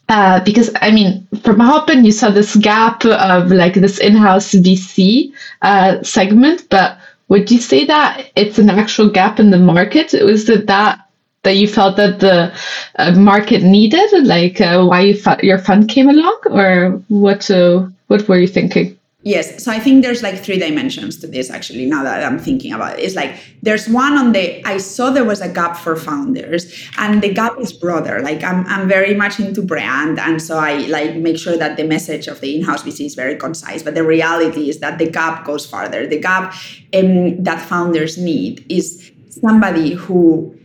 uh, 0.10 0.44
because 0.44 0.70
I 0.82 0.92
mean, 0.92 1.26
from 1.42 1.60
Hopin, 1.60 2.04
you 2.04 2.12
saw 2.12 2.30
this 2.30 2.56
gap 2.58 3.06
of 3.06 3.50
like 3.50 3.76
this 3.76 3.98
in-house 3.98 4.52
VC 4.52 5.34
uh, 5.62 6.04
segment, 6.04 6.70
but 6.70 6.98
would 7.30 7.50
you 7.50 7.60
say 7.60 7.86
that 7.86 8.30
it's 8.36 8.60
an 8.60 8.70
actual 8.70 9.10
gap 9.10 9.40
in 9.40 9.52
the 9.52 9.58
market? 9.58 10.12
Was 10.14 10.50
it 10.50 10.68
that 10.68 11.08
that 11.44 11.56
you 11.56 11.68
felt 11.68 11.96
that 11.96 12.20
the 12.20 12.54
uh, 12.98 13.12
market 13.14 13.64
needed, 13.64 14.12
like 14.28 14.60
uh, 14.60 14.84
why 14.84 15.02
you 15.02 15.18
your 15.42 15.58
fund 15.58 15.88
came 15.88 16.10
along, 16.10 16.40
or 16.50 17.02
what? 17.08 17.50
Uh, 17.50 17.88
what 18.08 18.28
were 18.28 18.38
you 18.38 18.48
thinking? 18.48 18.98
Yes. 19.24 19.64
So 19.64 19.72
I 19.72 19.80
think 19.80 20.04
there's 20.04 20.24
like 20.24 20.44
three 20.44 20.58
dimensions 20.58 21.18
to 21.18 21.28
this 21.28 21.52
actually, 21.52 21.86
now 21.86 22.04
that 22.04 22.24
I'm 22.24 22.40
thinking 22.40 22.74
about 22.74 22.98
it. 22.98 23.04
It's 23.04 23.16
like 23.16 23.40
there's 23.62 23.88
one 23.88 24.14
on 24.14 24.32
the 24.32 24.66
I 24.66 24.78
saw 24.78 25.12
there 25.12 25.24
was 25.24 25.42
a 25.42 25.50
gap 25.50 25.78
for 25.78 25.96
founders 25.96 26.90
and 26.98 27.22
the 27.22 27.32
gap 27.32 27.60
is 27.60 27.72
broader. 27.72 28.20
Like 28.22 28.44
I'm 28.44 28.66
I'm 28.66 28.88
very 28.88 29.14
much 29.14 29.40
into 29.40 29.62
brand. 29.62 30.18
And 30.18 30.42
so 30.42 30.58
I 30.58 30.88
like 30.88 31.18
make 31.18 31.38
sure 31.38 31.56
that 31.56 31.78
the 31.78 31.84
message 31.84 32.28
of 32.28 32.42
the 32.42 32.56
in-house 32.56 32.82
VC 32.82 33.06
is 33.06 33.14
very 33.14 33.36
concise. 33.36 33.84
But 33.84 33.94
the 33.94 34.04
reality 34.04 34.70
is 34.70 34.80
that 34.80 34.98
the 34.98 35.10
gap 35.10 35.46
goes 35.46 35.68
farther. 35.68 36.08
The 36.08 36.20
gap 36.20 36.56
um, 36.96 37.44
that 37.44 37.62
founders 37.62 38.18
need 38.18 38.66
is 38.70 39.12
somebody 39.30 39.94
who 39.94 40.58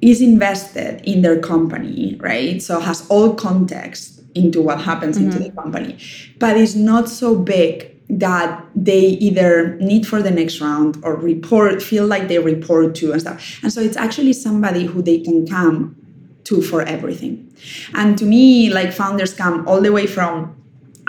is 0.00 0.22
invested 0.22 1.00
in 1.04 1.22
their 1.22 1.40
company, 1.40 2.16
right? 2.20 2.62
So 2.62 2.78
has 2.78 3.06
all 3.08 3.34
context 3.34 4.19
into 4.34 4.60
what 4.62 4.80
happens 4.80 5.16
mm-hmm. 5.16 5.30
into 5.30 5.38
the 5.38 5.50
company 5.50 5.98
but 6.38 6.56
it's 6.56 6.74
not 6.74 7.08
so 7.08 7.36
big 7.36 7.86
that 8.08 8.64
they 8.74 9.00
either 9.00 9.76
need 9.76 10.06
for 10.06 10.20
the 10.20 10.30
next 10.30 10.60
round 10.60 10.98
or 11.04 11.14
report 11.14 11.82
feel 11.82 12.06
like 12.06 12.28
they 12.28 12.38
report 12.38 12.94
to 12.94 13.12
and 13.12 13.20
stuff 13.20 13.62
and 13.62 13.72
so 13.72 13.80
it's 13.80 13.96
actually 13.96 14.32
somebody 14.32 14.84
who 14.84 15.00
they 15.02 15.20
can 15.20 15.46
come 15.46 15.96
to 16.44 16.60
for 16.62 16.82
everything 16.82 17.52
and 17.94 18.18
to 18.18 18.24
me 18.24 18.70
like 18.70 18.92
founders 18.92 19.32
come 19.32 19.66
all 19.68 19.80
the 19.80 19.92
way 19.92 20.06
from 20.06 20.56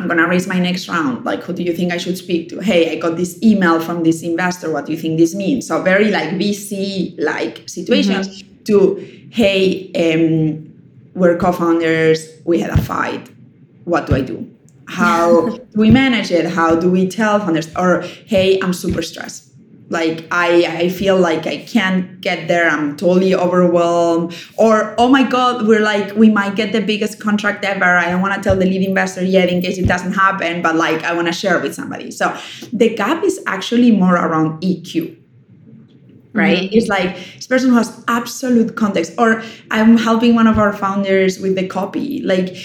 I'm 0.01 0.07
gonna 0.07 0.27
raise 0.27 0.47
my 0.47 0.57
next 0.57 0.89
round. 0.89 1.25
Like, 1.25 1.43
who 1.43 1.53
do 1.53 1.61
you 1.61 1.73
think 1.73 1.93
I 1.93 1.97
should 1.97 2.17
speak 2.17 2.49
to? 2.49 2.59
Hey, 2.59 2.91
I 2.91 2.95
got 2.99 3.17
this 3.17 3.41
email 3.43 3.79
from 3.79 4.03
this 4.03 4.23
investor. 4.23 4.71
What 4.71 4.87
do 4.87 4.93
you 4.93 4.97
think 4.97 5.19
this 5.19 5.35
means? 5.35 5.67
So 5.67 5.81
very 5.83 6.09
like 6.09 6.29
VC 6.31 7.15
like 7.19 7.69
situations 7.69 8.41
mm-hmm. 8.41 8.63
to 8.63 9.27
hey, 9.31 9.91
um, 9.93 10.70
we're 11.13 11.37
co-founders 11.37 12.29
we 12.45 12.59
had 12.59 12.71
a 12.71 12.81
fight. 12.81 13.29
What 13.85 14.07
do 14.07 14.15
i 14.15 14.21
do? 14.21 14.49
How 14.87 15.49
do 15.49 15.67
we 15.75 15.89
manage 15.89 16.31
it? 16.31 16.45
How 16.45 16.75
do 16.75 16.89
we 16.89 17.07
tell 17.07 17.39
founders? 17.39 17.73
Or 17.75 18.01
hey 18.01 18.59
i'm 18.61 18.73
super 18.73 19.01
stressed. 19.01 19.49
Like 19.89 20.25
I, 20.31 20.83
I 20.83 20.89
feel 20.89 21.17
like 21.17 21.45
i 21.47 21.57
can't 21.57 22.21
get 22.21 22.47
there. 22.47 22.69
I'm 22.69 22.95
totally 22.95 23.35
overwhelmed. 23.35 24.35
Or 24.57 24.95
oh 24.97 25.09
my 25.09 25.23
god 25.23 25.67
we're 25.67 25.81
like 25.81 26.15
we 26.15 26.29
might 26.29 26.55
get 26.55 26.71
the 26.71 26.81
biggest 26.81 27.19
contract 27.19 27.65
ever. 27.65 27.97
I 27.97 28.09
don't 28.09 28.21
want 28.21 28.35
to 28.35 28.41
tell 28.41 28.55
the 28.55 28.65
lead 28.65 28.87
investor 28.87 29.23
yet 29.23 29.49
in 29.49 29.61
case 29.61 29.77
it 29.77 29.87
doesn't 29.87 30.13
happen 30.13 30.61
but 30.61 30.75
like 30.75 31.03
i 31.03 31.13
want 31.13 31.27
to 31.27 31.33
share 31.33 31.57
it 31.57 31.63
with 31.63 31.75
somebody. 31.75 32.11
So 32.11 32.37
the 32.71 32.95
gap 32.95 33.23
is 33.23 33.41
actually 33.47 33.91
more 33.91 34.15
around 34.15 34.61
eq 34.61 35.20
right? 36.33 36.63
Mm-hmm. 36.63 36.77
It's 36.77 36.87
like 36.87 37.15
this 37.35 37.47
person 37.47 37.69
who 37.69 37.75
has 37.75 38.03
absolute 38.07 38.75
context. 38.75 39.13
Or 39.17 39.43
I'm 39.69 39.97
helping 39.97 40.35
one 40.35 40.47
of 40.47 40.57
our 40.57 40.73
founders 40.73 41.39
with 41.39 41.55
the 41.55 41.67
copy. 41.67 42.21
Like, 42.21 42.55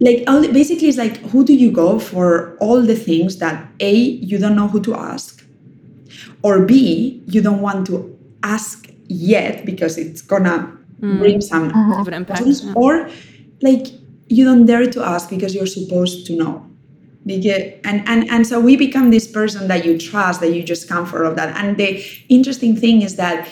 like 0.00 0.24
basically, 0.52 0.88
it's 0.88 0.98
like 0.98 1.16
who 1.30 1.44
do 1.44 1.54
you 1.54 1.70
go 1.70 1.98
for 1.98 2.56
all 2.60 2.80
the 2.80 2.94
things 2.94 3.38
that 3.38 3.68
a 3.80 3.92
you 3.92 4.38
don't 4.38 4.54
know 4.54 4.68
who 4.68 4.80
to 4.82 4.94
ask, 4.94 5.44
or 6.42 6.64
b 6.64 7.22
you 7.26 7.42
don't 7.42 7.60
want 7.60 7.86
to 7.88 8.16
ask 8.44 8.88
yet 9.08 9.64
because 9.66 9.98
it's 9.98 10.22
gonna 10.22 10.78
mm. 11.00 11.18
bring 11.18 11.40
some 11.40 11.68
uh-huh. 11.74 12.04
impact, 12.12 12.42
or 12.76 13.10
like 13.60 13.88
you 14.28 14.44
don't 14.44 14.66
dare 14.66 14.88
to 14.88 15.02
ask 15.02 15.30
because 15.30 15.52
you're 15.52 15.66
supposed 15.66 16.26
to 16.26 16.36
know 16.36 16.67
because 17.28 17.62
and, 17.84 18.02
and 18.08 18.28
and 18.28 18.46
so 18.46 18.58
we 18.58 18.76
become 18.76 19.10
this 19.10 19.26
person 19.26 19.68
that 19.68 19.84
you 19.84 19.96
trust 19.96 20.40
that 20.40 20.52
you 20.52 20.62
just 20.64 20.88
comfort 20.88 21.24
of 21.24 21.36
that. 21.36 21.56
And 21.56 21.76
the 21.76 22.04
interesting 22.28 22.74
thing 22.74 23.02
is 23.02 23.16
that 23.16 23.48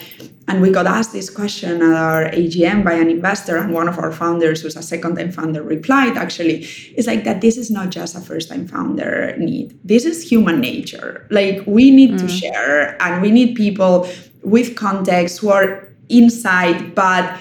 and 0.49 0.61
we 0.61 0.71
got 0.71 0.87
asked 0.87 1.11
this 1.11 1.29
question 1.29 1.81
at 1.81 1.93
our 1.93 2.29
agm 2.31 2.83
by 2.83 2.93
an 2.93 3.09
investor 3.09 3.57
and 3.57 3.73
one 3.73 3.87
of 3.87 3.99
our 3.99 4.11
founders 4.11 4.61
who's 4.61 4.77
a 4.77 4.81
second 4.81 5.17
time 5.17 5.31
founder 5.31 5.61
replied 5.61 6.15
actually 6.17 6.63
is 6.95 7.05
like 7.05 7.25
that 7.25 7.41
this 7.41 7.57
is 7.57 7.69
not 7.69 7.89
just 7.89 8.15
a 8.15 8.21
first 8.21 8.49
time 8.49 8.67
founder 8.67 9.35
need. 9.37 9.77
This 9.83 10.05
is 10.05 10.27
human 10.27 10.59
nature. 10.59 11.27
Like 11.29 11.63
we 11.67 11.91
need 11.91 12.11
mm. 12.11 12.19
to 12.19 12.27
share 12.27 13.01
and 13.01 13.21
we 13.21 13.31
need 13.31 13.55
people 13.55 14.09
with 14.43 14.75
context 14.75 15.39
who 15.39 15.49
are 15.49 15.87
inside 16.09 16.95
but 16.95 17.37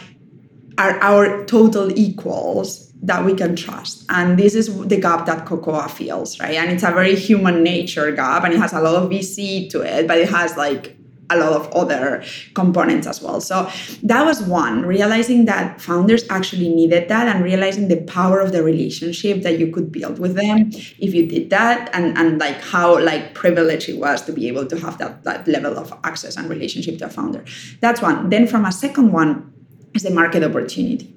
are 0.78 1.00
our 1.00 1.44
total 1.46 1.96
equals 1.96 2.85
that 3.02 3.24
we 3.24 3.34
can 3.34 3.54
trust. 3.56 4.04
And 4.08 4.38
this 4.38 4.54
is 4.54 4.74
the 4.86 5.00
gap 5.00 5.26
that 5.26 5.46
Cocoa 5.46 5.86
feels, 5.88 6.40
right? 6.40 6.54
And 6.54 6.70
it's 6.70 6.82
a 6.82 6.90
very 6.90 7.14
human 7.14 7.62
nature 7.62 8.10
gap 8.12 8.44
and 8.44 8.54
it 8.54 8.58
has 8.58 8.72
a 8.72 8.80
lot 8.80 8.94
of 8.96 9.10
VC 9.10 9.68
to 9.70 9.82
it, 9.82 10.08
but 10.08 10.18
it 10.18 10.28
has 10.28 10.56
like 10.56 10.96
a 11.30 11.36
lot 11.36 11.52
of 11.52 11.70
other 11.72 12.22
components 12.54 13.06
as 13.06 13.20
well. 13.20 13.40
So 13.40 13.68
that 14.04 14.24
was 14.24 14.42
one, 14.42 14.82
realizing 14.82 15.44
that 15.46 15.80
founders 15.80 16.24
actually 16.30 16.68
needed 16.68 17.08
that 17.08 17.26
and 17.26 17.44
realizing 17.44 17.88
the 17.88 18.00
power 18.02 18.40
of 18.40 18.52
the 18.52 18.62
relationship 18.62 19.42
that 19.42 19.58
you 19.58 19.72
could 19.72 19.90
build 19.90 20.18
with 20.18 20.34
them 20.34 20.70
if 20.98 21.14
you 21.14 21.26
did 21.26 21.50
that 21.50 21.90
and, 21.92 22.16
and 22.16 22.38
like 22.38 22.60
how 22.60 23.00
like 23.02 23.34
privileged 23.34 23.88
it 23.88 23.98
was 23.98 24.22
to 24.22 24.32
be 24.32 24.48
able 24.48 24.66
to 24.66 24.78
have 24.78 24.98
that, 24.98 25.24
that 25.24 25.46
level 25.48 25.76
of 25.78 25.92
access 26.04 26.36
and 26.36 26.48
relationship 26.48 26.98
to 26.98 27.06
a 27.06 27.10
founder. 27.10 27.44
That's 27.80 28.00
one. 28.00 28.30
Then 28.30 28.46
from 28.46 28.64
a 28.64 28.72
second 28.72 29.12
one 29.12 29.52
is 29.94 30.02
the 30.02 30.10
market 30.10 30.44
opportunity. 30.44 31.12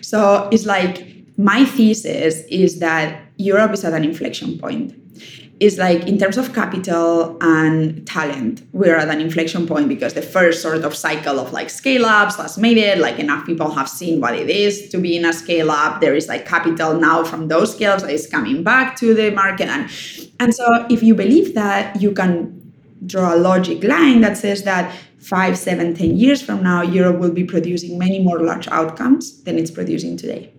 So 0.00 0.48
it's 0.52 0.66
like 0.66 1.07
my 1.38 1.64
thesis 1.64 2.44
is 2.50 2.80
that 2.80 3.22
Europe 3.36 3.72
is 3.72 3.84
at 3.84 3.94
an 3.94 4.02
inflection 4.02 4.58
point. 4.58 4.92
It's 5.60 5.78
like 5.78 6.06
in 6.06 6.18
terms 6.18 6.36
of 6.36 6.52
capital 6.52 7.36
and 7.40 8.06
talent, 8.06 8.62
we're 8.72 8.96
at 8.96 9.08
an 9.08 9.20
inflection 9.20 9.66
point 9.66 9.88
because 9.88 10.14
the 10.14 10.22
first 10.22 10.62
sort 10.62 10.84
of 10.84 10.94
cycle 10.94 11.38
of 11.40 11.52
like 11.52 11.70
scale 11.70 12.04
ups 12.04 12.36
has 12.36 12.58
made 12.58 12.76
it. 12.76 12.98
Like 12.98 13.18
enough 13.18 13.46
people 13.46 13.70
have 13.70 13.88
seen 13.88 14.20
what 14.20 14.34
it 14.34 14.50
is 14.50 14.88
to 14.90 14.98
be 14.98 15.16
in 15.16 15.24
a 15.24 15.32
scale 15.32 15.70
up. 15.70 16.00
There 16.00 16.14
is 16.14 16.28
like 16.28 16.44
capital 16.46 16.94
now 16.94 17.24
from 17.24 17.48
those 17.48 17.74
scale 17.74 17.92
ups 17.92 18.02
that 18.02 18.12
is 18.12 18.26
coming 18.26 18.62
back 18.62 18.96
to 18.96 19.14
the 19.14 19.30
market. 19.30 19.68
And, 19.68 19.90
and 20.38 20.54
so 20.54 20.86
if 20.90 21.02
you 21.02 21.14
believe 21.14 21.54
that, 21.54 22.00
you 22.00 22.12
can 22.12 22.72
draw 23.06 23.34
a 23.34 23.38
logic 23.38 23.82
line 23.84 24.20
that 24.22 24.36
says 24.36 24.64
that 24.64 24.94
five, 25.18 25.56
seven, 25.56 25.94
ten 25.94 26.16
years 26.16 26.42
from 26.42 26.62
now, 26.62 26.82
Europe 26.82 27.18
will 27.18 27.32
be 27.32 27.44
producing 27.44 27.96
many 27.98 28.20
more 28.20 28.40
large 28.40 28.68
outcomes 28.68 29.42
than 29.42 29.58
it's 29.58 29.70
producing 29.70 30.16
today. 30.16 30.52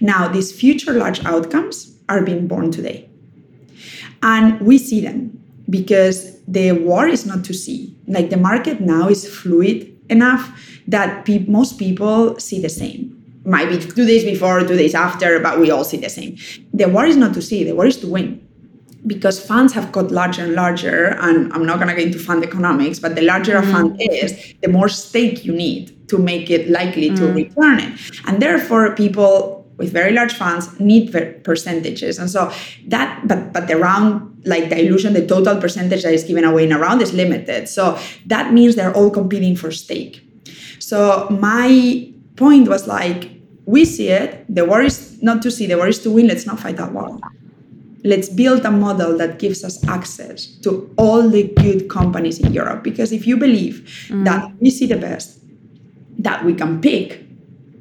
Now, 0.00 0.28
these 0.28 0.52
future 0.52 0.92
large 0.92 1.24
outcomes 1.24 1.96
are 2.08 2.22
being 2.22 2.46
born 2.46 2.70
today. 2.70 3.08
And 4.22 4.60
we 4.60 4.78
see 4.78 5.00
them 5.00 5.42
because 5.68 6.40
the 6.46 6.72
war 6.72 7.06
is 7.06 7.26
not 7.26 7.44
to 7.44 7.54
see. 7.54 7.96
Like 8.06 8.30
the 8.30 8.36
market 8.36 8.80
now 8.80 9.08
is 9.08 9.28
fluid 9.28 9.96
enough 10.10 10.50
that 10.86 11.24
pe- 11.24 11.46
most 11.46 11.78
people 11.78 12.38
see 12.38 12.60
the 12.60 12.68
same. 12.68 13.10
Might 13.46 13.68
be 13.68 13.78
two 13.78 14.06
days 14.06 14.24
before, 14.24 14.60
two 14.60 14.76
days 14.76 14.94
after, 14.94 15.38
but 15.40 15.60
we 15.60 15.70
all 15.70 15.84
see 15.84 15.98
the 15.98 16.08
same. 16.08 16.36
The 16.72 16.88
war 16.88 17.04
is 17.04 17.16
not 17.16 17.34
to 17.34 17.42
see, 17.42 17.64
the 17.64 17.74
war 17.74 17.86
is 17.86 17.98
to 17.98 18.06
win 18.06 18.43
because 19.06 19.44
funds 19.44 19.72
have 19.74 19.92
got 19.92 20.10
larger 20.10 20.44
and 20.44 20.54
larger, 20.54 21.16
and 21.20 21.52
I'm 21.52 21.66
not 21.66 21.76
going 21.76 21.88
to 21.88 21.94
get 21.94 22.06
into 22.06 22.18
fund 22.18 22.42
economics, 22.42 22.98
but 22.98 23.14
the 23.14 23.22
larger 23.22 23.54
mm-hmm. 23.54 23.70
a 23.70 23.72
fund 23.72 23.96
is, 24.00 24.54
the 24.62 24.68
more 24.68 24.88
stake 24.88 25.44
you 25.44 25.52
need 25.52 26.08
to 26.08 26.18
make 26.18 26.50
it 26.50 26.70
likely 26.70 27.10
mm-hmm. 27.10 27.16
to 27.16 27.32
mm. 27.32 27.34
return 27.34 27.80
it. 27.80 27.98
And 28.26 28.40
therefore, 28.40 28.94
people 28.94 29.64
with 29.76 29.92
very 29.92 30.12
large 30.12 30.32
funds 30.32 30.78
need 30.78 31.12
percentages 31.42 32.18
and 32.18 32.30
so 32.30 32.52
that 32.86 33.26
but 33.26 33.52
but 33.52 33.66
the 33.66 33.76
round 33.76 34.42
like 34.46 34.68
dilution 34.68 35.12
the 35.14 35.26
total 35.26 35.60
percentage 35.60 36.02
that 36.02 36.14
is 36.14 36.22
given 36.24 36.44
away 36.44 36.64
in 36.64 36.72
a 36.72 36.78
round 36.78 37.02
is 37.02 37.12
limited 37.12 37.68
so 37.68 37.98
that 38.26 38.52
means 38.52 38.76
they're 38.76 38.94
all 38.94 39.10
competing 39.10 39.56
for 39.56 39.72
stake 39.72 40.22
so 40.78 41.26
my 41.28 42.08
point 42.36 42.68
was 42.68 42.86
like 42.86 43.30
we 43.66 43.84
see 43.84 44.08
it 44.10 44.44
the 44.48 44.64
war 44.64 44.80
is 44.82 45.20
not 45.22 45.42
to 45.42 45.50
see 45.50 45.66
the 45.66 45.76
war 45.76 45.88
is 45.88 45.98
to 45.98 46.10
win 46.10 46.28
let's 46.28 46.46
not 46.46 46.60
fight 46.60 46.76
that 46.76 46.92
war 46.92 47.18
let's 48.04 48.28
build 48.28 48.64
a 48.64 48.70
model 48.70 49.16
that 49.16 49.38
gives 49.38 49.64
us 49.64 49.82
access 49.88 50.46
to 50.46 50.94
all 50.96 51.28
the 51.28 51.44
good 51.56 51.88
companies 51.88 52.38
in 52.38 52.52
europe 52.52 52.82
because 52.84 53.12
if 53.12 53.26
you 53.26 53.36
believe 53.36 54.06
mm. 54.08 54.24
that 54.24 54.52
we 54.60 54.70
see 54.70 54.86
the 54.86 54.96
best 54.96 55.38
that 56.18 56.44
we 56.44 56.54
can 56.54 56.80
pick 56.80 57.24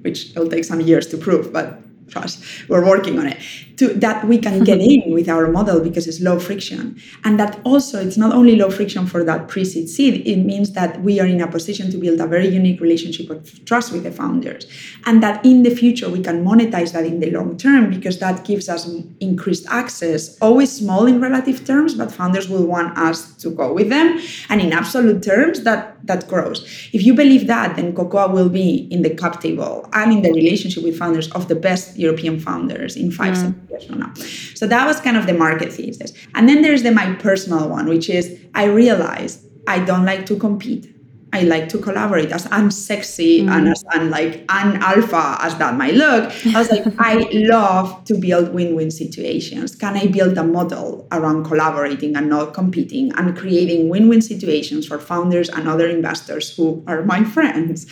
which 0.01 0.33
will 0.35 0.49
take 0.49 0.63
some 0.63 0.81
years 0.81 1.07
to 1.07 1.17
prove 1.17 1.51
but 1.53 1.83
trust. 2.09 2.43
We're 2.69 2.85
working 2.85 3.19
on 3.19 3.27
it 3.27 3.37
to 3.77 3.93
that 3.95 4.25
we 4.27 4.37
can 4.37 4.63
get 4.63 4.79
in 4.91 5.11
with 5.11 5.29
our 5.29 5.47
model 5.47 5.79
because 5.79 6.07
it's 6.07 6.21
low 6.21 6.39
friction. 6.39 6.99
And 7.23 7.39
that 7.39 7.59
also 7.63 8.01
it's 8.05 8.17
not 8.17 8.33
only 8.33 8.55
low 8.55 8.69
friction 8.69 9.05
for 9.05 9.23
that 9.23 9.47
pre-seed 9.47 9.89
seed, 9.89 10.27
it 10.27 10.37
means 10.37 10.73
that 10.73 11.01
we 11.01 11.19
are 11.19 11.27
in 11.27 11.41
a 11.41 11.47
position 11.47 11.91
to 11.91 11.97
build 11.97 12.19
a 12.19 12.27
very 12.27 12.47
unique 12.47 12.79
relationship 12.81 13.29
of 13.29 13.65
trust 13.65 13.91
with 13.91 14.03
the 14.03 14.11
founders. 14.11 14.67
And 15.05 15.21
that 15.23 15.45
in 15.45 15.63
the 15.63 15.75
future 15.75 16.09
we 16.09 16.21
can 16.21 16.43
monetize 16.45 16.93
that 16.93 17.05
in 17.05 17.19
the 17.19 17.31
long 17.31 17.57
term 17.57 17.89
because 17.89 18.19
that 18.19 18.45
gives 18.45 18.69
us 18.69 18.89
increased 19.19 19.65
access, 19.69 20.37
always 20.39 20.71
small 20.71 21.05
in 21.05 21.19
relative 21.19 21.65
terms, 21.65 21.93
but 21.95 22.11
founders 22.11 22.49
will 22.49 22.65
want 22.65 22.97
us 22.97 23.35
to 23.37 23.49
go 23.49 23.73
with 23.73 23.89
them. 23.89 24.19
And 24.49 24.61
in 24.61 24.73
absolute 24.73 25.23
terms, 25.23 25.63
that 25.63 25.93
that 26.03 26.27
grows. 26.27 26.63
If 26.91 27.03
you 27.03 27.13
believe 27.13 27.47
that, 27.47 27.75
then 27.77 27.95
Cocoa 27.95 28.27
will 28.27 28.49
be 28.49 28.87
in 28.91 29.01
the 29.03 29.09
cap 29.09 29.39
table 29.39 29.89
and 29.93 30.11
in 30.11 30.21
the 30.21 30.33
relationship 30.33 30.83
with 30.83 30.97
founders 30.97 31.31
of 31.31 31.47
the 31.47 31.55
best 31.55 31.97
European 31.97 32.39
founders 32.39 32.97
in 32.97 33.09
five, 33.11 33.35
mm. 33.35 33.55
Six 33.73 33.83
years 33.83 33.85
from 33.89 33.99
now. 33.99 34.13
So 34.55 34.67
that 34.67 34.85
was 34.85 34.99
kind 34.99 35.17
of 35.17 35.27
the 35.27 35.33
market 35.33 35.73
thesis. 35.73 36.13
And 36.35 36.47
then 36.47 36.61
there's 36.61 36.83
the 36.83 36.91
my 36.91 37.13
personal 37.15 37.69
one, 37.69 37.87
which 37.87 38.09
is 38.09 38.39
I 38.55 38.65
realized 38.65 39.45
I 39.67 39.79
don't 39.79 40.05
like 40.05 40.25
to 40.27 40.37
compete. 40.37 40.89
I 41.33 41.41
like 41.41 41.67
to 41.69 41.79
collaborate 41.79 42.31
as 42.31 42.45
unsexy 42.49 43.41
mm. 43.41 43.49
and 43.49 43.67
as 43.67 43.83
un 43.95 44.11
like 44.11 44.45
un 44.49 44.77
alpha 44.83 45.37
as 45.41 45.57
that 45.57 45.75
might 45.75 45.95
look. 45.95 46.31
I 46.53 46.59
was 46.59 46.69
like, 46.69 46.85
I 46.99 47.15
love 47.33 48.03
to 48.05 48.13
build 48.13 48.53
win-win 48.53 48.91
situations. 48.91 49.75
Can 49.75 49.97
I 49.97 50.05
build 50.05 50.37
a 50.37 50.43
model 50.43 51.07
around 51.11 51.45
collaborating 51.45 52.15
and 52.15 52.29
not 52.29 52.53
competing 52.53 53.11
and 53.13 53.35
creating 53.35 53.89
win-win 53.89 54.21
situations 54.21 54.85
for 54.85 54.99
founders 54.99 55.49
and 55.49 55.67
other 55.67 55.87
investors 55.87 56.55
who 56.55 56.83
are 56.85 57.03
my 57.03 57.23
friends? 57.35 57.87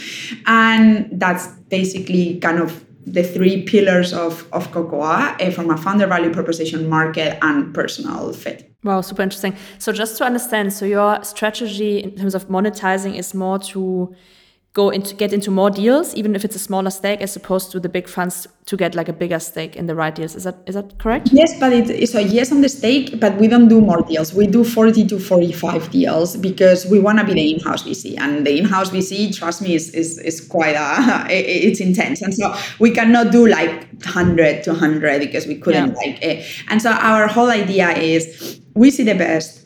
And 0.45 1.09
that's 1.11 1.47
basically 1.69 2.39
kind 2.39 2.59
of 2.59 2.85
the 3.05 3.23
three 3.23 3.63
pillars 3.63 4.13
of, 4.13 4.47
of 4.53 4.71
Cocoa 4.71 5.01
uh, 5.01 5.51
from 5.51 5.69
a 5.69 5.77
founder 5.77 6.07
value 6.07 6.31
proposition, 6.31 6.87
market, 6.89 7.37
and 7.41 7.73
personal 7.73 8.33
fit. 8.33 8.71
Wow, 8.83 9.01
super 9.01 9.21
interesting. 9.21 9.55
So 9.77 9.91
just 9.91 10.17
to 10.17 10.23
understand, 10.23 10.73
so 10.73 10.85
your 10.85 11.23
strategy 11.23 11.99
in 11.99 12.15
terms 12.15 12.35
of 12.35 12.47
monetizing 12.47 13.17
is 13.17 13.33
more 13.33 13.59
to 13.59 14.15
go 14.73 14.89
into 14.89 15.13
get 15.15 15.33
into 15.33 15.51
more 15.51 15.69
deals, 15.69 16.15
even 16.15 16.33
if 16.33 16.45
it's 16.45 16.55
a 16.55 16.59
smaller 16.59 16.89
stake, 16.89 17.21
as 17.21 17.35
opposed 17.35 17.71
to 17.71 17.79
the 17.79 17.89
big 17.89 18.07
funds 18.07 18.47
to 18.65 18.77
get 18.77 18.95
like 18.95 19.09
a 19.09 19.13
bigger 19.13 19.39
stake 19.39 19.75
in 19.75 19.85
the 19.85 19.95
right 19.95 20.15
deals. 20.15 20.33
Is 20.33 20.45
that 20.45 20.55
is 20.65 20.75
that 20.75 20.97
correct? 20.97 21.29
Yes, 21.33 21.59
but 21.59 21.73
it's 21.73 22.11
so 22.11 22.19
yes 22.19 22.51
on 22.51 22.61
the 22.61 22.69
stake, 22.69 23.19
but 23.19 23.35
we 23.37 23.47
don't 23.47 23.67
do 23.67 23.81
more 23.81 24.01
deals. 24.03 24.33
We 24.33 24.47
do 24.47 24.63
40 24.63 25.07
to 25.07 25.19
45 25.19 25.91
deals 25.91 26.37
because 26.37 26.85
we 26.85 26.99
want 26.99 27.19
to 27.19 27.25
be 27.25 27.33
the 27.33 27.53
in-house 27.53 27.83
VC, 27.83 28.17
and 28.17 28.47
the 28.47 28.59
in-house 28.59 28.91
VC, 28.91 29.35
trust 29.35 29.61
me, 29.61 29.75
is 29.75 29.89
is, 29.89 30.17
is 30.19 30.39
quite 30.39 30.75
a 30.75 31.25
it's 31.29 31.81
intense, 31.81 32.21
and 32.21 32.33
so 32.33 32.55
we 32.79 32.91
cannot 32.91 33.31
do 33.31 33.47
like 33.47 33.87
100 34.05 34.63
to 34.63 34.71
100 34.71 35.19
because 35.19 35.47
we 35.47 35.55
couldn't 35.55 35.89
yeah. 35.89 35.97
like 35.97 36.23
it. 36.23 36.45
And 36.69 36.81
so 36.81 36.91
our 36.91 37.27
whole 37.27 37.49
idea 37.49 37.89
is 37.89 38.61
we 38.73 38.89
see 38.89 39.03
the 39.03 39.15
best, 39.15 39.65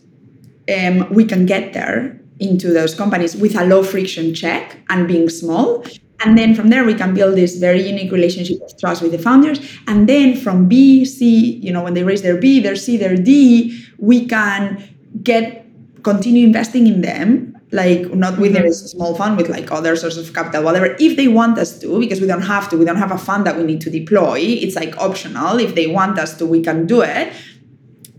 um, 0.76 1.08
we 1.14 1.26
can 1.26 1.46
get 1.46 1.74
there 1.74 2.20
into 2.40 2.72
those 2.72 2.94
companies 2.94 3.36
with 3.36 3.56
a 3.56 3.66
low 3.66 3.84
friction 3.84 4.34
check 4.34 4.78
and 4.90 5.08
being 5.08 5.30
small. 5.30 5.86
And 6.24 6.38
then 6.38 6.56
from 6.56 6.70
there, 6.70 6.86
we 6.86 6.94
can 6.94 7.14
build 7.14 7.36
this 7.36 7.58
very 7.58 7.88
unique 7.88 8.12
relationship 8.12 8.62
of 8.62 8.78
trust 8.80 9.02
with 9.02 9.12
the 9.12 9.20
founders. 9.20 9.60
And 9.88 10.08
then 10.08 10.38
from 10.38 10.68
B, 10.68 11.06
C, 11.06 11.58
you 11.58 11.72
know, 11.72 11.84
when 11.84 11.94
they 11.94 12.04
raise 12.04 12.22
their 12.22 12.38
B, 12.38 12.60
their 12.60 12.76
C, 12.76 12.98
their 12.98 13.16
D, 13.16 13.84
we 13.98 14.26
can 14.26 14.84
get 15.24 15.66
continue 16.04 16.46
investing 16.46 16.88
in 16.88 17.02
them 17.02 17.56
like 17.72 18.14
not 18.14 18.38
with 18.38 18.54
mm-hmm. 18.54 18.66
a 18.66 18.74
small 18.74 19.16
fund 19.16 19.38
with 19.38 19.50
like 19.50 19.72
other 19.72 19.96
sources 19.96 20.28
of 20.28 20.36
capital 20.36 20.64
whatever 20.64 20.96
if 21.00 21.18
they 21.18 21.28
want 21.28 21.58
us 21.58 21.80
to 21.80 22.00
because 22.00 22.22
we 22.22 22.28
don't 22.28 22.44
have 22.44 22.70
to 22.70 22.78
we 22.78 22.86
don't 22.86 22.98
have 22.98 23.12
a 23.12 23.18
fund 23.18 23.46
that 23.46 23.58
we 23.58 23.64
need 23.64 23.82
to 23.82 23.90
deploy 23.90 24.40
it's 24.40 24.76
like 24.76 24.96
optional 24.98 25.58
if 25.58 25.74
they 25.74 25.88
want 25.88 26.20
us 26.20 26.38
to 26.38 26.46
we 26.46 26.62
can 26.62 26.86
do 26.86 27.02
it 27.02 27.34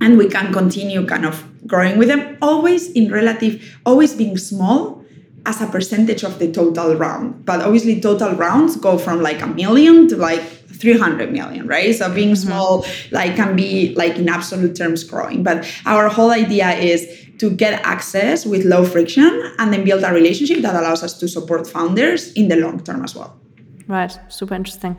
and 0.00 0.18
we 0.18 0.28
can 0.28 0.52
continue 0.52 1.06
kind 1.06 1.24
of 1.24 1.44
growing 1.66 1.98
with 1.98 2.08
them, 2.08 2.38
always 2.42 2.90
in 2.92 3.10
relative, 3.10 3.78
always 3.84 4.14
being 4.14 4.36
small 4.36 5.04
as 5.46 5.60
a 5.62 5.66
percentage 5.66 6.24
of 6.24 6.38
the 6.38 6.50
total 6.50 6.96
round. 6.96 7.44
But 7.44 7.60
obviously, 7.62 8.00
total 8.00 8.32
rounds 8.32 8.76
go 8.76 8.98
from 8.98 9.22
like 9.22 9.40
a 9.40 9.46
million 9.46 10.08
to 10.08 10.16
like 10.16 10.42
300 10.42 11.32
million, 11.32 11.66
right? 11.66 11.94
So 11.94 12.12
being 12.12 12.34
mm-hmm. 12.34 12.48
small, 12.48 12.86
like 13.10 13.36
can 13.36 13.56
be 13.56 13.94
like 13.94 14.16
in 14.16 14.28
absolute 14.28 14.76
terms 14.76 15.04
growing. 15.04 15.42
But 15.42 15.66
our 15.86 16.08
whole 16.08 16.30
idea 16.30 16.70
is 16.72 17.08
to 17.38 17.50
get 17.50 17.80
access 17.84 18.46
with 18.46 18.64
low 18.64 18.84
friction 18.84 19.52
and 19.58 19.72
then 19.72 19.84
build 19.84 20.02
a 20.02 20.12
relationship 20.12 20.62
that 20.62 20.74
allows 20.74 21.02
us 21.02 21.18
to 21.18 21.28
support 21.28 21.66
founders 21.66 22.32
in 22.32 22.48
the 22.48 22.56
long 22.56 22.82
term 22.82 23.04
as 23.04 23.14
well. 23.14 23.38
Right. 23.86 24.18
Super 24.28 24.54
interesting. 24.54 24.96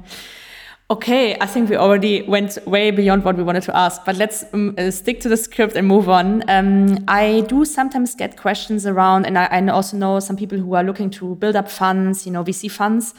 Okay, 0.89 1.35
I 1.41 1.45
think 1.45 1.69
we 1.69 1.75
already 1.75 2.21
went 2.21 2.57
way 2.65 2.91
beyond 2.91 3.25
what 3.25 3.35
we 3.35 3.43
wanted 3.43 3.63
to 3.63 3.75
ask, 3.75 4.05
but 4.05 4.15
let's 4.15 4.45
um, 4.53 4.73
uh, 4.77 4.89
stick 4.89 5.19
to 5.19 5.27
the 5.27 5.35
script 5.35 5.75
and 5.75 5.85
move 5.85 6.07
on. 6.07 6.49
Um, 6.49 7.03
I 7.09 7.41
do 7.49 7.65
sometimes 7.65 8.15
get 8.15 8.37
questions 8.37 8.85
around, 8.85 9.25
and 9.25 9.37
I, 9.37 9.47
I, 9.47 9.67
also 9.67 9.97
know 9.97 10.21
some 10.21 10.37
people 10.37 10.57
who 10.57 10.75
are 10.75 10.85
looking 10.85 11.09
to 11.09 11.35
build 11.35 11.57
up 11.57 11.69
funds, 11.69 12.25
you 12.25 12.31
know, 12.31 12.41
VC 12.41 12.71
funds, 12.71 13.13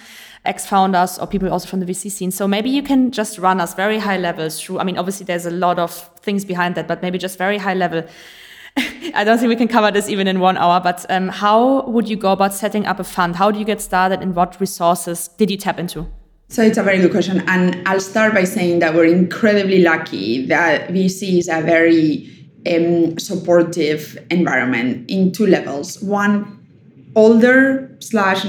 ex 0.46 0.64
founders, 0.64 1.18
or 1.18 1.26
people 1.26 1.52
also 1.52 1.68
from 1.68 1.80
the 1.80 1.84
VC 1.84 2.10
scene. 2.10 2.30
So 2.30 2.48
maybe 2.48 2.70
you 2.70 2.82
can 2.82 3.10
just 3.10 3.36
run 3.36 3.60
us 3.60 3.74
very 3.74 3.98
high 3.98 4.16
levels 4.16 4.58
through. 4.58 4.78
I 4.78 4.84
mean, 4.84 4.96
obviously, 4.96 5.26
there's 5.26 5.44
a 5.44 5.50
lot 5.50 5.78
of 5.78 5.92
things 6.20 6.46
behind 6.46 6.74
that, 6.76 6.88
but 6.88 7.02
maybe 7.02 7.18
just 7.18 7.36
very 7.36 7.58
high 7.58 7.74
level. 7.74 8.02
I 9.14 9.24
don't 9.24 9.36
think 9.36 9.50
we 9.50 9.56
can 9.56 9.68
cover 9.68 9.90
this 9.90 10.08
even 10.08 10.26
in 10.26 10.40
one 10.40 10.56
hour, 10.56 10.80
but 10.80 11.04
um, 11.10 11.28
how 11.28 11.82
would 11.86 12.08
you 12.08 12.16
go 12.16 12.32
about 12.32 12.54
setting 12.54 12.86
up 12.86 12.98
a 12.98 13.04
fund? 13.04 13.36
How 13.36 13.50
do 13.50 13.58
you 13.58 13.66
get 13.66 13.82
started, 13.82 14.22
and 14.22 14.34
what 14.34 14.58
resources 14.58 15.28
did 15.28 15.50
you 15.50 15.58
tap 15.58 15.78
into? 15.78 16.06
So 16.50 16.62
it's 16.62 16.78
a 16.78 16.82
very 16.82 16.98
good 16.98 17.10
question. 17.10 17.44
And 17.46 17.86
I'll 17.86 18.00
start 18.00 18.32
by 18.32 18.44
saying 18.44 18.78
that 18.78 18.94
we're 18.94 19.04
incredibly 19.04 19.82
lucky 19.82 20.46
that 20.46 20.88
VC 20.88 21.38
is 21.38 21.48
a 21.48 21.60
very 21.60 22.26
um, 22.66 23.18
supportive 23.18 24.18
environment 24.30 25.10
in 25.10 25.30
two 25.30 25.46
levels. 25.46 26.02
One, 26.02 26.66
older 27.14 27.94
slash 28.00 28.46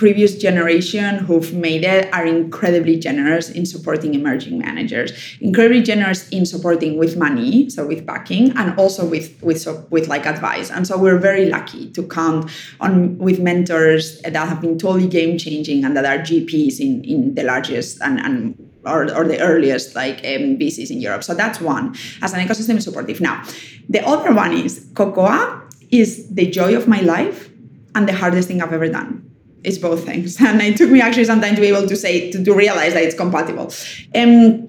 previous 0.00 0.34
generation 0.34 1.18
who've 1.18 1.52
made 1.52 1.84
it 1.84 2.10
are 2.14 2.24
incredibly 2.24 2.98
generous 2.98 3.50
in 3.50 3.66
supporting 3.66 4.14
emerging 4.14 4.58
managers 4.58 5.12
incredibly 5.42 5.82
generous 5.82 6.26
in 6.30 6.46
supporting 6.46 6.96
with 6.96 7.18
money 7.18 7.68
so 7.68 7.86
with 7.86 8.06
backing 8.06 8.50
and 8.56 8.68
also 8.78 9.04
with 9.04 9.28
with 9.42 9.60
so, 9.60 9.86
with 9.90 10.08
like 10.08 10.24
advice 10.24 10.70
and 10.70 10.86
so 10.86 10.96
we're 10.96 11.18
very 11.18 11.50
lucky 11.50 11.90
to 11.90 12.02
count 12.04 12.50
on 12.80 13.18
with 13.18 13.38
mentors 13.40 14.18
that 14.22 14.48
have 14.48 14.62
been 14.62 14.78
totally 14.78 15.06
game 15.06 15.36
changing 15.36 15.84
and 15.84 15.94
that 15.94 16.06
are 16.06 16.24
gps 16.24 16.80
in 16.80 17.04
in 17.04 17.34
the 17.34 17.42
largest 17.42 18.00
and 18.00 18.18
and 18.20 18.56
or, 18.86 19.02
or 19.14 19.28
the 19.28 19.38
earliest 19.38 19.94
like 19.94 20.20
um, 20.20 20.56
VCs 20.56 20.90
in 20.90 21.02
Europe. 21.02 21.22
So 21.22 21.34
that's 21.34 21.60
one 21.60 21.94
as 22.22 22.32
an 22.32 22.40
ecosystem 22.40 22.80
supportive. 22.80 23.20
Now, 23.20 23.44
the 23.90 24.00
other 24.06 24.32
one 24.32 24.54
is 24.54 24.86
Cocoa 24.94 25.60
is 25.90 26.26
the 26.34 26.50
joy 26.50 26.74
of 26.74 26.88
my 26.88 27.00
life 27.00 27.50
and 27.94 28.08
the 28.08 28.14
hardest 28.14 28.48
thing 28.48 28.62
I've 28.62 28.72
ever 28.72 28.88
done 28.88 29.29
it's 29.64 29.78
both 29.78 30.04
things. 30.04 30.40
And 30.40 30.60
it 30.62 30.76
took 30.76 30.90
me 30.90 31.00
actually 31.00 31.24
some 31.24 31.40
time 31.40 31.54
to 31.54 31.60
be 31.60 31.68
able 31.68 31.86
to 31.86 31.96
say 31.96 32.30
to, 32.30 32.42
to 32.44 32.54
realize 32.54 32.94
that 32.94 33.02
it's 33.02 33.14
compatible. 33.14 33.72
Um, 34.14 34.68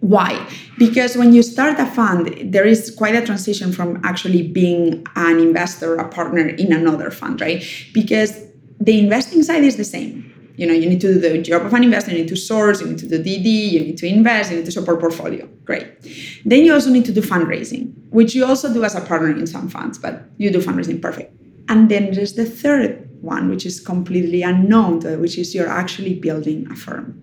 why? 0.00 0.46
Because 0.78 1.16
when 1.16 1.32
you 1.32 1.42
start 1.42 1.80
a 1.80 1.86
fund 1.86 2.52
there 2.52 2.66
is 2.66 2.94
quite 2.94 3.14
a 3.14 3.24
transition 3.24 3.72
from 3.72 4.00
actually 4.04 4.46
being 4.46 5.04
an 5.16 5.38
investor 5.38 5.96
a 5.96 6.08
partner 6.08 6.46
in 6.46 6.72
another 6.72 7.10
fund 7.10 7.40
right? 7.40 7.64
Because 7.92 8.44
the 8.78 8.98
investing 8.98 9.42
side 9.42 9.64
is 9.64 9.76
the 9.76 9.84
same. 9.84 10.32
You 10.56 10.66
know 10.66 10.74
you 10.74 10.88
need 10.88 11.00
to 11.00 11.14
do 11.14 11.18
the 11.18 11.42
job 11.42 11.66
of 11.66 11.72
an 11.72 11.82
investor 11.82 12.12
you 12.12 12.18
need 12.18 12.28
to 12.28 12.36
source 12.36 12.80
you 12.80 12.88
need 12.88 12.98
to 12.98 13.08
do 13.08 13.18
dd 13.18 13.70
you 13.72 13.80
need 13.80 13.98
to 13.98 14.06
invest 14.06 14.50
you 14.50 14.58
need 14.58 14.66
to 14.66 14.72
support 14.72 15.00
portfolio. 15.00 15.48
Great. 15.64 15.86
Then 16.44 16.64
you 16.64 16.72
also 16.74 16.90
need 16.90 17.06
to 17.06 17.12
do 17.12 17.22
fundraising 17.22 17.92
which 18.10 18.34
you 18.34 18.44
also 18.44 18.72
do 18.72 18.84
as 18.84 18.94
a 18.94 19.00
partner 19.00 19.30
in 19.30 19.46
some 19.46 19.68
funds 19.68 19.98
but 19.98 20.24
you 20.36 20.50
do 20.50 20.60
fundraising 20.60 21.00
perfect. 21.00 21.34
And 21.68 21.90
then 21.90 22.12
there's 22.12 22.34
the 22.34 22.46
third 22.46 23.05
one, 23.20 23.48
which 23.48 23.66
is 23.66 23.80
completely 23.80 24.42
unknown, 24.42 25.06
uh, 25.06 25.16
which 25.16 25.38
is 25.38 25.54
you're 25.54 25.68
actually 25.68 26.14
building 26.14 26.70
a 26.70 26.76
firm. 26.76 27.22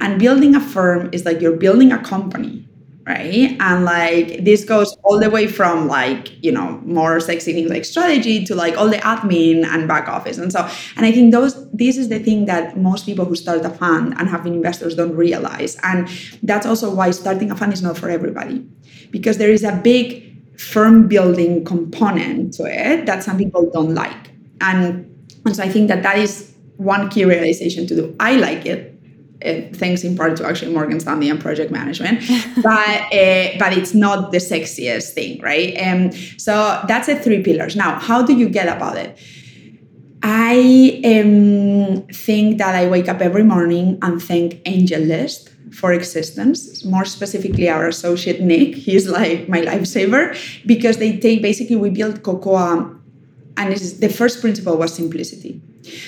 And 0.00 0.18
building 0.18 0.54
a 0.54 0.60
firm 0.60 1.08
is 1.12 1.24
like 1.24 1.40
you're 1.40 1.56
building 1.56 1.90
a 1.92 1.98
company, 2.02 2.68
right? 3.06 3.56
And 3.58 3.84
like 3.84 4.44
this 4.44 4.64
goes 4.64 4.94
all 5.02 5.18
the 5.18 5.30
way 5.30 5.48
from 5.48 5.88
like, 5.88 6.42
you 6.44 6.52
know, 6.52 6.80
more 6.84 7.18
sexy 7.18 7.52
things 7.52 7.70
like 7.70 7.84
strategy 7.84 8.44
to 8.44 8.54
like 8.54 8.76
all 8.76 8.88
the 8.88 8.98
admin 8.98 9.64
and 9.64 9.88
back 9.88 10.08
office. 10.08 10.38
And 10.38 10.52
so, 10.52 10.68
and 10.96 11.04
I 11.04 11.10
think 11.10 11.32
those, 11.32 11.68
this 11.72 11.96
is 11.96 12.10
the 12.10 12.18
thing 12.18 12.44
that 12.44 12.76
most 12.76 13.06
people 13.06 13.24
who 13.24 13.34
start 13.34 13.64
a 13.64 13.70
fund 13.70 14.14
and 14.18 14.28
have 14.28 14.44
been 14.44 14.54
investors 14.54 14.94
don't 14.94 15.16
realize. 15.16 15.76
And 15.82 16.08
that's 16.42 16.66
also 16.66 16.94
why 16.94 17.10
starting 17.10 17.50
a 17.50 17.56
fund 17.56 17.72
is 17.72 17.82
not 17.82 17.98
for 17.98 18.08
everybody 18.10 18.64
because 19.10 19.38
there 19.38 19.50
is 19.50 19.64
a 19.64 19.72
big 19.72 20.26
firm 20.60 21.08
building 21.08 21.64
component 21.64 22.52
to 22.54 22.64
it 22.64 23.06
that 23.06 23.22
some 23.22 23.38
people 23.38 23.70
don't 23.70 23.94
like 23.94 24.32
and, 24.60 25.06
and 25.44 25.56
so 25.56 25.62
I 25.62 25.68
think 25.68 25.88
that 25.88 26.02
that 26.02 26.18
is 26.18 26.52
one 26.76 27.08
key 27.10 27.24
realization 27.24 27.86
to 27.88 27.94
do. 27.94 28.16
I 28.20 28.36
like 28.36 28.66
it. 28.66 28.94
Uh, 29.44 29.72
thanks 29.72 30.02
in 30.02 30.16
part 30.16 30.36
to 30.36 30.44
actually 30.44 30.72
Morgan 30.72 30.98
Stanley 30.98 31.30
and 31.30 31.40
project 31.40 31.70
management, 31.70 32.20
but 32.56 33.00
uh, 33.12 33.56
but 33.56 33.72
it's 33.72 33.94
not 33.94 34.32
the 34.32 34.38
sexiest 34.38 35.12
thing, 35.12 35.40
right? 35.40 35.74
And 35.74 36.12
um, 36.12 36.20
so 36.38 36.82
that's 36.88 37.06
the 37.06 37.14
three 37.14 37.44
pillars. 37.44 37.76
Now, 37.76 38.00
how 38.00 38.22
do 38.22 38.36
you 38.36 38.48
get 38.48 38.66
about 38.66 38.96
it? 38.96 39.16
I 40.24 41.00
um, 41.04 42.02
think 42.12 42.58
that 42.58 42.74
I 42.74 42.88
wake 42.88 43.08
up 43.08 43.20
every 43.20 43.44
morning 43.44 43.98
and 44.02 44.20
thank 44.20 44.54
AngelList 44.64 45.50
for 45.72 45.92
existence. 45.92 46.84
More 46.84 47.04
specifically, 47.04 47.68
our 47.68 47.86
associate 47.86 48.40
Nick, 48.40 48.74
he's 48.74 49.06
like 49.06 49.48
my 49.48 49.60
lifesaver 49.60 50.36
because 50.66 50.96
they 50.96 51.16
take 51.16 51.42
basically 51.42 51.76
we 51.76 51.90
build 51.90 52.24
Cocoa, 52.24 52.97
and 53.58 53.76
the 53.76 54.08
first 54.08 54.40
principle 54.40 54.76
was 54.76 54.94
simplicity. 54.94 55.60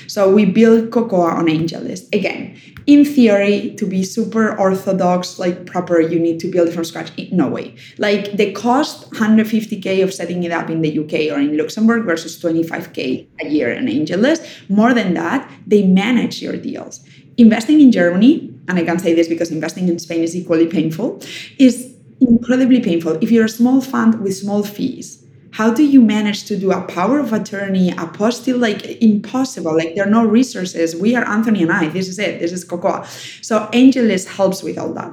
So 0.06 0.32
we 0.32 0.44
built 0.44 0.90
Cocoa 0.90 1.22
on 1.22 1.46
AngelList. 1.46 2.14
Again, 2.14 2.56
in 2.86 3.04
theory, 3.04 3.74
to 3.76 3.86
be 3.86 4.04
super 4.04 4.56
orthodox, 4.58 5.38
like 5.38 5.66
proper, 5.66 6.00
you 6.00 6.18
need 6.18 6.38
to 6.40 6.50
build 6.50 6.72
from 6.72 6.84
scratch. 6.84 7.10
No 7.32 7.48
way. 7.48 7.74
Like 7.98 8.36
the 8.36 8.52
cost 8.52 9.10
150k 9.12 10.02
of 10.02 10.14
setting 10.14 10.44
it 10.44 10.52
up 10.52 10.70
in 10.70 10.82
the 10.82 10.98
UK 10.98 11.34
or 11.34 11.40
in 11.40 11.56
Luxembourg 11.56 12.04
versus 12.04 12.40
25k 12.40 13.26
a 13.40 13.48
year 13.48 13.76
on 13.76 13.86
AngelList. 13.86 14.46
More 14.68 14.94
than 14.94 15.14
that, 15.14 15.50
they 15.66 15.82
manage 15.82 16.40
your 16.40 16.56
deals. 16.56 17.00
Investing 17.36 17.80
in 17.80 17.90
Germany, 17.90 18.54
and 18.68 18.78
I 18.78 18.84
can 18.84 18.98
say 18.98 19.14
this 19.14 19.28
because 19.28 19.50
investing 19.50 19.88
in 19.88 19.98
Spain 19.98 20.22
is 20.22 20.36
equally 20.36 20.66
painful, 20.66 21.20
is 21.58 21.92
incredibly 22.20 22.80
painful. 22.80 23.18
If 23.20 23.30
you're 23.30 23.46
a 23.46 23.48
small 23.48 23.80
fund 23.80 24.20
with 24.20 24.36
small 24.36 24.62
fees, 24.62 25.19
how 25.52 25.72
do 25.72 25.82
you 25.82 26.00
manage 26.00 26.44
to 26.44 26.56
do 26.56 26.70
a 26.72 26.82
power 26.82 27.18
of 27.18 27.32
attorney 27.32 27.90
a 27.90 27.94
apostille 27.94 28.60
like 28.60 28.84
impossible 29.02 29.76
like 29.76 29.94
there 29.94 30.06
are 30.06 30.10
no 30.10 30.24
resources. 30.24 30.94
We 30.94 31.16
are 31.16 31.26
anthony 31.26 31.62
and 31.62 31.72
i. 31.72 31.88
This 31.88 32.08
is 32.08 32.18
it. 32.18 32.40
This 32.40 32.52
is 32.52 32.64
cocoa. 32.64 33.04
So 33.42 33.68
AngelList 33.72 34.26
helps 34.36 34.62
with 34.62 34.78
all 34.78 34.92
that. 34.94 35.12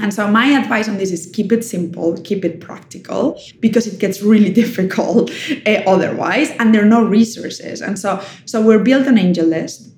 And 0.00 0.12
so 0.12 0.26
my 0.26 0.46
advice 0.46 0.88
on 0.88 0.96
this 0.96 1.12
is 1.12 1.30
keep 1.32 1.52
it 1.52 1.64
simple, 1.64 2.20
keep 2.22 2.44
it 2.44 2.60
practical 2.60 3.40
because 3.60 3.86
it 3.86 4.00
gets 4.00 4.22
really 4.22 4.52
difficult 4.62 5.30
uh, 5.66 5.82
otherwise, 5.86 6.50
and 6.58 6.74
there 6.74 6.82
are 6.82 6.88
no 6.88 7.04
resources. 7.04 7.80
And 7.80 7.96
so, 7.98 8.20
so 8.44 8.60
we're 8.60 8.82
built 8.82 9.06
an 9.06 9.16
AngelList, 9.16 9.92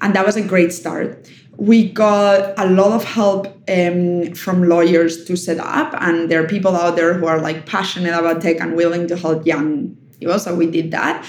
and 0.00 0.14
that 0.16 0.26
was 0.26 0.36
a 0.36 0.42
great 0.42 0.72
start 0.72 1.30
we 1.60 1.90
got 1.92 2.58
a 2.58 2.66
lot 2.70 2.90
of 2.92 3.04
help 3.04 3.46
um, 3.68 4.32
from 4.32 4.66
lawyers 4.66 5.26
to 5.26 5.36
set 5.36 5.58
up 5.58 5.94
and 6.00 6.30
there 6.30 6.42
are 6.42 6.48
people 6.48 6.74
out 6.74 6.96
there 6.96 7.12
who 7.12 7.26
are 7.26 7.38
like 7.38 7.66
passionate 7.66 8.18
about 8.18 8.40
tech 8.40 8.58
and 8.60 8.74
willing 8.74 9.06
to 9.06 9.14
help 9.14 9.46
young 9.46 9.94
people 10.18 10.38
so 10.38 10.54
we 10.54 10.66
did 10.66 10.90
that 10.90 11.22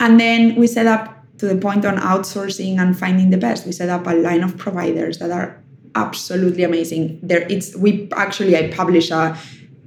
and 0.00 0.18
then 0.18 0.56
we 0.56 0.66
set 0.66 0.86
up 0.86 1.24
to 1.38 1.46
the 1.46 1.54
point 1.54 1.84
on 1.84 1.96
outsourcing 1.98 2.78
and 2.80 2.98
finding 2.98 3.30
the 3.30 3.36
best 3.36 3.64
we 3.64 3.70
set 3.70 3.88
up 3.88 4.04
a 4.08 4.14
line 4.14 4.42
of 4.42 4.56
providers 4.58 5.18
that 5.18 5.30
are 5.30 5.62
absolutely 5.94 6.64
amazing 6.64 7.20
there 7.22 7.46
it's 7.48 7.76
we 7.76 8.08
actually 8.16 8.56
i 8.56 8.68
publish 8.72 9.12
a 9.12 9.38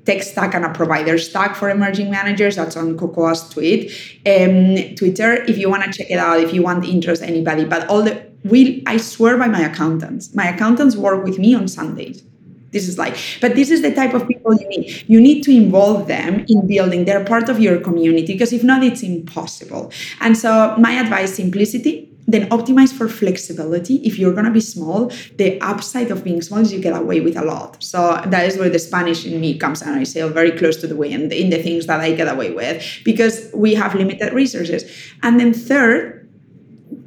tech 0.06 0.24
stack 0.24 0.56
and 0.56 0.66
a 0.66 0.70
provider 0.70 1.18
stack 1.20 1.56
for 1.56 1.70
emerging 1.70 2.10
managers. 2.10 2.56
That's 2.56 2.76
on 2.76 2.98
Cocoa's 2.98 3.48
tweet, 3.50 3.92
um, 4.26 4.96
Twitter. 4.96 5.34
If 5.44 5.58
you 5.60 5.70
want 5.70 5.84
to 5.84 5.92
check 5.92 6.10
it 6.10 6.18
out, 6.18 6.40
if 6.40 6.52
you 6.52 6.64
want 6.64 6.84
to 6.84 6.90
interest 6.90 7.22
anybody, 7.22 7.66
but 7.66 7.88
all 7.90 8.02
the 8.02 8.29
we 8.44 8.84
I 8.86 8.98
swear 8.98 9.38
by 9.38 9.48
my 9.48 9.62
accountants. 9.62 10.34
My 10.34 10.48
accountants 10.48 10.96
work 10.96 11.24
with 11.24 11.40
me 11.40 11.56
on 11.56 11.68
Sundays. 11.68 12.24
This 12.72 12.88
is 12.88 13.00
like, 13.00 13.18
but 13.42 13.56
this 13.56 13.72
is 13.72 13.82
the 13.82 13.94
type 13.94 14.14
of 14.14 14.28
people 14.28 14.54
you 14.54 14.68
need. 14.70 15.04
You 15.08 15.20
need 15.20 15.42
to 15.44 15.52
involve 15.52 16.08
them 16.08 16.46
in 16.48 16.68
building. 16.68 17.06
They're 17.06 17.26
part 17.26 17.50
of 17.50 17.60
your 17.60 17.80
community 17.80 18.34
because 18.34 18.54
if 18.54 18.64
not, 18.64 18.84
it's 18.84 19.02
impossible. 19.02 19.92
And 20.20 20.38
so 20.38 20.76
my 20.78 20.92
advice: 20.92 21.36
simplicity. 21.36 22.06
Then 22.28 22.48
optimize 22.52 22.94
for 22.94 23.10
flexibility. 23.10 23.96
If 24.06 24.20
you're 24.20 24.34
gonna 24.34 24.52
be 24.52 24.62
small, 24.62 25.12
the 25.38 25.60
upside 25.62 26.12
of 26.12 26.24
being 26.24 26.44
small 26.44 26.60
is 26.60 26.72
you 26.72 26.80
get 26.80 26.96
away 26.96 27.22
with 27.22 27.36
a 27.36 27.44
lot. 27.44 27.82
So 27.82 28.22
that 28.24 28.46
is 28.46 28.56
where 28.56 28.70
the 28.70 28.78
Spanish 28.78 29.26
in 29.26 29.42
me 29.42 29.58
comes 29.58 29.82
and 29.82 29.96
I 29.96 30.04
sail 30.04 30.30
very 30.30 30.52
close 30.52 30.78
to 30.82 30.86
the 30.86 30.96
wind 30.96 31.34
in 31.34 31.50
the 31.50 31.60
things 31.64 31.88
that 31.88 32.02
I 32.02 32.12
get 32.12 32.32
away 32.32 32.52
with 32.52 32.86
because 33.04 33.50
we 33.56 33.74
have 33.74 33.96
limited 33.96 34.32
resources. 34.32 34.86
And 35.24 35.40
then 35.40 35.56
third, 35.56 36.19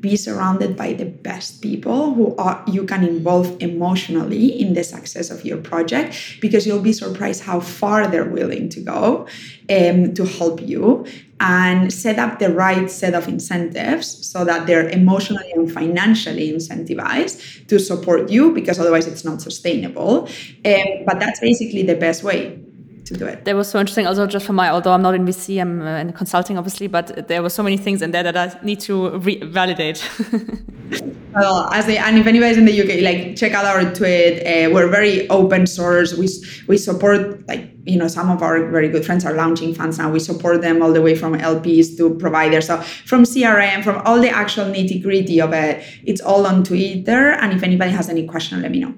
be 0.03 0.17
surrounded 0.17 0.77
by 0.77 0.93
the 0.93 1.05
best 1.05 1.63
people 1.63 2.13
who 2.13 2.35
are 2.37 2.63
you 2.67 2.85
can 2.85 3.05
involve 3.05 3.57
emotionally 3.63 4.61
in 4.61 4.75
the 4.75 4.83
success 4.83 5.31
of 5.31 5.45
your 5.45 5.59
project 5.59 6.17
because 6.41 6.67
you'll 6.67 6.83
be 6.83 6.93
surprised 6.93 7.45
how 7.45 7.61
far 7.61 8.09
they're 8.09 8.29
willing 8.29 8.69
to 8.69 8.81
go 8.81 9.27
um, 9.71 10.13
to 10.13 10.27
help 10.27 10.61
you 10.61 11.07
and 11.39 11.93
set 11.93 12.19
up 12.19 12.41
the 12.41 12.53
right 12.53 12.91
set 12.91 13.15
of 13.15 13.29
incentives 13.29 14.27
so 14.27 14.45
that 14.45 14.67
they're 14.67 14.89
emotionally 14.89 15.51
and 15.53 15.73
financially 15.73 16.53
incentivized 16.53 17.67
to 17.69 17.79
support 17.79 18.29
you 18.29 18.53
because 18.53 18.79
otherwise 18.79 19.07
it's 19.07 19.25
not 19.25 19.41
sustainable. 19.41 20.29
Um, 20.65 21.05
but 21.07 21.19
that's 21.21 21.41
basically 21.41 21.83
the 21.83 21.97
best 21.97 22.23
way 22.23 22.61
to 23.07 23.15
do 23.15 23.27
it. 23.27 23.45
That 23.45 23.57
was 23.57 23.69
so 23.69 23.79
interesting. 23.81 24.07
Also, 24.07 24.27
just 24.27 24.47
for 24.47 24.53
my, 24.53 24.71
although 24.71 24.93
I'm 24.93 25.03
not 25.03 25.15
in 25.15 25.25
VC, 25.25 25.61
I'm 25.61 25.83
uh, 25.83 25.99
in 25.99 26.13
consulting, 26.13 26.59
obviously, 26.59 26.87
but 26.87 27.29
there 27.29 27.43
were 27.43 27.51
so 27.51 27.63
many 27.63 27.77
things 27.77 28.03
in 28.03 28.11
there 28.11 28.23
that 28.23 28.37
I 28.37 28.65
need 28.65 28.81
to 28.81 29.19
validate. 29.19 30.09
well, 31.35 31.69
as 31.73 31.87
they, 31.87 31.99
and 31.99 32.19
if 32.19 32.27
anybody's 32.27 32.59
in 32.59 32.65
the 32.65 32.83
UK, 32.83 33.03
like 33.03 33.37
check 33.37 33.53
out 33.53 33.65
our 33.65 33.83
tweet. 33.95 34.43
Uh, 34.43 34.71
we're 34.73 34.89
very 34.89 35.29
open 35.31 35.67
source. 35.67 36.15
We 36.15 36.29
we 36.69 36.77
support 36.77 37.47
like 37.49 37.71
you 37.85 37.99
know 37.99 38.09
some 38.09 38.31
of 38.31 38.43
our 38.43 38.67
very 38.71 38.89
good 38.89 39.05
friends 39.05 39.25
are 39.25 39.35
launching 39.35 39.75
funds 39.75 39.99
now. 39.99 40.11
We 40.11 40.21
support 40.21 40.61
them 40.63 40.83
all 40.83 40.93
the 40.93 41.03
way 41.03 41.15
from 41.15 41.35
LPs 41.35 41.97
to 41.97 42.15
providers. 42.15 42.67
So 42.67 42.81
from 43.07 43.25
CRM, 43.25 43.83
from 43.83 44.03
all 44.05 44.21
the 44.21 44.31
actual 44.31 44.67
nitty 44.67 45.03
gritty 45.03 45.41
of 45.41 45.53
it, 45.53 45.85
it's 46.05 46.21
all 46.21 46.47
on 46.47 46.65
Twitter. 46.65 47.33
And 47.33 47.53
if 47.53 47.63
anybody 47.63 47.91
has 47.93 48.09
any 48.09 48.27
question, 48.27 48.63
let 48.63 48.71
me 48.71 48.81
know. 48.81 48.95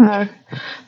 Uh, 0.00 0.26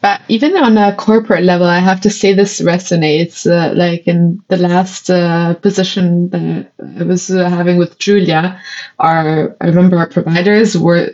but 0.01 0.21
even 0.29 0.57
on 0.57 0.79
a 0.79 0.95
corporate 0.95 1.43
level, 1.43 1.67
I 1.67 1.81
have 1.81 2.01
to 2.03 2.11
say 2.11 2.33
this 2.33 2.61
resonates. 2.61 3.45
Uh, 3.45 3.75
like 3.75 4.07
in 4.07 4.41
the 4.49 4.57
last 4.57 5.11
uh, 5.11 5.55
position 5.55 6.31
that 6.31 6.73
I 7.01 7.03
was 7.03 7.31
uh, 7.31 7.49
having 7.49 7.77
with 7.77 7.99
Julia, 7.99 8.61
our 9.01 9.57
I 9.61 9.67
remember 9.67 9.97
our 9.97 10.09
providers 10.09 10.79
were 10.79 11.11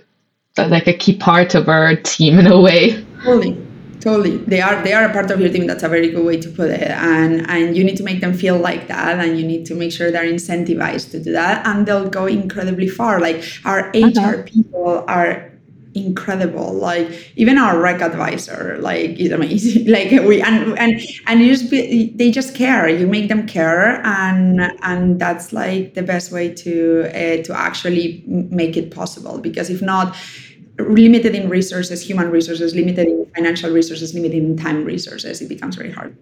uh, 0.58 0.68
like 0.68 0.86
a 0.86 0.92
key 0.92 1.16
part 1.16 1.54
of 1.54 1.68
our 1.68 1.96
team 1.96 2.38
in 2.38 2.46
a 2.46 2.60
way. 2.60 3.02
Totally, 3.24 3.66
totally. 4.00 4.36
They 4.36 4.60
are 4.60 4.82
they 4.82 4.92
are 4.92 5.04
a 5.04 5.12
part 5.12 5.30
of 5.30 5.40
your 5.40 5.50
team. 5.50 5.66
That's 5.66 5.82
a 5.82 5.88
very 5.88 6.10
good 6.10 6.26
way 6.26 6.38
to 6.38 6.50
put 6.50 6.70
it. 6.70 6.90
And 6.90 7.48
and 7.48 7.74
you 7.74 7.82
need 7.82 7.96
to 7.96 8.04
make 8.04 8.20
them 8.20 8.34
feel 8.34 8.58
like 8.58 8.88
that, 8.88 9.18
and 9.24 9.38
you 9.38 9.46
need 9.46 9.64
to 9.66 9.74
make 9.74 9.90
sure 9.90 10.10
they're 10.10 10.30
incentivized 10.30 11.12
to 11.12 11.22
do 11.22 11.32
that, 11.32 11.66
and 11.66 11.86
they'll 11.86 12.10
go 12.10 12.26
incredibly 12.26 12.88
far. 12.88 13.20
Like 13.20 13.42
our 13.64 13.88
HR 13.94 14.18
uh-huh. 14.18 14.42
people 14.44 15.04
are 15.08 15.55
incredible. 15.96 16.72
Like 16.74 17.32
even 17.36 17.58
our 17.58 17.80
rec 17.80 18.00
advisor 18.00 18.78
like 18.80 19.18
is 19.18 19.32
amazing. 19.32 19.86
Like 19.96 20.10
we 20.10 20.42
and 20.42 20.78
and 20.78 21.00
and 21.26 21.40
you 21.40 21.48
just 21.56 21.70
be, 21.70 22.12
they 22.14 22.30
just 22.30 22.54
care. 22.54 22.88
You 22.88 23.06
make 23.06 23.28
them 23.28 23.46
care 23.46 24.04
and 24.04 24.60
and 24.82 25.18
that's 25.18 25.52
like 25.52 25.94
the 25.94 26.02
best 26.02 26.32
way 26.32 26.52
to 26.54 27.08
uh, 27.08 27.42
to 27.44 27.56
actually 27.56 28.22
make 28.26 28.76
it 28.76 28.90
possible. 28.90 29.38
Because 29.38 29.70
if 29.70 29.80
not 29.80 30.16
limited 30.78 31.34
in 31.34 31.48
resources 31.48 32.02
human 32.02 32.30
resources 32.30 32.74
limited 32.74 33.06
in 33.08 33.24
financial 33.34 33.70
resources 33.70 34.12
limited 34.12 34.36
in 34.36 34.58
time 34.58 34.84
resources 34.84 35.40
it 35.40 35.48
becomes 35.48 35.74
very 35.74 35.90
hard. 35.90 36.14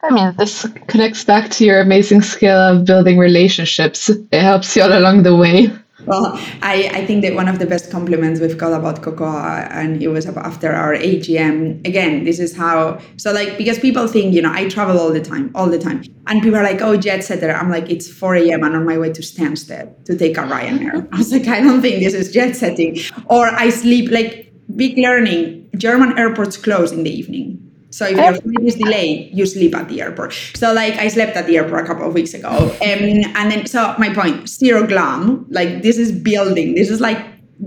I 0.00 0.10
mean, 0.10 0.34
this 0.38 0.64
connects 0.86 1.24
back 1.24 1.50
to 1.50 1.64
your 1.64 1.80
amazing 1.80 2.22
skill 2.22 2.56
of 2.56 2.84
building 2.84 3.18
relationships. 3.18 4.08
It 4.08 4.32
helps 4.32 4.76
you 4.76 4.82
all 4.82 4.96
along 4.96 5.24
the 5.24 5.34
way. 5.34 5.72
Well, 6.08 6.32
I, 6.62 6.90
I 6.94 7.06
think 7.06 7.22
that 7.22 7.34
one 7.34 7.48
of 7.48 7.58
the 7.58 7.66
best 7.66 7.90
compliments 7.90 8.40
we've 8.40 8.56
got 8.56 8.72
about 8.72 9.02
Cocoa, 9.02 9.26
uh, 9.26 9.68
and 9.70 10.02
it 10.02 10.08
was 10.08 10.24
after 10.26 10.72
our 10.72 10.94
AGM. 10.94 11.86
Again, 11.86 12.24
this 12.24 12.38
is 12.38 12.56
how, 12.56 12.98
so 13.18 13.30
like, 13.32 13.58
because 13.58 13.78
people 13.78 14.06
think, 14.08 14.34
you 14.34 14.40
know, 14.40 14.52
I 14.52 14.68
travel 14.68 14.98
all 14.98 15.12
the 15.12 15.20
time, 15.20 15.50
all 15.54 15.68
the 15.68 15.78
time. 15.78 16.02
And 16.26 16.42
people 16.42 16.58
are 16.58 16.62
like, 16.62 16.80
oh, 16.80 16.96
jet 16.96 17.24
setter. 17.24 17.52
I'm 17.52 17.70
like, 17.70 17.90
it's 17.90 18.10
4 18.10 18.36
a.m. 18.36 18.64
and 18.64 18.74
on 18.74 18.86
my 18.86 18.96
way 18.96 19.12
to 19.12 19.20
Stansted 19.20 20.04
to 20.06 20.16
take 20.16 20.38
a 20.38 20.42
Ryanair. 20.42 21.08
I 21.12 21.18
was 21.18 21.30
like, 21.30 21.46
I 21.46 21.60
don't 21.60 21.82
think 21.82 22.02
this 22.02 22.14
is 22.14 22.32
jet 22.32 22.56
setting. 22.56 22.98
Or 23.26 23.46
I 23.46 23.68
sleep, 23.68 24.10
like, 24.10 24.52
big 24.76 24.96
learning. 24.96 25.70
German 25.76 26.18
airports 26.18 26.56
close 26.56 26.90
in 26.90 27.04
the 27.04 27.10
evening. 27.10 27.67
So 27.90 28.06
if 28.06 28.16
your 28.16 28.34
flight 28.34 28.66
is 28.66 28.74
delayed, 28.74 29.36
you 29.36 29.46
sleep 29.46 29.74
at 29.74 29.88
the 29.88 30.02
airport. 30.02 30.32
So 30.54 30.72
like 30.72 30.94
I 30.94 31.08
slept 31.08 31.36
at 31.36 31.46
the 31.46 31.56
airport 31.56 31.84
a 31.84 31.86
couple 31.86 32.06
of 32.06 32.14
weeks 32.14 32.34
ago, 32.34 32.48
um, 32.48 32.78
and 32.82 33.50
then 33.50 33.66
so 33.66 33.94
my 33.98 34.12
point, 34.12 34.48
zero 34.48 34.86
glam. 34.86 35.46
Like 35.48 35.82
this 35.82 35.98
is 35.98 36.12
building. 36.12 36.74
This 36.74 36.90
is 36.90 37.00
like 37.00 37.18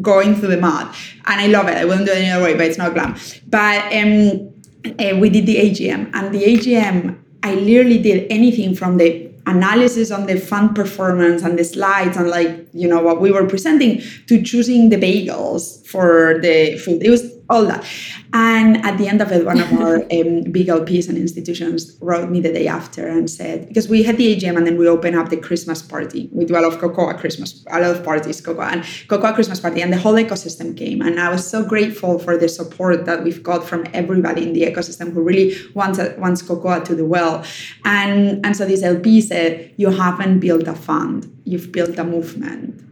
going 0.01 0.35
through 0.35 0.49
the 0.49 0.61
mud, 0.61 0.93
and 1.25 1.41
I 1.41 1.47
love 1.47 1.67
it. 1.67 1.77
I 1.77 1.85
wouldn't 1.85 2.05
do 2.05 2.11
it 2.11 2.19
any 2.19 2.29
other 2.29 2.43
way, 2.43 2.53
but 2.53 2.67
it's 2.67 2.77
not 2.77 2.93
glam. 2.93 3.17
But 3.47 3.91
um, 3.93 4.53
uh, 4.99 5.17
we 5.19 5.29
did 5.29 5.45
the 5.45 5.55
AGM, 5.55 6.11
and 6.13 6.33
the 6.33 6.43
AGM, 6.43 7.17
I 7.43 7.55
literally 7.55 8.01
did 8.01 8.31
anything 8.31 8.75
from 8.75 8.97
the 8.97 9.31
analysis 9.47 10.11
on 10.11 10.27
the 10.27 10.39
fund 10.39 10.75
performance 10.75 11.41
and 11.41 11.57
the 11.57 11.63
slides 11.63 12.15
and 12.15 12.29
like 12.29 12.67
you 12.73 12.87
know 12.87 13.01
what 13.01 13.19
we 13.19 13.31
were 13.31 13.47
presenting 13.47 13.99
to 14.27 14.41
choosing 14.43 14.89
the 14.89 14.97
bagels 14.97 15.85
for 15.87 16.39
the 16.41 16.77
food. 16.77 17.01
It 17.03 17.09
was 17.09 17.30
all 17.49 17.65
that. 17.65 17.85
And 18.33 18.77
at 18.85 18.97
the 18.97 19.07
end 19.07 19.21
of 19.21 19.31
it, 19.31 19.45
one 19.45 19.59
of 19.59 19.71
our 19.73 19.95
um, 19.97 20.43
big 20.51 20.67
LPs 20.67 21.09
and 21.09 21.17
institutions 21.17 21.97
wrote 22.01 22.29
me 22.29 22.39
the 22.39 22.51
day 22.51 22.67
after 22.67 23.07
and 23.07 23.29
said, 23.29 23.67
because 23.67 23.87
we 23.87 24.03
had 24.03 24.17
the 24.17 24.35
AGM 24.35 24.57
and 24.57 24.65
then 24.65 24.77
we 24.77 24.87
opened 24.87 25.15
up 25.17 25.29
the 25.29 25.37
Christmas 25.37 25.81
party. 25.81 26.29
We 26.31 26.45
do 26.45 26.57
a 26.57 26.61
lot 26.61 26.73
of 26.73 26.79
Cocoa 26.79 27.13
Christmas, 27.13 27.65
a 27.69 27.81
lot 27.81 27.95
of 27.95 28.03
parties, 28.03 28.39
Cocoa 28.41 28.61
and 28.61 28.85
Cocoa 29.07 29.33
Christmas 29.33 29.59
party, 29.59 29.81
and 29.81 29.91
the 29.91 29.97
whole 29.97 30.13
ecosystem 30.13 30.77
came. 30.77 31.01
And 31.01 31.19
I 31.19 31.29
was 31.29 31.45
so 31.47 31.63
grateful 31.63 32.19
for 32.19 32.37
the 32.37 32.47
support 32.47 33.05
that 33.05 33.23
we've 33.23 33.43
got 33.43 33.67
from 33.67 33.85
everybody 33.93 34.43
in 34.43 34.53
the 34.53 34.63
ecosystem 34.63 35.13
who 35.13 35.21
really 35.21 35.55
wants 35.73 35.99
wants 36.17 36.41
Cocoa 36.41 36.83
to 36.83 36.95
do 36.95 37.05
well. 37.05 37.43
And 37.85 38.45
and 38.45 38.55
so 38.55 38.65
this 38.65 38.83
LP 38.83 39.21
said, 39.21 39.73
you 39.77 39.89
haven't 39.89 40.39
built 40.39 40.67
a 40.67 40.75
fund, 40.75 41.41
you've 41.43 41.71
built 41.71 41.97
a 41.97 42.03
movement. 42.03 42.90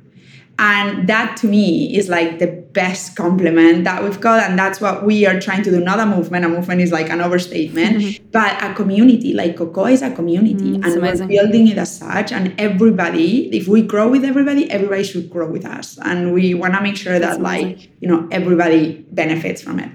And 0.59 1.07
that 1.07 1.37
to 1.37 1.47
me 1.47 1.95
is 1.95 2.09
like 2.09 2.39
the 2.39 2.47
best 2.73 3.15
compliment 3.15 3.83
that 3.85 4.03
we've 4.03 4.19
got 4.19 4.47
and 4.47 4.57
that's 4.57 4.79
what 4.79 5.03
we 5.03 5.25
are 5.25 5.39
trying 5.39 5.63
to 5.63 5.71
do 5.71 5.79
not 5.79 5.99
a 5.99 6.05
movement 6.05 6.45
a 6.45 6.49
movement 6.49 6.81
is 6.81 6.91
like 6.91 7.09
an 7.09 7.19
overstatement 7.19 7.97
mm-hmm. 7.97 8.29
but 8.31 8.61
a 8.63 8.73
community 8.75 9.33
like 9.33 9.57
cocoa 9.57 9.85
is 9.85 10.01
a 10.01 10.11
community 10.11 10.71
mm, 10.71 10.85
and 10.85 10.97
amazing. 10.97 11.27
we're 11.27 11.41
building 11.41 11.67
it 11.67 11.77
as 11.77 11.97
such 11.97 12.31
and 12.31 12.53
everybody 12.59 13.49
if 13.55 13.67
we 13.67 13.81
grow 13.81 14.07
with 14.07 14.23
everybody 14.23 14.69
everybody 14.69 15.03
should 15.03 15.29
grow 15.29 15.49
with 15.49 15.65
us 15.65 15.97
and 16.03 16.31
we 16.31 16.53
want 16.53 16.73
to 16.73 16.81
make 16.81 16.95
sure 16.95 17.17
that 17.17 17.41
like 17.41 17.89
you 18.01 18.07
know 18.07 18.27
everybody 18.31 19.03
benefits 19.11 19.61
from 19.61 19.79
it 19.79 19.91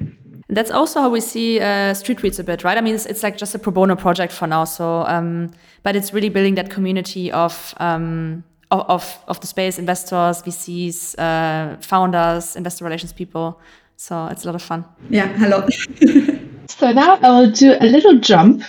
that's 0.48 0.70
also 0.70 1.00
how 1.00 1.08
we 1.08 1.20
see 1.20 1.58
uh, 1.58 1.94
Street 1.94 2.18
Tweets 2.18 2.38
a 2.38 2.44
bit, 2.44 2.62
right? 2.62 2.76
I 2.76 2.82
mean, 2.82 2.94
it's, 2.94 3.06
it's, 3.06 3.22
like 3.22 3.38
just 3.38 3.54
a 3.54 3.58
pro 3.58 3.72
bono 3.72 3.96
project 3.96 4.32
for 4.32 4.46
now. 4.46 4.64
So, 4.64 5.04
um, 5.06 5.50
but 5.82 5.96
it's 5.96 6.12
really 6.12 6.28
building 6.28 6.54
that 6.56 6.70
community 6.70 7.32
of 7.32 7.74
um, 7.78 8.44
of, 8.82 9.18
of 9.28 9.40
the 9.40 9.46
space, 9.46 9.78
investors, 9.78 10.42
VCs, 10.42 11.18
uh, 11.18 11.76
founders, 11.80 12.56
investor 12.56 12.84
relations 12.84 13.12
people. 13.12 13.60
So 13.96 14.26
it's 14.26 14.44
a 14.44 14.46
lot 14.46 14.54
of 14.54 14.62
fun. 14.62 14.84
Yeah, 15.10 15.28
hello. 15.28 15.66
so 16.68 16.92
now 16.92 17.16
I 17.22 17.40
will 17.40 17.50
do 17.50 17.74
a 17.80 17.86
little 17.86 18.18
jump 18.18 18.62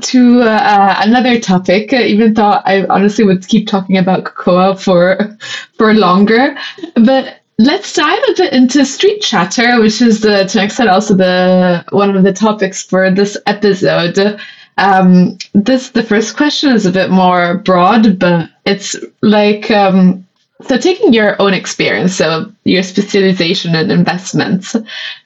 to 0.00 0.42
uh, 0.42 0.94
another 1.04 1.40
topic, 1.40 1.92
even 1.92 2.34
though 2.34 2.60
I 2.64 2.86
honestly 2.86 3.24
would 3.24 3.46
keep 3.46 3.66
talking 3.66 3.98
about 3.98 4.24
cocoa 4.24 4.74
for 4.74 5.36
for 5.76 5.92
longer. 5.94 6.56
But 6.94 7.40
let's 7.58 7.92
dive 7.92 8.22
a 8.30 8.34
bit 8.36 8.52
into 8.52 8.84
street 8.84 9.20
chatter, 9.20 9.80
which 9.80 10.00
is 10.00 10.20
the, 10.20 10.44
to 10.44 10.58
an 10.58 10.64
extent 10.64 10.88
also 10.88 11.14
the 11.14 11.84
one 11.90 12.16
of 12.16 12.24
the 12.24 12.32
topics 12.32 12.82
for 12.82 13.10
this 13.10 13.36
episode. 13.46 14.40
Um, 14.78 15.36
this 15.52 15.90
the 15.90 16.02
first 16.02 16.36
question 16.36 16.72
is 16.72 16.86
a 16.86 16.92
bit 16.92 17.10
more 17.10 17.58
broad, 17.58 18.18
but 18.18 18.48
it's 18.70 18.96
like 19.22 19.70
um, 19.70 20.26
so 20.62 20.78
taking 20.78 21.12
your 21.12 21.40
own 21.40 21.54
experience, 21.54 22.16
so 22.16 22.50
your 22.64 22.82
specialization 22.82 23.74
in 23.74 23.90
investments, 23.90 24.76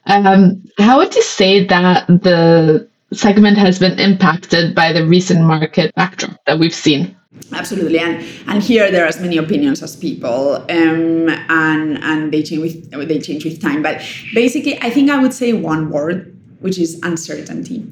um, 0.05 0.61
how 0.77 0.97
would 0.97 1.13
you 1.15 1.21
say 1.21 1.65
that 1.65 2.07
the 2.07 2.87
segment 3.13 3.57
has 3.57 3.79
been 3.79 3.99
impacted 3.99 4.73
by 4.73 4.91
the 4.91 5.05
recent 5.05 5.41
market 5.41 5.93
backdrop 5.95 6.37
that 6.45 6.59
we've 6.59 6.75
seen? 6.75 7.15
Absolutely, 7.51 7.99
and 7.99 8.25
and 8.47 8.63
here 8.63 8.89
there 8.91 9.03
are 9.03 9.07
as 9.07 9.19
many 9.19 9.37
opinions 9.37 9.83
as 9.83 9.95
people, 9.95 10.55
um, 10.69 11.29
and 11.49 12.01
and 12.01 12.31
they 12.31 12.41
change 12.41 12.61
with 12.61 13.07
they 13.07 13.19
change 13.19 13.43
with 13.43 13.61
time. 13.61 13.81
But 13.81 14.01
basically, 14.33 14.81
I 14.81 14.89
think 14.89 15.09
I 15.11 15.19
would 15.19 15.33
say 15.33 15.51
one 15.53 15.89
word 15.89 16.31
which 16.65 16.79
is 16.79 16.99
uncertainty. 17.03 17.85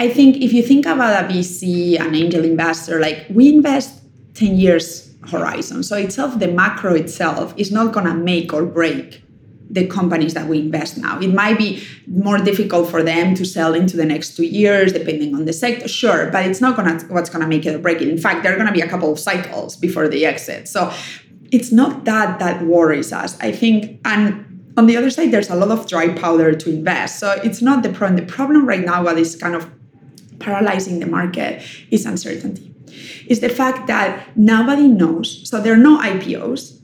I 0.00 0.08
think 0.08 0.38
if 0.38 0.52
you 0.52 0.60
think 0.60 0.84
about 0.84 1.24
a 1.24 1.28
VC, 1.28 2.00
an 2.00 2.12
angel 2.12 2.44
investor, 2.44 2.98
like 2.98 3.24
we 3.30 3.54
invest 3.54 3.95
10 4.36 4.56
years 4.56 5.14
horizon. 5.30 5.82
So 5.82 5.96
itself, 5.96 6.38
the 6.38 6.48
macro 6.48 6.94
itself 6.94 7.54
is 7.56 7.72
not 7.72 7.92
going 7.92 8.06
to 8.06 8.14
make 8.14 8.52
or 8.52 8.64
break 8.64 9.22
the 9.68 9.86
companies 9.86 10.34
that 10.34 10.46
we 10.46 10.60
invest 10.60 10.96
now. 10.96 11.18
It 11.20 11.34
might 11.34 11.58
be 11.58 11.82
more 12.06 12.38
difficult 12.38 12.88
for 12.88 13.02
them 13.02 13.34
to 13.34 13.44
sell 13.44 13.74
into 13.74 13.96
the 13.96 14.04
next 14.04 14.36
two 14.36 14.44
years, 14.44 14.92
depending 14.92 15.34
on 15.34 15.44
the 15.44 15.52
sector, 15.52 15.88
sure, 15.88 16.30
but 16.30 16.46
it's 16.46 16.60
not 16.60 16.76
gonna 16.76 17.00
what's 17.08 17.30
gonna 17.30 17.48
make 17.48 17.66
it 17.66 17.74
or 17.74 17.78
break 17.78 18.00
it. 18.00 18.08
In 18.08 18.18
fact, 18.18 18.42
there 18.42 18.54
are 18.54 18.56
gonna 18.56 18.72
be 18.72 18.80
a 18.80 18.88
couple 18.88 19.10
of 19.12 19.18
cycles 19.18 19.76
before 19.76 20.08
they 20.08 20.24
exit. 20.24 20.68
So 20.68 20.92
it's 21.50 21.72
not 21.72 22.04
that 22.04 22.38
that 22.38 22.64
worries 22.64 23.12
us. 23.12 23.36
I 23.40 23.50
think, 23.52 24.00
and 24.04 24.72
on 24.76 24.86
the 24.86 24.96
other 24.96 25.10
side, 25.10 25.32
there's 25.32 25.50
a 25.50 25.56
lot 25.56 25.70
of 25.70 25.88
dry 25.88 26.10
powder 26.10 26.54
to 26.54 26.70
invest. 26.70 27.18
So 27.18 27.32
it's 27.42 27.62
not 27.62 27.82
the 27.82 27.88
problem. 27.88 28.24
The 28.24 28.32
problem 28.32 28.66
right 28.66 28.84
now, 28.84 29.02
what 29.02 29.18
is 29.18 29.34
kind 29.34 29.56
of 29.56 29.68
paralyzing 30.38 31.00
the 31.00 31.06
market, 31.06 31.62
is 31.90 32.06
uncertainty. 32.06 32.75
Is 33.26 33.40
the 33.40 33.48
fact 33.48 33.86
that 33.86 34.36
nobody 34.36 34.88
knows. 34.88 35.48
So 35.48 35.60
there 35.60 35.72
are 35.72 35.84
no 35.90 35.98
IPOs. 35.98 36.80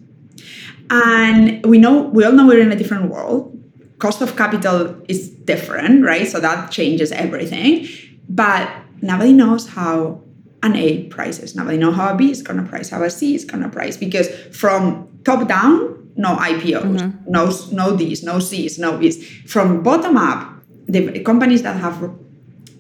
And 0.91 1.65
we 1.65 1.79
know 1.79 2.03
we 2.03 2.25
all 2.25 2.33
know 2.33 2.47
we're 2.47 2.61
in 2.61 2.73
a 2.73 2.77
different 2.77 3.11
world. 3.11 3.59
Cost 3.99 4.21
of 4.21 4.37
capital 4.37 4.97
is 5.09 5.31
different, 5.31 6.05
right? 6.05 6.29
So 6.29 6.41
that 6.41 6.71
changes 6.71 7.13
everything. 7.13 7.87
But 8.29 8.69
nobody 9.01 9.33
knows 9.33 9.69
how 9.69 10.23
an 10.63 10.77
A 10.77 11.05
prices. 11.05 11.55
Nobody 11.57 11.79
knows 11.79 11.95
how 11.97 12.15
a 12.15 12.17
B 12.17 12.31
is 12.31 12.43
gonna 12.43 12.65
price, 12.65 12.91
how 12.91 13.03
a 13.03 13.11
C 13.11 13.35
is 13.35 13.45
gonna 13.45 13.69
price. 13.69 13.97
Because 13.97 14.29
from 14.53 15.09
top 15.25 15.49
down, 15.49 16.13
no 16.17 16.37
IPOs, 16.37 16.83
mm-hmm. 16.83 17.31
no 17.31 17.53
no 17.73 17.97
Ds, 17.97 18.23
no 18.23 18.39
Cs, 18.39 18.79
no 18.79 18.93
Bs. 18.93 19.49
From 19.49 19.83
bottom 19.83 20.17
up, 20.17 20.63
the 20.87 21.21
companies 21.21 21.63
that 21.63 21.77
have 21.77 22.01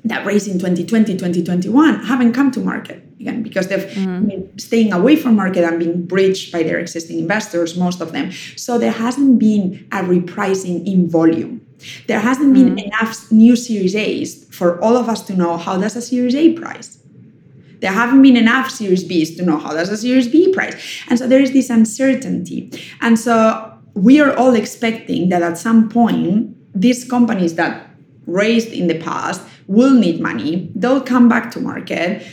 that 0.05 0.27
raised 0.27 0.49
in 0.49 0.55
2020, 0.55 1.13
2021 1.13 2.05
haven't 2.05 2.33
come 2.33 2.51
to 2.51 2.61
market 2.61 3.03
again 3.21 3.43
because 3.43 3.69
they've 3.69 3.89
mm-hmm. 3.91 4.27
been 4.27 4.59
staying 4.59 4.93
away 4.93 5.15
from 5.17 5.37
market 5.37 5.65
and 5.65 5.79
being 5.79 6.05
bridged 6.07 6.51
by 6.51 6.63
their 6.63 6.79
existing 6.79 7.19
investors, 7.19 7.77
most 7.77 8.01
of 8.01 8.13
them. 8.13 8.33
So 8.57 8.79
there 8.79 8.91
hasn't 8.91 9.39
been 9.39 9.87
a 9.93 9.99
repricing 9.99 10.87
in 10.87 11.09
volume. 11.09 11.65
There 12.09 12.21
hasn't 12.21 12.55
been 12.55 12.77
mm-hmm. 12.77 12.79
enough 12.79 13.31
new 13.31 13.55
Series 13.57 13.95
A's 13.95 14.45
for 14.55 14.83
all 14.83 14.97
of 14.97 15.09
us 15.09 15.23
to 15.23 15.37
know 15.37 15.57
how 15.57 15.79
does 15.79 15.97
a 15.97 16.03
Series 16.03 16.35
A 16.35 16.53
price 16.55 16.99
there 17.83 17.91
haven't 17.93 18.23
been 18.23 18.37
enough 18.37 18.71
Series 18.71 19.05
Bs 19.05 19.37
to 19.37 19.43
know 19.45 19.59
how 19.59 19.73
does 19.73 19.91
a 19.91 19.97
Series 19.97 20.29
B 20.29 20.53
price. 20.53 21.03
And 21.09 21.19
so 21.19 21.27
there 21.27 21.41
is 21.41 21.53
this 21.53 21.69
uncertainty. 21.69 22.71
And 23.01 23.19
so 23.19 23.77
we 23.95 24.21
are 24.21 24.35
all 24.37 24.55
expecting 24.55 25.31
that 25.31 25.43
at 25.43 25.59
some 25.59 25.89
point, 25.89 26.57
these 26.81 27.05
companies 27.05 27.57
that 27.57 27.91
raised 28.27 28.69
in 28.69 28.87
the 28.87 28.99
past 29.01 29.43
will 29.73 29.95
need 29.95 30.21
money. 30.21 30.71
They'll 30.75 31.01
come 31.01 31.29
back 31.29 31.51
to 31.53 31.61
market. 31.61 32.27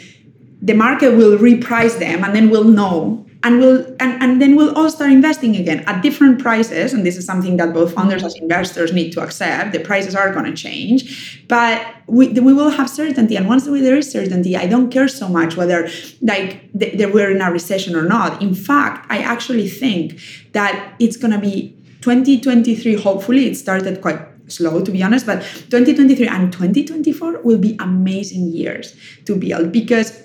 The 0.61 0.73
market 0.73 1.11
will 1.15 1.37
reprice 1.37 1.97
them, 1.99 2.23
and 2.23 2.35
then 2.35 2.49
we'll 2.49 2.65
know. 2.65 3.25
And 3.41 3.59
we'll 3.59 3.85
and, 4.01 4.21
and 4.21 4.41
then 4.41 4.57
we'll 4.57 4.75
all 4.75 4.89
start 4.89 5.11
investing 5.11 5.55
again 5.55 5.79
at 5.87 6.03
different 6.03 6.39
prices. 6.39 6.91
And 6.93 7.05
this 7.05 7.15
is 7.15 7.25
something 7.25 7.55
that 7.55 7.73
both 7.73 7.93
founders 7.93 8.21
as 8.21 8.35
investors 8.35 8.91
need 8.91 9.11
to 9.13 9.21
accept. 9.21 9.71
The 9.71 9.79
prices 9.79 10.13
are 10.13 10.33
going 10.33 10.45
to 10.45 10.53
change 10.53 11.39
but 11.49 11.85
we, 12.07 12.29
we 12.29 12.53
will 12.53 12.69
have 12.69 12.89
certainty. 12.89 13.35
And 13.35 13.47
once 13.47 13.65
there 13.65 13.97
is 13.97 14.09
certainty 14.09 14.55
i 14.55 14.65
don't 14.67 14.89
care 14.91 15.07
so 15.07 15.27
much 15.27 15.57
whether 15.57 15.89
like 16.21 16.71
that 16.73 17.11
we're 17.13 17.31
in 17.31 17.41
a 17.41 17.51
recession 17.51 17.95
or 17.95 18.03
not. 18.03 18.41
In 18.41 18.53
fact 18.53 19.05
i 19.09 19.17
actually 19.19 19.67
think 19.67 20.19
that 20.53 20.93
it's 20.99 21.17
going 21.17 21.31
to 21.31 21.39
be 21.39 21.75
2023 22.01 22.93
hopefully 22.95 23.47
it 23.47 23.55
started 23.55 24.01
quite 24.01 24.19
slow 24.49 24.83
to 24.83 24.91
be 24.91 25.01
honest 25.01 25.25
but 25.25 25.41
2023 25.69 26.27
and 26.27 26.51
2024 26.51 27.41
will 27.43 27.57
be 27.57 27.75
amazing 27.79 28.47
years 28.47 28.95
to 29.25 29.35
build 29.35 29.71
because 29.71 30.23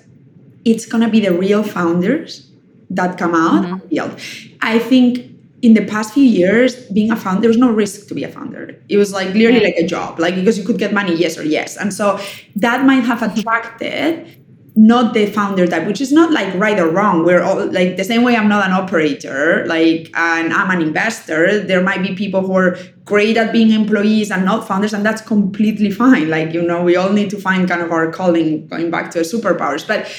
it's 0.65 0.85
going 0.85 1.03
to 1.03 1.09
be 1.09 1.19
the 1.19 1.31
real 1.31 1.63
founders 1.63 2.51
that 2.89 3.17
come 3.17 3.35
out 3.35 3.63
mm-hmm. 3.63 3.87
build. 3.87 4.19
I 4.61 4.79
think 4.79 5.31
in 5.61 5.73
the 5.73 5.85
past 5.85 6.13
few 6.13 6.23
years, 6.23 6.75
being 6.89 7.11
a 7.11 7.15
founder, 7.15 7.41
there 7.41 7.49
was 7.49 7.57
no 7.57 7.71
risk 7.71 8.07
to 8.07 8.15
be 8.15 8.23
a 8.23 8.29
founder. 8.29 8.79
It 8.89 8.97
was 8.97 9.13
like 9.13 9.33
literally 9.33 9.63
like 9.63 9.75
a 9.77 9.85
job, 9.85 10.19
like 10.19 10.35
because 10.35 10.57
you 10.57 10.65
could 10.65 10.77
get 10.77 10.93
money, 10.93 11.15
yes 11.15 11.37
or 11.37 11.43
yes. 11.43 11.77
And 11.77 11.93
so 11.93 12.19
that 12.55 12.85
might 12.85 13.03
have 13.03 13.21
attracted 13.21 14.44
not 14.75 15.13
the 15.13 15.25
founder 15.27 15.65
type, 15.65 15.87
which 15.87 16.01
is 16.01 16.11
not 16.11 16.31
like 16.31 16.53
right 16.55 16.77
or 16.77 16.89
wrong. 16.89 17.23
We're 17.23 17.41
all 17.41 17.65
like 17.71 17.95
the 17.95 18.03
same 18.03 18.23
way 18.23 18.35
I'm 18.35 18.49
not 18.49 18.65
an 18.65 18.73
operator, 18.73 19.65
like 19.67 20.11
and 20.13 20.53
I'm 20.53 20.69
an 20.69 20.85
investor. 20.85 21.63
There 21.63 21.81
might 21.81 22.03
be 22.03 22.13
people 22.13 22.41
who 22.41 22.55
are 22.57 22.77
great 23.05 23.37
at 23.37 23.53
being 23.53 23.71
employees 23.71 24.31
and 24.31 24.43
not 24.43 24.67
founders, 24.67 24.91
and 24.91 25.05
that's 25.05 25.21
completely 25.21 25.91
fine. 25.91 26.29
Like, 26.29 26.53
you 26.53 26.61
know, 26.61 26.83
we 26.83 26.97
all 26.97 27.13
need 27.13 27.29
to 27.29 27.39
find 27.39 27.69
kind 27.69 27.81
of 27.81 27.91
our 27.91 28.11
calling 28.11 28.67
going 28.67 28.91
back 28.91 29.11
to 29.11 29.19
superpowers. 29.19 29.87
But 29.87 30.11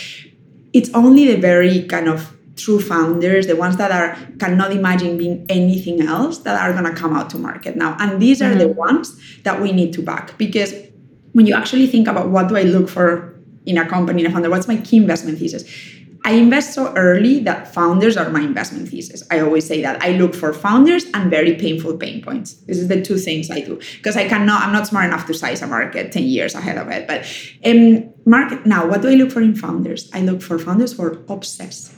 it's 0.73 0.89
only 0.95 1.27
the 1.27 1.39
very 1.39 1.83
kind 1.83 2.09
of 2.09 2.33
true 2.57 2.81
founders, 2.81 3.47
the 3.47 3.57
ones 3.57 3.77
that 3.77 3.91
are 3.91 4.17
cannot 4.39 4.73
imagine 4.73 5.19
being 5.19 5.45
anything 5.51 6.01
else, 6.01 6.39
that 6.39 6.59
are 6.59 6.73
going 6.73 6.91
to 6.91 6.99
come 6.99 7.15
out 7.15 7.29
to 7.31 7.39
market 7.39 7.77
now. 7.77 7.95
And 8.01 8.23
these 8.23 8.41
are 8.41 8.51
mm-hmm. 8.51 8.61
the 8.61 8.69
ones 8.69 9.21
that 9.43 9.61
we 9.61 9.73
need 9.73 9.93
to 9.93 10.03
back 10.03 10.39
because 10.39 10.73
when 11.33 11.45
you 11.45 11.55
actually 11.55 11.87
think 11.87 12.09
about 12.09 12.31
what 12.31 12.49
do 12.49 12.57
I 12.57 12.63
look 12.63 12.89
for 12.89 13.36
in 13.67 13.79
a 13.79 13.87
company, 13.87 14.25
in 14.25 14.31
a 14.31 14.33
founder, 14.33 14.49
what's 14.49 14.69
my 14.69 14.77
key 14.79 14.97
investment 14.97 15.39
thesis? 15.39 15.65
I 16.25 16.33
invest 16.33 16.75
so 16.75 16.93
early 16.95 17.39
that 17.41 17.73
founders 17.73 18.17
are 18.17 18.29
my 18.31 18.41
investment 18.41 18.89
thesis. 18.89 19.23
I 19.31 19.39
always 19.41 19.65
say 19.65 19.81
that. 19.83 20.03
I 20.03 20.11
look 20.13 20.35
for 20.35 20.53
founders 20.53 21.05
and 21.15 21.31
very 21.31 21.55
painful 21.55 21.97
pain 21.99 22.21
points. 22.21 22.55
This 22.67 22.79
is 22.79 22.89
the 22.89 23.01
two 23.01 23.17
things 23.17 23.49
I 23.49 23.61
do 23.61 23.81
because 23.97 24.17
I 24.17 24.29
cannot, 24.29 24.63
I'm 24.63 24.73
not 24.73 24.89
smart 24.89 25.07
enough 25.07 25.27
to 25.27 25.35
size 25.35 25.63
a 25.63 25.69
market 25.69 26.11
10 26.11 26.25
years 26.25 26.57
ahead 26.57 26.79
of 26.79 26.89
it. 26.89 27.07
But 27.07 27.27
um, 27.65 28.13
market 28.25 28.67
now, 28.67 28.89
what 28.89 29.03
do 29.03 29.09
I 29.09 29.15
look 29.15 29.31
for 29.31 29.41
in 29.41 29.55
founders? 29.55 30.11
I 30.13 30.23
look 30.23 30.43
for 30.43 30.59
founders 30.59 30.95
who 30.95 31.05
are 31.05 31.19
obsessed 31.29 31.96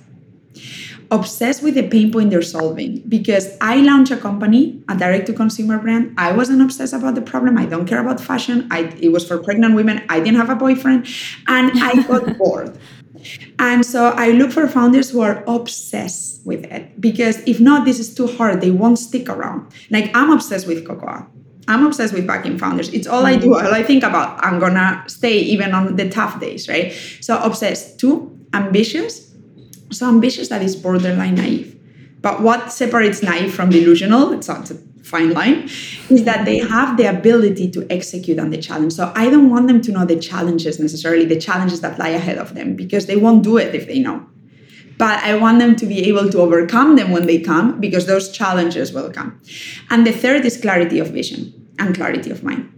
obsessed 1.10 1.62
with 1.62 1.74
the 1.74 1.88
pain 1.88 2.12
point 2.12 2.30
they're 2.30 2.42
solving 2.42 3.00
because 3.08 3.56
I 3.60 3.76
launched 3.76 4.10
a 4.10 4.16
company, 4.16 4.82
a 4.88 4.96
direct 4.96 5.26
to 5.26 5.32
consumer 5.32 5.78
brand. 5.78 6.14
I 6.18 6.32
wasn't 6.32 6.60
obsessed 6.62 6.92
about 6.92 7.14
the 7.14 7.22
problem. 7.22 7.56
I 7.56 7.66
don't 7.66 7.86
care 7.86 8.00
about 8.00 8.20
fashion. 8.20 8.68
I, 8.70 8.94
it 9.00 9.10
was 9.10 9.26
for 9.26 9.38
pregnant 9.38 9.74
women. 9.74 10.04
I 10.08 10.20
didn't 10.20 10.36
have 10.36 10.50
a 10.50 10.56
boyfriend 10.56 11.06
and 11.46 11.72
I 11.76 12.02
got 12.02 12.36
bored. 12.38 12.78
And 13.58 13.84
so 13.84 14.10
I 14.10 14.30
look 14.30 14.52
for 14.52 14.68
founders 14.68 15.10
who 15.10 15.20
are 15.20 15.42
obsessed 15.46 16.46
with 16.46 16.64
it 16.64 17.00
because 17.00 17.38
if 17.46 17.58
not, 17.58 17.84
this 17.84 17.98
is 17.98 18.14
too 18.14 18.26
hard. 18.26 18.60
They 18.60 18.70
won't 18.70 18.98
stick 18.98 19.28
around. 19.28 19.72
Like 19.90 20.10
I'm 20.14 20.30
obsessed 20.30 20.66
with 20.66 20.86
cocoa. 20.86 21.26
I'm 21.66 21.84
obsessed 21.84 22.14
with 22.14 22.26
backing 22.26 22.58
founders. 22.58 22.88
It's 22.90 23.06
all 23.06 23.26
I 23.26 23.36
do. 23.36 23.48
Mm-hmm. 23.48 23.66
All 23.66 23.74
I 23.74 23.82
think 23.82 24.02
about. 24.02 24.42
I'm 24.44 24.58
gonna 24.58 25.04
stay 25.06 25.38
even 25.38 25.74
on 25.74 25.96
the 25.96 26.08
tough 26.08 26.40
days, 26.40 26.68
right? 26.68 26.92
So 27.20 27.38
obsessed. 27.42 27.98
Two, 28.00 28.38
ambitious 28.54 29.27
so 29.90 30.08
ambitious 30.08 30.48
that 30.48 30.62
is 30.62 30.76
borderline 30.76 31.36
naive. 31.36 31.74
But 32.20 32.42
what 32.42 32.72
separates 32.72 33.22
naive 33.22 33.54
from 33.54 33.70
delusional? 33.70 34.32
It's 34.32 34.48
not 34.48 34.70
fine 35.08 35.32
line 35.32 35.68
is 36.10 36.24
that 36.24 36.44
they 36.44 36.58
have 36.58 36.96
the 36.96 37.06
ability 37.06 37.70
to 37.70 37.86
execute 37.90 38.38
on 38.38 38.50
the 38.50 38.58
challenge. 38.58 38.92
So 38.92 39.10
I 39.16 39.30
don't 39.30 39.50
want 39.50 39.66
them 39.66 39.80
to 39.82 39.92
know 39.92 40.04
the 40.04 40.18
challenges 40.18 40.78
necessarily, 40.78 41.24
the 41.24 41.40
challenges 41.40 41.80
that 41.80 41.98
lie 41.98 42.10
ahead 42.10 42.38
of 42.38 42.54
them, 42.54 42.76
because 42.76 43.06
they 43.06 43.16
won't 43.16 43.42
do 43.42 43.56
it 43.56 43.74
if 43.74 43.86
they 43.86 43.98
know. 43.98 44.26
But 44.98 45.22
I 45.22 45.36
want 45.36 45.60
them 45.60 45.76
to 45.76 45.86
be 45.86 46.08
able 46.08 46.28
to 46.30 46.40
overcome 46.40 46.96
them 46.96 47.10
when 47.10 47.26
they 47.26 47.40
come, 47.40 47.80
because 47.80 48.06
those 48.06 48.30
challenges 48.30 48.92
will 48.92 49.10
come. 49.10 49.40
And 49.90 50.06
the 50.06 50.12
third 50.12 50.44
is 50.44 50.60
clarity 50.60 50.98
of 50.98 51.08
vision 51.08 51.68
and 51.78 51.94
clarity 51.94 52.30
of 52.30 52.42
mind. 52.42 52.72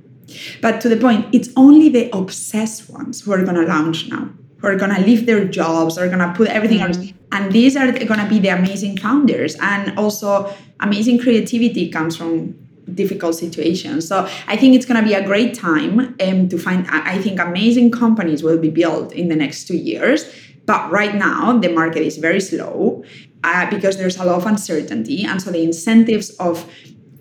But 0.61 0.81
to 0.83 0.89
the 0.89 0.97
point, 0.97 1.35
it's 1.35 1.49
only 1.57 1.89
the 1.89 2.15
obsessed 2.17 2.91
ones 2.91 3.23
who 3.23 3.33
are 3.33 3.43
going 3.43 3.57
to 3.57 3.67
launch 3.67 4.09
now, 4.09 4.29
who 4.61 4.67
are 4.67 4.77
going 4.77 4.95
to 4.95 5.01
leave 5.01 5.27
their 5.27 5.45
jobs, 5.45 5.99
are 5.99 6.07
going 6.07 6.19
to 6.19 6.33
put 6.35 6.49
everything 6.49 6.79
mm-hmm. 6.79 7.03
else. 7.03 7.13
And 7.33 7.53
these 7.53 7.77
are 7.77 7.91
going 7.93 8.21
to 8.21 8.29
be 8.29 8.39
the 8.39 8.49
amazing 8.49 8.99
founders. 8.99 9.57
And 9.61 9.99
also, 9.99 10.53
amazing 10.81 11.19
creativity 11.21 11.89
comes 11.91 12.17
from 12.17 12.55
difficult 12.95 13.35
situations. 13.37 14.09
So 14.09 14.29
I 14.47 14.57
think 14.57 14.75
it's 14.75 14.87
going 14.87 15.01
to 15.01 15.07
be 15.07 15.15
a 15.15 15.25
great 15.25 15.55
time 15.55 16.17
um, 16.21 16.49
to 16.49 16.59
find, 16.59 16.87
I 16.89 17.19
think 17.19 17.39
amazing 17.39 17.93
companies 17.93 18.43
will 18.43 18.59
be 18.59 18.71
built 18.71 19.13
in 19.13 19.29
the 19.29 19.37
next 19.37 19.67
two 19.69 19.77
years. 19.77 20.25
But 20.67 20.91
right 20.91 21.15
now, 21.15 21.59
the 21.59 21.69
market 21.69 22.03
is 22.03 22.19
very 22.19 22.41
slow 22.41 23.05
uh, 23.45 23.71
because 23.71 23.97
there's 23.97 24.17
a 24.17 24.25
lot 24.25 24.37
of 24.37 24.47
uncertainty. 24.47 25.25
And 25.25 25.41
so 25.41 25.51
the 25.51 25.63
incentives 25.63 26.31
of 26.31 26.69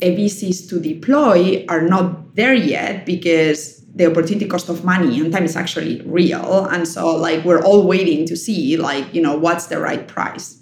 VCs 0.01 0.69
to 0.69 0.79
deploy 0.79 1.65
are 1.67 1.81
not 1.81 2.35
there 2.35 2.53
yet 2.53 3.05
because 3.05 3.78
the 3.99 4.09
opportunity 4.09 4.47
cost 4.47 4.69
of 4.69 4.85
money 4.85 5.19
and 5.19 5.31
time 5.31 5.43
is 5.43 5.57
actually 5.57 6.01
real. 6.05 6.65
And 6.71 6.87
so 6.87 7.13
like 7.17 7.43
we're 7.43 7.61
all 7.61 7.85
waiting 7.85 8.25
to 8.27 8.37
see 8.37 8.77
like, 8.77 9.13
you 9.13 9.21
know, 9.21 9.37
what's 9.37 9.67
the 9.67 9.77
right 9.79 10.07
price. 10.07 10.57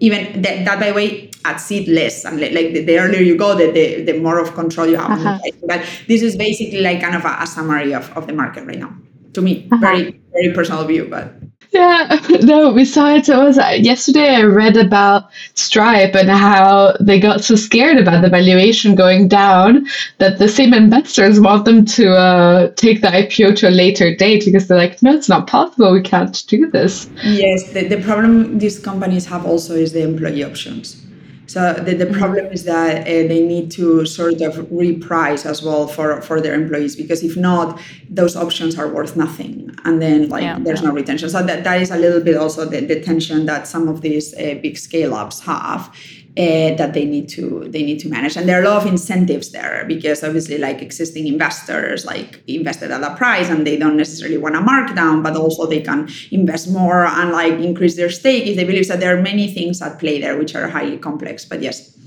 Even 0.00 0.42
that, 0.42 0.64
that 0.64 0.80
by 0.80 0.88
the 0.88 0.94
way, 0.94 1.30
at 1.44 1.58
seed 1.58 1.86
less 1.86 2.24
and 2.24 2.40
like 2.40 2.50
the, 2.50 2.84
the, 2.84 2.98
earlier 2.98 3.20
you 3.20 3.38
go, 3.38 3.56
the, 3.56 3.70
the, 3.70 4.02
the 4.02 4.18
more 4.18 4.40
of 4.40 4.54
control 4.54 4.88
you 4.88 4.96
have. 4.96 5.12
Uh-huh. 5.12 5.38
But 5.68 5.86
this 6.08 6.20
is 6.20 6.36
basically 6.36 6.80
like 6.80 7.00
kind 7.00 7.14
of 7.14 7.24
a, 7.24 7.36
a, 7.40 7.46
summary 7.46 7.94
of, 7.94 8.10
of 8.16 8.26
the 8.26 8.32
market 8.32 8.66
right 8.66 8.78
now. 8.78 8.92
To 9.34 9.40
me, 9.40 9.68
uh-huh. 9.70 9.80
very, 9.80 10.20
very 10.32 10.52
personal 10.52 10.84
view, 10.84 11.06
but 11.08 11.34
yeah, 11.70 12.20
no, 12.42 12.72
besides, 12.72 13.28
it 13.28 13.36
was 13.36 13.58
uh, 13.58 13.76
yesterday 13.78 14.36
I 14.36 14.42
read 14.42 14.76
about 14.76 15.30
Stripe 15.54 16.14
and 16.14 16.30
how 16.30 16.96
they 17.00 17.20
got 17.20 17.44
so 17.44 17.56
scared 17.56 17.98
about 17.98 18.22
the 18.22 18.28
valuation 18.28 18.94
going 18.94 19.28
down 19.28 19.86
that 20.18 20.38
the 20.38 20.48
same 20.48 20.72
investors 20.72 21.40
want 21.40 21.64
them 21.64 21.84
to 21.84 22.14
uh, 22.14 22.70
take 22.76 23.02
the 23.02 23.08
IPO 23.08 23.56
to 23.56 23.68
a 23.68 23.70
later 23.70 24.14
date 24.14 24.44
because 24.44 24.68
they're 24.68 24.78
like, 24.78 25.02
no, 25.02 25.14
it's 25.14 25.28
not 25.28 25.46
possible. 25.46 25.92
We 25.92 26.02
can't 26.02 26.44
do 26.46 26.70
this. 26.70 27.08
Yes, 27.24 27.72
the, 27.72 27.88
the 27.88 28.02
problem 28.02 28.58
these 28.58 28.78
companies 28.78 29.26
have 29.26 29.44
also 29.44 29.74
is 29.74 29.92
the 29.92 30.02
employee 30.02 30.44
options. 30.44 31.07
So 31.48 31.72
the, 31.72 31.94
the 31.94 32.04
mm-hmm. 32.04 32.18
problem 32.18 32.46
is 32.52 32.64
that 32.64 33.00
uh, 33.00 33.04
they 33.04 33.42
need 33.44 33.70
to 33.72 34.04
sort 34.04 34.42
of 34.42 34.54
reprice 34.68 35.46
as 35.46 35.62
well 35.62 35.86
for, 35.88 36.20
for 36.20 36.42
their 36.42 36.52
employees 36.52 36.94
because 36.94 37.24
if 37.24 37.38
not, 37.38 37.80
those 38.10 38.36
options 38.36 38.78
are 38.78 38.86
worth 38.86 39.16
nothing, 39.16 39.74
and 39.84 40.00
then 40.00 40.28
like 40.28 40.42
yeah, 40.42 40.58
there's 40.60 40.82
no 40.82 40.92
retention. 40.92 41.30
So 41.30 41.42
that, 41.42 41.64
that 41.64 41.80
is 41.80 41.90
a 41.90 41.96
little 41.96 42.20
bit 42.20 42.36
also 42.36 42.66
the, 42.66 42.80
the 42.80 43.00
tension 43.00 43.46
that 43.46 43.66
some 43.66 43.88
of 43.88 44.02
these 44.02 44.34
uh, 44.34 44.58
big 44.62 44.76
scale 44.76 45.14
ups 45.14 45.40
have 45.40 45.94
uh, 46.38 46.74
that 46.76 46.92
they 46.94 47.04
need 47.04 47.28
to 47.28 47.64
they 47.68 47.82
need 47.82 47.98
to 47.98 48.08
manage 48.08 48.36
and 48.36 48.48
there 48.48 48.60
are 48.60 48.64
a 48.64 48.68
lot 48.68 48.80
of 48.80 48.86
incentives 48.86 49.50
there 49.50 49.84
because 49.88 50.22
obviously 50.22 50.56
like 50.56 50.80
existing 50.80 51.26
investors 51.26 52.04
like 52.04 52.40
invested 52.46 52.92
at 52.92 53.02
a 53.02 53.14
price 53.16 53.48
and 53.50 53.66
they 53.66 53.76
don't 53.76 53.96
necessarily 53.96 54.38
want 54.38 54.54
a 54.54 54.60
markdown 54.60 55.20
but 55.22 55.36
also 55.36 55.66
they 55.66 55.80
can 55.80 56.08
invest 56.30 56.70
more 56.70 57.06
and 57.06 57.32
like 57.32 57.54
increase 57.54 57.96
their 57.96 58.10
stake 58.10 58.46
if 58.46 58.56
they 58.56 58.64
believe 58.64 58.86
that 58.86 59.00
there 59.00 59.18
are 59.18 59.20
many 59.20 59.52
things 59.52 59.82
at 59.82 59.98
play 59.98 60.20
there 60.20 60.38
which 60.38 60.54
are 60.54 60.68
highly 60.68 60.96
complex 60.96 61.44
but 61.44 61.60
yes 61.60 61.98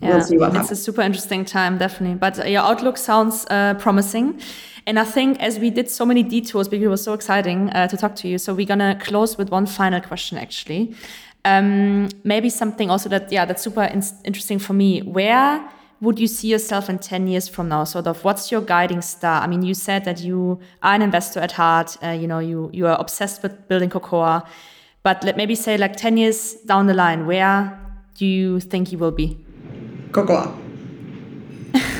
yeah, 0.00 0.22
we'll 0.30 0.54
it's 0.54 0.70
a 0.70 0.76
super 0.76 1.02
interesting 1.02 1.44
time, 1.44 1.76
definitely. 1.76 2.16
But 2.16 2.38
uh, 2.38 2.44
your 2.44 2.62
outlook 2.62 2.96
sounds 2.96 3.44
uh, 3.50 3.74
promising. 3.80 4.40
And 4.86 4.98
I 4.98 5.04
think 5.04 5.38
as 5.42 5.58
we 5.58 5.70
did 5.70 5.90
so 5.90 6.06
many 6.06 6.22
detours 6.22 6.68
because 6.68 6.84
it 6.84 6.88
was 6.88 7.02
so 7.02 7.12
exciting 7.12 7.68
uh, 7.70 7.88
to 7.88 7.96
talk 7.96 8.14
to 8.16 8.28
you, 8.28 8.38
so 8.38 8.54
we're 8.54 8.64
going 8.64 8.78
to 8.78 8.96
close 9.00 9.36
with 9.36 9.50
one 9.50 9.66
final 9.66 10.00
question, 10.00 10.38
actually. 10.38 10.94
Um, 11.44 12.08
maybe 12.24 12.50
something 12.50 12.90
also 12.90 13.08
that, 13.08 13.30
yeah, 13.32 13.44
that's 13.44 13.62
super 13.62 13.84
in 13.84 14.02
interesting 14.24 14.58
for 14.58 14.72
me. 14.72 15.00
Where 15.00 15.68
would 16.00 16.18
you 16.18 16.26
see 16.26 16.48
yourself 16.48 16.88
in 16.88 16.98
10 16.98 17.26
years 17.26 17.48
from 17.48 17.68
now? 17.68 17.84
Sort 17.84 18.06
of 18.06 18.24
what's 18.24 18.52
your 18.52 18.60
guiding 18.60 19.02
star? 19.02 19.42
I 19.42 19.46
mean, 19.46 19.62
you 19.62 19.74
said 19.74 20.04
that 20.04 20.20
you 20.20 20.60
are 20.82 20.94
an 20.94 21.02
investor 21.02 21.40
at 21.40 21.52
heart, 21.52 21.96
uh, 22.02 22.10
you 22.10 22.26
know, 22.26 22.38
you, 22.38 22.70
you 22.72 22.86
are 22.86 22.98
obsessed 23.00 23.42
with 23.42 23.68
building 23.68 23.90
Cocoa, 23.90 24.42
but 25.02 25.24
let 25.24 25.36
maybe 25.36 25.54
say 25.54 25.76
like 25.76 25.96
10 25.96 26.16
years 26.16 26.54
down 26.66 26.86
the 26.86 26.94
line, 26.94 27.26
where 27.26 27.78
do 28.14 28.26
you 28.26 28.60
think 28.60 28.92
you 28.92 28.98
will 28.98 29.12
be? 29.12 29.38
Cocoa. 30.12 30.67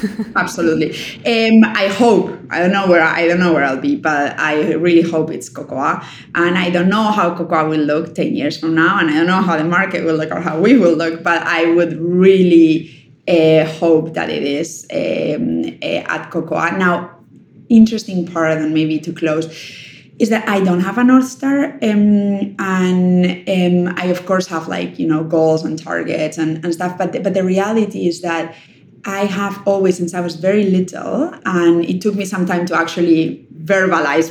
Absolutely. 0.36 0.90
Um, 1.26 1.64
I 1.64 1.88
hope. 1.88 2.38
I 2.50 2.60
don't 2.60 2.72
know 2.72 2.86
where 2.86 3.02
I 3.02 3.26
don't 3.26 3.40
know 3.40 3.52
where 3.52 3.64
I'll 3.64 3.80
be, 3.80 3.96
but 3.96 4.38
I 4.38 4.72
really 4.74 5.08
hope 5.08 5.30
it's 5.30 5.48
cocoa. 5.48 6.00
And 6.34 6.58
I 6.58 6.70
don't 6.70 6.88
know 6.88 7.04
how 7.10 7.34
cocoa 7.36 7.68
will 7.68 7.80
look 7.80 8.14
ten 8.14 8.34
years 8.34 8.58
from 8.58 8.74
now, 8.74 8.98
and 8.98 9.10
I 9.10 9.14
don't 9.14 9.26
know 9.26 9.42
how 9.42 9.56
the 9.56 9.64
market 9.64 10.04
will 10.04 10.16
look 10.16 10.30
or 10.30 10.40
how 10.40 10.60
we 10.60 10.76
will 10.76 10.94
look. 10.94 11.22
But 11.22 11.42
I 11.42 11.70
would 11.72 11.98
really 12.00 13.12
uh, 13.26 13.64
hope 13.66 14.14
that 14.14 14.30
it 14.30 14.42
is 14.42 14.86
um, 14.92 15.64
uh, 15.82 16.14
at 16.14 16.30
cocoa. 16.30 16.76
Now, 16.76 17.18
interesting 17.68 18.26
part, 18.26 18.58
and 18.58 18.72
maybe 18.74 18.98
to 19.00 19.12
close 19.12 19.46
is 20.18 20.30
that 20.30 20.48
I 20.48 20.60
don't 20.60 20.80
have 20.80 20.98
a 20.98 21.04
North 21.04 21.28
Star. 21.28 21.78
Um, 21.82 22.56
and 22.58 23.88
um, 23.88 23.94
I, 23.96 24.06
of 24.06 24.26
course, 24.26 24.46
have 24.48 24.66
like, 24.68 24.98
you 24.98 25.06
know, 25.06 25.22
goals 25.22 25.64
and 25.64 25.78
targets 25.78 26.38
and, 26.38 26.64
and 26.64 26.74
stuff. 26.74 26.98
But 26.98 27.12
the, 27.12 27.20
but 27.20 27.34
the 27.34 27.44
reality 27.44 28.08
is 28.08 28.20
that 28.22 28.54
I 29.04 29.24
have 29.26 29.66
always, 29.66 29.96
since 29.96 30.14
I 30.14 30.20
was 30.20 30.36
very 30.36 30.64
little, 30.64 31.32
and 31.44 31.84
it 31.84 32.00
took 32.00 32.14
me 32.14 32.24
some 32.24 32.46
time 32.46 32.66
to 32.66 32.76
actually 32.76 33.46
verbalize 33.62 34.30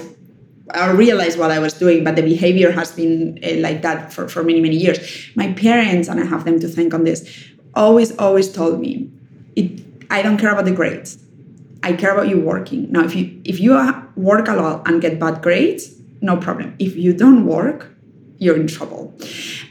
or 0.75 0.93
realize 0.95 1.37
what 1.37 1.49
I 1.49 1.59
was 1.59 1.73
doing, 1.73 2.03
but 2.03 2.15
the 2.15 2.21
behavior 2.21 2.71
has 2.71 2.91
been 2.91 3.39
uh, 3.43 3.55
like 3.61 3.81
that 3.83 4.11
for, 4.11 4.27
for 4.27 4.43
many, 4.43 4.59
many 4.59 4.75
years. 4.75 5.29
My 5.35 5.53
parents, 5.53 6.09
and 6.09 6.19
I 6.19 6.25
have 6.25 6.43
them 6.43 6.59
to 6.59 6.67
thank 6.67 6.93
on 6.93 7.05
this, 7.05 7.47
always, 7.73 8.17
always 8.17 8.51
told 8.51 8.81
me, 8.81 9.09
it, 9.55 9.81
I 10.09 10.21
don't 10.21 10.37
care 10.37 10.51
about 10.51 10.65
the 10.65 10.73
grades. 10.73 11.17
I 11.83 11.93
care 11.93 12.11
about 12.11 12.27
you 12.27 12.39
working. 12.39 12.91
Now, 12.91 13.03
if 13.05 13.15
you 13.15 13.39
if 13.45 13.59
you 13.59 13.71
work 14.15 14.47
a 14.47 14.55
lot 14.55 14.87
and 14.87 15.01
get 15.01 15.19
bad 15.19 15.41
grades, 15.41 15.95
no 16.21 16.35
problem. 16.35 16.75
If 16.79 16.95
you 16.95 17.13
don't 17.13 17.45
work, 17.45 17.93
you're 18.39 18.57
in 18.57 18.67
trouble. 18.67 19.13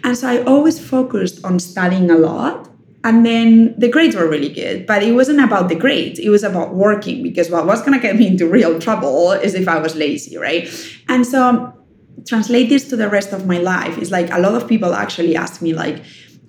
And 0.05 0.17
so 0.17 0.29
I 0.29 0.43
always 0.45 0.79
focused 0.79 1.45
on 1.45 1.59
studying 1.59 2.11
a 2.11 2.17
lot 2.17 2.71
and 3.07 3.25
then 3.25 3.73
the 3.79 3.89
grades 3.89 4.17
were 4.17 4.29
really 4.29 4.49
good, 4.49 4.85
but 4.85 5.01
it 5.01 5.13
wasn't 5.13 5.39
about 5.39 5.69
the 5.69 5.77
grades. 5.77 6.19
It 6.19 6.29
was 6.29 6.43
about 6.43 6.75
working 6.75 7.23
because 7.23 7.49
what 7.49 7.65
was 7.65 7.81
going 7.81 7.93
to 7.93 8.01
get 8.01 8.17
me 8.17 8.27
into 8.27 8.49
real 8.49 8.81
trouble 8.81 9.31
is 9.31 9.55
if 9.55 9.69
I 9.69 9.79
was 9.79 9.95
lazy, 9.95 10.37
right? 10.37 10.69
And 11.09 11.25
so 11.25 11.73
translate 12.27 12.69
this 12.69 12.89
to 12.89 12.97
the 12.97 13.09
rest 13.09 13.33
of 13.33 13.47
my 13.47 13.59
life. 13.59 13.97
It's 13.97 14.11
like 14.11 14.33
a 14.33 14.41
lot 14.41 14.61
of 14.61 14.67
people 14.67 14.93
actually 14.93 15.37
ask 15.37 15.63
me 15.63 15.73
like, 15.73 16.03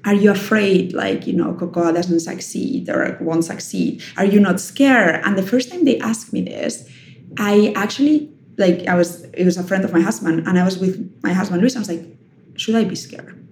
are 0.04 0.16
you 0.16 0.32
afraid 0.32 0.94
like 0.94 1.28
you 1.28 1.34
know 1.34 1.54
cocoa 1.54 1.92
doesn't 1.92 2.22
succeed 2.22 2.88
or 2.88 3.18
won't 3.20 3.44
succeed 3.44 4.02
are 4.16 4.26
you 4.26 4.40
not 4.40 4.60
scared 4.60 5.20
and 5.26 5.38
the 5.38 5.44
first 5.44 5.72
time 5.72 5.84
they 5.86 6.00
asked 6.00 6.32
me 6.32 6.40
this 6.40 6.88
i 7.40 7.74
actually 7.76 8.32
like 8.58 8.88
i 8.88 8.94
was 8.94 9.24
it 9.34 9.44
was 9.44 9.58
a 9.58 9.64
friend 9.64 9.84
of 9.84 9.92
my 9.92 10.00
husband 10.00 10.48
and 10.48 10.60
i 10.60 10.64
was 10.64 10.78
with 10.78 11.12
my 11.24 11.34
husband 11.34 11.60
luis 11.62 11.76
i 11.76 11.80
was 11.80 11.90
like 11.90 12.06
should 12.56 12.76
i 12.76 12.84
be 12.84 12.96
scared 12.96 13.47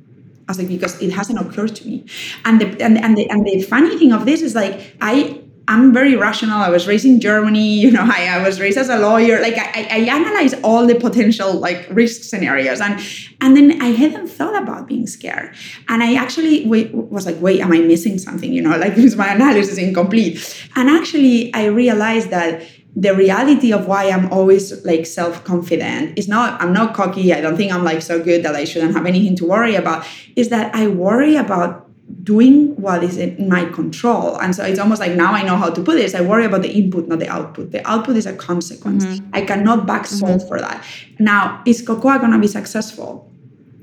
I 0.47 0.51
was 0.51 0.59
like, 0.59 0.67
because 0.67 1.01
it 1.01 1.11
hasn't 1.11 1.39
occurred 1.39 1.75
to 1.77 1.87
me. 1.87 2.05
And 2.45 2.61
the 2.61 2.67
and, 2.83 2.97
and 2.97 3.17
the 3.17 3.29
and 3.29 3.45
the 3.45 3.61
funny 3.63 3.97
thing 3.97 4.13
of 4.13 4.25
this 4.25 4.41
is 4.41 4.53
like 4.53 4.95
I 5.01 5.41
I'm 5.67 5.93
very 5.93 6.15
rational. 6.15 6.59
I 6.59 6.69
was 6.69 6.85
raised 6.87 7.05
in 7.05 7.19
Germany, 7.19 7.79
you 7.79 7.89
know, 7.91 8.03
I, 8.03 8.27
I 8.27 8.47
was 8.47 8.59
raised 8.59 8.77
as 8.77 8.89
a 8.89 8.99
lawyer. 8.99 9.41
Like 9.41 9.57
I, 9.57 9.87
I 9.89 10.15
analyze 10.15 10.53
all 10.63 10.85
the 10.85 10.95
potential 10.95 11.53
like 11.53 11.87
risk 11.89 12.23
scenarios. 12.23 12.81
And 12.81 13.01
and 13.41 13.57
then 13.57 13.81
I 13.81 13.87
hadn't 13.87 14.27
thought 14.27 14.61
about 14.61 14.87
being 14.87 15.07
scared. 15.07 15.55
And 15.89 16.03
I 16.03 16.15
actually 16.15 16.65
was 16.67 17.25
like, 17.25 17.41
wait, 17.41 17.61
am 17.61 17.71
I 17.71 17.79
missing 17.79 18.19
something? 18.19 18.53
You 18.53 18.61
know, 18.61 18.77
like 18.77 18.93
is 18.97 19.15
my 19.23 19.33
analysis 19.33 19.77
incomplete? 19.77 20.37
And 20.75 20.89
actually 20.89 21.53
I 21.53 21.65
realized 21.65 22.29
that 22.29 22.61
the 22.95 23.13
reality 23.13 23.73
of 23.73 23.87
why 23.87 24.09
I'm 24.09 24.31
always 24.31 24.85
like 24.85 25.05
self-confident 25.05 26.17
is 26.17 26.27
not 26.27 26.61
I'm 26.61 26.71
not 26.71 26.93
cocky. 26.93 27.33
I 27.33 27.41
don't 27.41 27.57
think 27.57 27.73
I'm 27.73 27.83
like 27.83 28.01
so 28.01 28.23
good 28.23 28.43
that 28.43 28.55
I 28.55 28.63
shouldn't 28.63 28.93
have 28.93 29.05
anything 29.05 29.35
to 29.37 29.45
worry 29.45 29.75
about. 29.75 30.05
Is 30.35 30.49
that 30.49 30.73
I 30.73 30.87
worry 30.87 31.35
about 31.35 31.85
doing 32.23 32.75
what 32.79 33.03
is 33.03 33.17
in 33.17 33.49
my 33.49 33.65
control. 33.65 34.39
And 34.39 34.55
so 34.55 34.63
it's 34.63 34.79
almost 34.79 34.99
like 34.99 35.13
now 35.13 35.33
I 35.33 35.43
know 35.43 35.55
how 35.57 35.69
to 35.69 35.81
put 35.81 35.95
this. 35.95 36.13
I 36.15 36.21
worry 36.21 36.45
about 36.45 36.61
the 36.61 36.71
input, 36.71 37.07
not 37.07 37.19
the 37.19 37.27
output. 37.27 37.71
The 37.71 37.87
output 37.87 38.15
is 38.15 38.25
a 38.25 38.35
consequence. 38.35 39.05
Mm-hmm. 39.05 39.29
I 39.33 39.41
cannot 39.41 39.85
back 39.85 40.05
solve 40.05 40.41
mm-hmm. 40.41 40.47
for 40.47 40.59
that. 40.59 40.83
Now, 41.19 41.61
is 41.65 41.81
Cocoa 41.81 42.19
gonna 42.19 42.39
be 42.39 42.47
successful? 42.47 43.31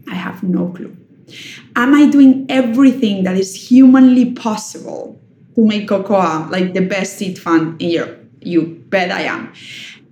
I 0.09 0.15
have 0.15 0.43
no 0.43 0.69
clue. 0.69 0.97
Am 1.77 1.95
I 1.95 2.07
doing 2.11 2.47
everything 2.49 3.25
that 3.25 3.37
is 3.37 3.55
humanly 3.55 4.33
possible 4.33 5.21
to 5.55 5.67
make 5.67 5.89
Cocoa 5.89 6.49
like 6.51 6.75
the 6.75 6.81
best 6.81 7.19
seed 7.19 7.39
fund 7.39 7.81
in 7.81 7.91
Europe? 7.91 8.19
You 8.41 8.82
bet 8.93 9.11
I 9.11 9.23
am. 9.23 9.53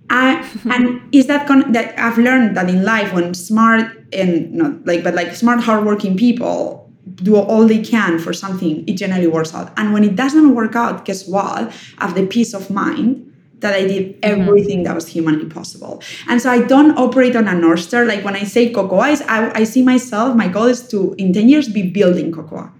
Uh, 0.09 0.45
and 0.69 1.01
is 1.13 1.27
that 1.27 1.47
con- 1.47 1.71
that 1.71 1.97
I've 1.97 2.17
learned 2.17 2.57
that 2.57 2.69
in 2.69 2.83
life 2.83 3.13
when 3.13 3.33
smart 3.33 3.85
and 4.11 4.51
not 4.51 4.85
like 4.85 5.05
but 5.05 5.13
like 5.13 5.33
smart 5.33 5.61
hardworking 5.61 6.17
people 6.17 6.91
do 7.15 7.37
all 7.37 7.65
they 7.65 7.81
can 7.81 8.19
for 8.19 8.33
something, 8.33 8.87
it 8.87 8.93
generally 8.93 9.27
works 9.27 9.53
out. 9.55 9.71
And 9.77 9.93
when 9.93 10.03
it 10.03 10.15
doesn't 10.15 10.53
work 10.53 10.75
out, 10.75 11.05
guess 11.05 11.27
what? 11.27 11.73
I 11.97 12.05
have 12.05 12.15
the 12.15 12.27
peace 12.27 12.53
of 12.53 12.69
mind 12.69 13.27
that 13.59 13.73
I 13.73 13.87
did 13.87 14.17
everything 14.23 14.79
mm-hmm. 14.79 14.83
that 14.83 14.95
was 14.95 15.07
humanly 15.07 15.45
possible. 15.45 16.01
And 16.27 16.41
so 16.41 16.49
I 16.49 16.61
don't 16.61 16.97
operate 16.97 17.35
on 17.35 17.47
a 17.47 17.53
North 17.53 17.81
Star. 17.81 18.05
Like 18.05 18.23
when 18.25 18.35
I 18.35 18.43
say 18.43 18.71
Cocoa, 18.71 18.99
I, 18.99 19.51
I 19.55 19.63
see 19.63 19.83
myself, 19.83 20.35
my 20.35 20.47
goal 20.47 20.65
is 20.65 20.87
to, 20.89 21.13
in 21.17 21.31
10 21.31 21.47
years, 21.47 21.69
be 21.69 21.89
building 21.89 22.31
Cocoa. 22.31 22.71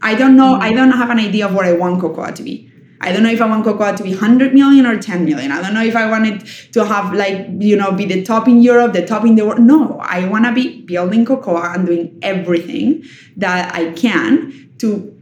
I 0.00 0.14
don't 0.14 0.36
know, 0.36 0.54
mm-hmm. 0.54 0.62
I 0.62 0.72
don't 0.72 0.92
have 0.92 1.10
an 1.10 1.18
idea 1.18 1.46
of 1.46 1.54
what 1.54 1.66
I 1.66 1.72
want 1.72 2.00
Cocoa 2.00 2.30
to 2.30 2.42
be. 2.42 2.67
I 3.00 3.12
don't 3.12 3.22
know 3.22 3.30
if 3.30 3.40
I 3.40 3.46
want 3.46 3.64
Cocoa 3.64 3.96
to 3.96 4.02
be 4.02 4.10
100 4.10 4.54
million 4.54 4.84
or 4.86 5.00
10 5.00 5.24
million. 5.24 5.52
I 5.52 5.62
don't 5.62 5.74
know 5.74 5.84
if 5.84 5.94
I 5.94 6.10
want 6.10 6.26
it 6.26 6.72
to 6.72 6.84
have 6.84 7.14
like, 7.14 7.46
you 7.58 7.76
know, 7.76 7.92
be 7.92 8.04
the 8.04 8.24
top 8.24 8.48
in 8.48 8.60
Europe, 8.60 8.92
the 8.92 9.06
top 9.06 9.24
in 9.24 9.36
the 9.36 9.46
world. 9.46 9.60
No, 9.60 9.98
I 10.00 10.26
want 10.28 10.46
to 10.46 10.52
be 10.52 10.82
building 10.82 11.24
Cocoa 11.24 11.62
and 11.62 11.86
doing 11.86 12.18
everything 12.22 13.04
that 13.36 13.74
I 13.74 13.92
can 13.92 14.70
to 14.78 15.14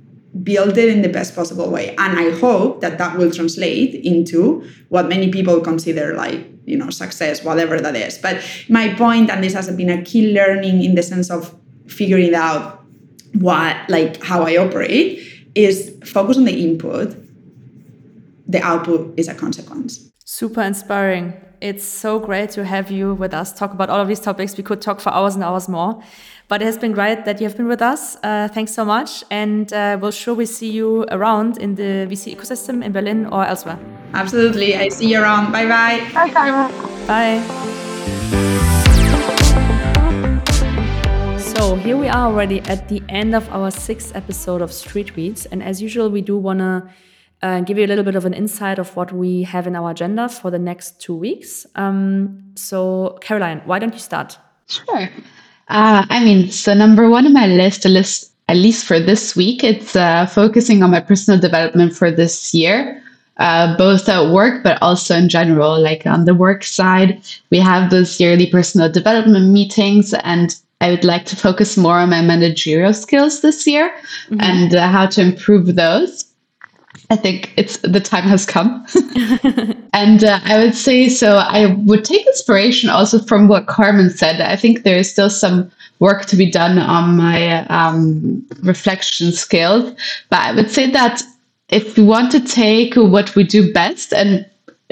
build 0.43 0.77
it 0.79 0.89
in 0.89 1.03
the 1.03 1.09
best 1.09 1.35
possible 1.35 1.71
way. 1.71 1.95
And 1.97 2.19
I 2.19 2.31
hope 2.39 2.81
that 2.81 2.99
that 2.99 3.19
will 3.19 3.31
translate 3.31 3.95
into 3.95 4.67
what 4.89 5.09
many 5.09 5.31
people 5.31 5.61
consider 5.61 6.15
like, 6.15 6.47
you 6.65 6.77
know, 6.77 6.91
success, 6.91 7.45
whatever 7.45 7.81
that 7.81 7.95
is. 7.97 8.19
But 8.19 8.43
my 8.69 8.93
point, 8.95 9.31
and 9.31 9.43
this 9.43 9.55
has 9.55 9.71
been 9.71 9.91
a 9.91 10.03
key 10.03 10.33
learning 10.33 10.83
in 10.83 10.95
the 10.95 11.03
sense 11.03 11.31
of 11.31 11.55
figuring 11.87 12.35
out 12.35 12.85
what, 13.35 13.77
like, 13.89 14.23
how 14.23 14.43
I 14.43 14.57
operate, 14.57 15.23
is 15.55 15.97
focus 16.05 16.37
on 16.37 16.45
the 16.45 16.63
input 16.63 17.17
the 18.47 18.63
output 18.63 19.15
is 19.19 19.29
a 19.29 19.35
consequence. 19.35 20.11
Super 20.25 20.63
inspiring. 20.63 21.35
It's 21.61 21.85
so 21.85 22.19
great 22.19 22.51
to 22.51 22.65
have 22.65 22.91
you 22.91 23.15
with 23.15 23.33
us, 23.33 23.53
talk 23.53 23.73
about 23.73 23.89
all 23.89 24.01
of 24.01 24.09
these 24.09 24.21
topics. 24.21 24.57
We 24.57 24.63
could 24.63 24.83
talk 24.83 25.01
for 25.01 25.11
hours 25.11 25.35
and 25.35 25.43
hours 25.43 25.69
more, 25.69 26.03
but 26.49 26.61
it 26.61 26.67
has 26.67 26.77
been 26.77 26.93
great 26.93 27.25
that 27.25 27.41
you 27.41 27.47
have 27.47 27.57
been 27.57 27.69
with 27.69 27.81
us. 27.81 28.17
Uh, 28.23 28.49
thanks 28.53 28.75
so 28.75 28.85
much. 28.85 29.25
And 29.31 29.73
uh, 29.73 29.99
we'll 30.01 30.11
sure 30.11 30.35
we 30.35 30.47
see 30.47 30.71
you 30.71 31.07
around 31.11 31.59
in 31.59 31.77
the 31.77 32.07
VC 32.11 32.37
ecosystem 32.37 32.85
in 32.85 32.93
Berlin 32.93 33.27
or 33.27 33.45
elsewhere. 33.45 33.79
Absolutely. 34.13 34.77
I 34.77 34.89
see 34.91 35.09
you 35.09 35.21
around. 35.23 35.51
Bye 35.51 35.67
bye. 35.67 36.07
Bye 36.13 36.33
bye. 36.33 36.71
Bye. 37.07 37.43
So 41.39 41.75
here 41.77 41.97
we 41.97 42.09
are 42.09 42.27
already 42.27 42.61
at 42.63 42.89
the 42.89 43.03
end 43.09 43.35
of 43.35 43.49
our 43.51 43.71
sixth 43.71 44.15
episode 44.15 44.61
of 44.61 44.73
Street 44.73 45.15
Tweets. 45.15 45.47
And 45.51 45.63
as 45.63 45.81
usual, 45.81 46.11
we 46.11 46.21
do 46.21 46.37
want 46.37 46.59
to 46.59 46.91
uh, 47.47 47.61
give 47.61 47.79
you 47.79 47.87
a 47.87 47.91
little 47.93 48.05
bit 48.05 48.17
of 48.17 48.25
an 48.25 48.35
insight 48.35 48.79
of 48.79 48.95
what 48.97 49.13
we 49.13 49.45
have 49.45 49.67
in 49.67 49.77
our 49.77 49.91
agenda 49.91 50.29
for 50.29 50.51
the 50.51 50.59
next 50.59 51.01
two 51.01 51.15
weeks. 51.15 51.67
Um, 51.77 52.53
so, 52.57 53.19
Caroline, 53.21 53.63
why 53.65 53.79
don't 53.79 53.95
you 53.95 54.01
start? 54.01 54.39
Sure. 54.67 55.09
Uh, 55.69 56.05
I 56.09 56.25
mean, 56.25 56.51
so 56.51 56.75
number 56.75 57.09
one 57.09 57.27
on 57.27 57.33
my 57.33 57.47
list, 57.47 57.87
a 57.87 57.89
list 57.89 58.33
at 58.49 58.57
least 58.57 58.87
for 58.87 59.01
this 59.01 59.35
week, 59.35 59.65
it's 59.65 59.97
uh, 59.97 60.27
focusing 60.27 60.83
on 60.83 60.91
my 60.91 61.01
personal 61.01 61.41
development 61.41 61.97
for 61.97 62.11
this 62.11 62.55
year. 62.55 63.03
Uh, 63.39 63.77
both 63.77 64.09
at 64.09 64.33
work, 64.33 64.63
but 64.63 64.81
also 64.81 65.15
in 65.15 65.29
general. 65.29 65.79
Like 65.79 66.07
on 66.07 66.25
the 66.25 66.35
work 66.35 66.65
side, 66.65 67.21
we 67.51 67.59
have 67.59 67.91
those 67.91 68.19
yearly 68.19 68.47
personal 68.51 68.91
development 68.91 69.53
meetings, 69.53 70.15
and 70.25 70.57
I 70.81 70.91
would 70.91 71.05
like 71.05 71.27
to 71.27 71.37
focus 71.37 71.77
more 71.77 71.99
on 71.99 72.09
my 72.09 72.23
managerial 72.23 72.95
skills 72.95 73.43
this 73.43 73.67
year 73.67 73.91
mm-hmm. 74.31 74.41
and 74.41 74.75
uh, 74.75 74.89
how 74.89 75.05
to 75.07 75.21
improve 75.21 75.75
those. 75.75 76.26
I 77.11 77.17
think 77.17 77.53
it's 77.57 77.79
the 77.79 78.01
time 78.01 78.25
has 78.25 78.47
come. 78.47 78.87
and 79.93 80.25
uh, 80.25 80.41
I 80.45 80.59
would 80.59 80.75
say 80.75 81.09
so. 81.09 81.37
I 81.37 81.75
would 81.87 82.05
take 82.05 82.27
inspiration 82.27 82.91
also 82.91 83.19
from 83.19 83.49
what 83.49 83.67
Carmen 83.67 84.11
said. 84.11 84.41
I 84.41 84.57
think 84.57 84.83
there 84.83 84.97
is 84.97 85.11
still 85.11 85.31
some 85.31 85.71
work 85.99 86.27
to 86.27 86.37
be 86.37 86.51
done 86.51 86.79
on 86.79 87.17
my 87.17 87.67
um, 87.67 88.45
reflection 88.63 89.33
skills. 89.33 89.93
But 90.31 90.41
I 90.41 90.53
would 90.53 90.71
say 90.71 90.91
that 90.91 91.23
if 91.69 91.97
we 91.97 92.05
want 92.05 92.33
to 92.33 92.41
take 92.41 92.95
what 92.95 93.35
we 93.35 93.45
do 93.45 93.73
best 93.73 94.13
and 94.13 94.47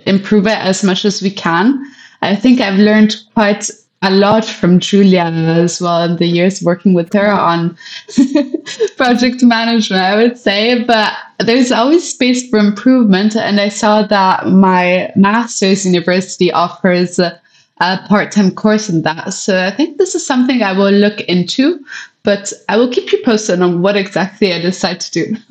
improve 0.06 0.46
it 0.46 0.58
as 0.58 0.82
much 0.82 1.04
as 1.04 1.22
we 1.22 1.30
can, 1.30 1.84
I 2.22 2.34
think 2.34 2.60
I've 2.60 2.78
learned 2.78 3.16
quite 3.34 3.70
a 4.04 4.10
lot 4.10 4.44
from 4.44 4.80
Julia 4.80 5.22
as 5.22 5.80
well 5.80 6.02
in 6.02 6.16
the 6.16 6.26
years 6.26 6.62
working 6.62 6.92
with 6.92 7.10
her 7.14 7.26
on 7.26 7.76
project 8.96 9.42
management, 9.42 10.02
I 10.02 10.16
would 10.16 10.36
say. 10.36 10.84
But 10.84 11.10
there's 11.38 11.72
always 11.72 12.08
space 12.08 12.48
for 12.50 12.58
improvement. 12.58 13.34
And 13.34 13.58
I 13.58 13.70
saw 13.70 14.06
that 14.06 14.48
my 14.48 15.10
master's 15.16 15.86
university 15.86 16.52
offers 16.52 17.18
a, 17.18 17.40
a 17.80 17.98
part 18.06 18.30
time 18.30 18.54
course 18.54 18.90
in 18.90 19.02
that. 19.02 19.32
So 19.32 19.64
I 19.64 19.70
think 19.70 19.96
this 19.96 20.14
is 20.14 20.26
something 20.26 20.62
I 20.62 20.72
will 20.72 20.92
look 20.92 21.22
into, 21.22 21.82
but 22.24 22.52
I 22.68 22.76
will 22.76 22.92
keep 22.92 23.10
you 23.10 23.22
posted 23.24 23.62
on 23.62 23.80
what 23.80 23.96
exactly 23.96 24.52
I 24.52 24.60
decide 24.60 25.00
to 25.00 25.10
do. 25.10 25.36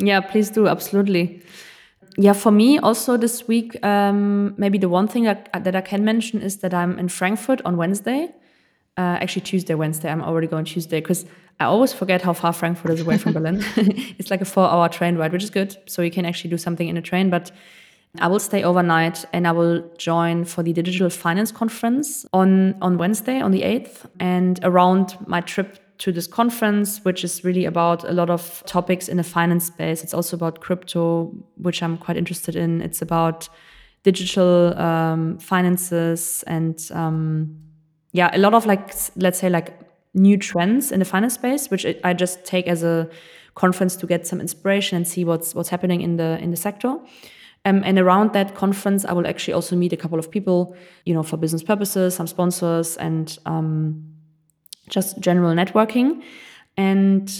Yeah, 0.00 0.20
please 0.20 0.48
do. 0.48 0.68
Absolutely 0.68 1.42
yeah, 2.20 2.32
for 2.32 2.50
me 2.50 2.78
also 2.78 3.16
this 3.16 3.46
week, 3.46 3.82
um, 3.84 4.54
maybe 4.58 4.76
the 4.76 4.88
one 4.88 5.06
thing 5.06 5.22
that, 5.22 5.50
that 5.62 5.76
I 5.76 5.80
can 5.80 6.04
mention 6.04 6.42
is 6.42 6.56
that 6.58 6.74
I'm 6.74 6.98
in 6.98 7.08
Frankfurt 7.08 7.62
on 7.64 7.76
Wednesday. 7.76 8.34
Uh, 8.96 9.18
actually, 9.20 9.42
Tuesday, 9.42 9.74
Wednesday. 9.74 10.10
I'm 10.10 10.22
already 10.22 10.48
going 10.48 10.64
Tuesday 10.64 11.00
because 11.00 11.24
I 11.60 11.66
always 11.66 11.92
forget 11.92 12.20
how 12.20 12.32
far 12.32 12.52
Frankfurt 12.52 12.90
is 12.90 13.00
away 13.02 13.18
from 13.18 13.34
Berlin. 13.34 13.64
it's 14.18 14.32
like 14.32 14.40
a 14.40 14.44
four 14.44 14.68
hour 14.68 14.88
train 14.88 15.16
ride, 15.16 15.32
which 15.32 15.44
is 15.44 15.50
good. 15.50 15.76
So 15.86 16.02
you 16.02 16.10
can 16.10 16.24
actually 16.24 16.50
do 16.50 16.58
something 16.58 16.88
in 16.88 16.96
a 16.96 17.02
train. 17.02 17.30
But 17.30 17.52
I 18.18 18.26
will 18.26 18.40
stay 18.40 18.64
overnight 18.64 19.24
and 19.32 19.46
I 19.46 19.52
will 19.52 19.88
join 19.96 20.44
for 20.44 20.64
the 20.64 20.72
Digital 20.72 21.10
Finance 21.10 21.52
Conference 21.52 22.26
on, 22.32 22.74
on 22.82 22.98
Wednesday, 22.98 23.40
on 23.40 23.52
the 23.52 23.62
8th. 23.62 24.10
And 24.18 24.58
around 24.64 25.16
my 25.28 25.40
trip 25.40 25.78
to 25.98 26.12
this 26.12 26.26
conference, 26.26 27.04
which 27.04 27.24
is 27.24 27.44
really 27.44 27.64
about 27.64 28.04
a 28.04 28.12
lot 28.12 28.30
of 28.30 28.62
topics 28.66 29.08
in 29.08 29.16
the 29.16 29.24
finance 29.24 29.66
space. 29.66 30.02
It's 30.02 30.14
also 30.14 30.36
about 30.36 30.60
crypto, 30.60 31.34
which 31.56 31.82
I'm 31.82 31.98
quite 31.98 32.16
interested 32.16 32.54
in. 32.56 32.80
It's 32.80 33.02
about 33.02 33.48
digital 34.04 34.78
um, 34.78 35.38
finances 35.38 36.44
and 36.46 36.80
um, 36.92 37.58
yeah, 38.12 38.30
a 38.32 38.38
lot 38.38 38.54
of 38.54 38.64
like 38.64 38.94
let's 39.16 39.38
say 39.38 39.50
like 39.50 39.78
new 40.14 40.36
trends 40.36 40.92
in 40.92 40.98
the 40.98 41.04
finance 41.04 41.34
space, 41.34 41.70
which 41.70 41.84
I 42.04 42.14
just 42.14 42.44
take 42.44 42.66
as 42.66 42.82
a 42.82 43.08
conference 43.54 43.96
to 43.96 44.06
get 44.06 44.26
some 44.26 44.40
inspiration 44.40 44.96
and 44.96 45.06
see 45.06 45.24
what's 45.24 45.54
what's 45.54 45.68
happening 45.68 46.00
in 46.00 46.16
the 46.16 46.38
in 46.40 46.50
the 46.50 46.56
sector. 46.56 46.96
Um, 47.64 47.82
and 47.84 47.98
around 47.98 48.32
that 48.32 48.54
conference, 48.54 49.04
I 49.04 49.12
will 49.12 49.26
actually 49.26 49.54
also 49.54 49.76
meet 49.76 49.92
a 49.92 49.96
couple 49.96 50.18
of 50.18 50.30
people, 50.30 50.76
you 51.04 51.12
know, 51.12 51.22
for 51.22 51.36
business 51.36 51.62
purposes, 51.62 52.14
some 52.14 52.26
sponsors, 52.26 52.96
and 52.96 53.36
um, 53.46 54.17
just 54.88 55.18
general 55.20 55.54
networking. 55.54 56.22
And 56.76 57.30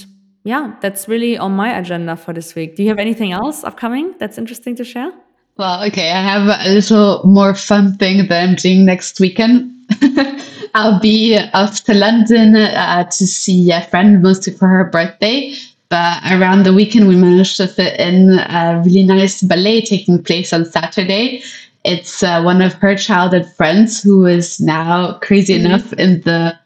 yeah, 0.45 0.75
that's 0.81 1.09
really 1.09 1.37
on 1.37 1.53
my 1.53 1.77
agenda 1.79 2.17
for 2.17 2.33
this 2.33 2.55
week. 2.55 2.77
Do 2.77 2.83
you 2.83 2.89
have 2.89 2.99
anything 2.99 3.33
else 3.33 3.65
upcoming 3.65 4.15
that's 4.19 4.39
interesting 4.39 4.77
to 4.77 4.85
share? 4.85 5.13
Well, 5.57 5.85
okay, 5.85 6.13
I 6.13 6.23
have 6.23 6.67
a 6.67 6.73
little 6.73 7.27
more 7.27 7.55
fun 7.55 7.97
thing 7.97 8.29
that 8.29 8.49
I'm 8.49 8.55
doing 8.55 8.85
next 8.85 9.19
weekend. 9.19 9.75
I'll 10.75 11.01
be 11.01 11.37
off 11.55 11.83
to 11.85 11.95
London 11.95 12.55
uh, 12.55 13.05
to 13.05 13.27
see 13.27 13.73
a 13.73 13.83
friend, 13.83 14.23
mostly 14.23 14.53
for 14.53 14.69
her 14.69 14.85
birthday. 14.85 15.55
But 15.89 16.23
around 16.31 16.65
the 16.65 16.73
weekend, 16.73 17.09
we 17.09 17.17
managed 17.17 17.57
to 17.57 17.67
fit 17.67 17.99
in 17.99 18.39
a 18.39 18.83
really 18.85 19.03
nice 19.03 19.43
ballet 19.43 19.81
taking 19.81 20.23
place 20.23 20.53
on 20.53 20.65
Saturday. 20.67 21.43
It's 21.85 22.23
uh, 22.23 22.43
one 22.43 22.61
of 22.61 22.75
her 22.75 22.95
childhood 22.95 23.51
friends 23.57 24.03
who 24.03 24.27
is 24.27 24.61
now 24.61 25.19
crazy 25.19 25.57
mm-hmm. 25.57 25.67
enough 25.67 25.93
in 25.95 26.21
the 26.23 26.59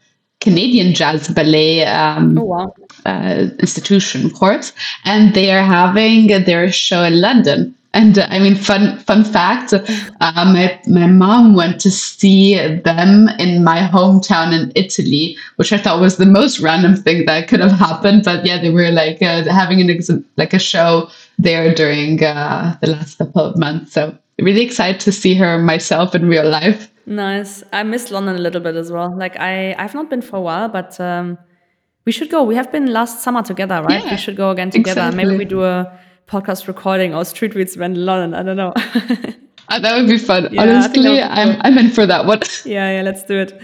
Canadian 0.42 0.92
Jazz 0.92 1.28
Ballet 1.28 1.84
um, 1.86 2.36
oh, 2.36 2.44
wow. 2.44 2.74
uh, 3.06 3.46
institution, 3.60 4.26
of 4.26 4.34
course, 4.34 4.72
and 5.04 5.34
they 5.34 5.52
are 5.52 5.62
having 5.62 6.26
their 6.44 6.70
show 6.72 7.04
in 7.04 7.20
London. 7.20 7.74
And 7.94 8.18
uh, 8.18 8.26
I 8.30 8.38
mean, 8.38 8.56
fun 8.56 8.98
fun 8.98 9.22
fact: 9.22 9.72
uh, 9.72 10.44
my 10.56 10.80
my 10.86 11.06
mom 11.06 11.54
went 11.54 11.78
to 11.82 11.90
see 11.90 12.56
them 12.56 13.28
in 13.38 13.62
my 13.62 13.80
hometown 13.80 14.52
in 14.52 14.72
Italy, 14.74 15.36
which 15.56 15.72
I 15.72 15.78
thought 15.78 16.00
was 16.00 16.16
the 16.16 16.26
most 16.26 16.58
random 16.60 16.96
thing 16.96 17.26
that 17.26 17.48
could 17.48 17.60
have 17.60 17.72
happened. 17.72 18.24
But 18.24 18.44
yeah, 18.44 18.60
they 18.60 18.70
were 18.70 18.90
like 18.90 19.22
uh, 19.22 19.44
having 19.44 19.80
an 19.80 19.90
ex- 19.90 20.10
like 20.36 20.54
a 20.54 20.58
show 20.58 21.10
there 21.38 21.74
during 21.74 22.24
uh, 22.24 22.76
the 22.80 22.88
last 22.88 23.18
couple 23.18 23.42
of 23.42 23.58
months. 23.58 23.92
So 23.92 24.16
really 24.40 24.62
excited 24.62 25.00
to 25.02 25.12
see 25.12 25.34
her 25.34 25.58
myself 25.58 26.14
in 26.14 26.28
real 26.28 26.48
life. 26.48 26.91
Nice. 27.06 27.62
I 27.72 27.82
miss 27.82 28.10
London 28.10 28.36
a 28.36 28.38
little 28.38 28.60
bit 28.60 28.76
as 28.76 28.90
well. 28.92 29.16
Like 29.16 29.36
I, 29.38 29.74
I've 29.78 29.94
not 29.94 30.08
been 30.08 30.22
for 30.22 30.36
a 30.36 30.40
while, 30.40 30.68
but 30.68 31.00
um, 31.00 31.38
we 32.04 32.12
should 32.12 32.30
go. 32.30 32.42
We 32.42 32.54
have 32.54 32.70
been 32.70 32.92
last 32.92 33.22
summer 33.22 33.42
together, 33.42 33.82
right? 33.82 34.04
Yeah, 34.04 34.12
we 34.12 34.16
should 34.16 34.36
go 34.36 34.50
again 34.50 34.70
together. 34.70 35.00
Exactly. 35.00 35.24
Maybe 35.24 35.38
we 35.38 35.44
do 35.44 35.64
a 35.64 35.98
podcast 36.28 36.68
recording 36.68 37.14
or 37.14 37.24
street 37.24 37.54
event 37.56 37.96
in 37.96 38.06
London. 38.06 38.34
I 38.34 38.42
don't 38.42 38.56
know. 38.56 38.72
uh, 39.68 39.78
that 39.80 39.96
would 39.96 40.08
be 40.08 40.18
fun. 40.18 40.48
Yeah, 40.52 40.62
Honestly, 40.62 41.20
I'm 41.20 41.60
I'm 41.62 41.78
in 41.78 41.90
for 41.90 42.06
that 42.06 42.26
one. 42.26 42.40
yeah, 42.64 42.92
yeah, 42.96 43.02
let's 43.02 43.24
do 43.24 43.38
it. 43.38 43.60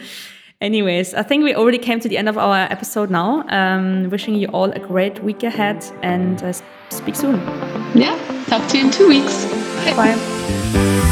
Anyways, 0.61 1.15
I 1.15 1.23
think 1.23 1.45
we 1.45 1.55
already 1.55 1.79
came 1.79 2.01
to 2.01 2.09
the 2.09 2.19
end 2.19 2.29
of 2.29 2.37
our 2.37 2.57
episode 2.57 3.11
now. 3.11 3.45
Um, 3.49 4.11
wishing 4.11 4.35
you 4.35 4.49
all 4.49 4.73
a 4.73 4.81
great 4.81 5.23
week 5.23 5.45
ahead 5.45 5.85
and 6.03 6.43
uh, 6.43 6.53
speak 6.91 7.15
soon. 7.15 7.37
Yeah, 7.95 8.19
talk 8.49 8.69
to 8.71 8.79
you 8.79 8.87
in 8.87 8.91
two 8.91 9.07
weeks. 9.09 9.45
Bye. 9.85 10.17
Bye. 10.17 11.08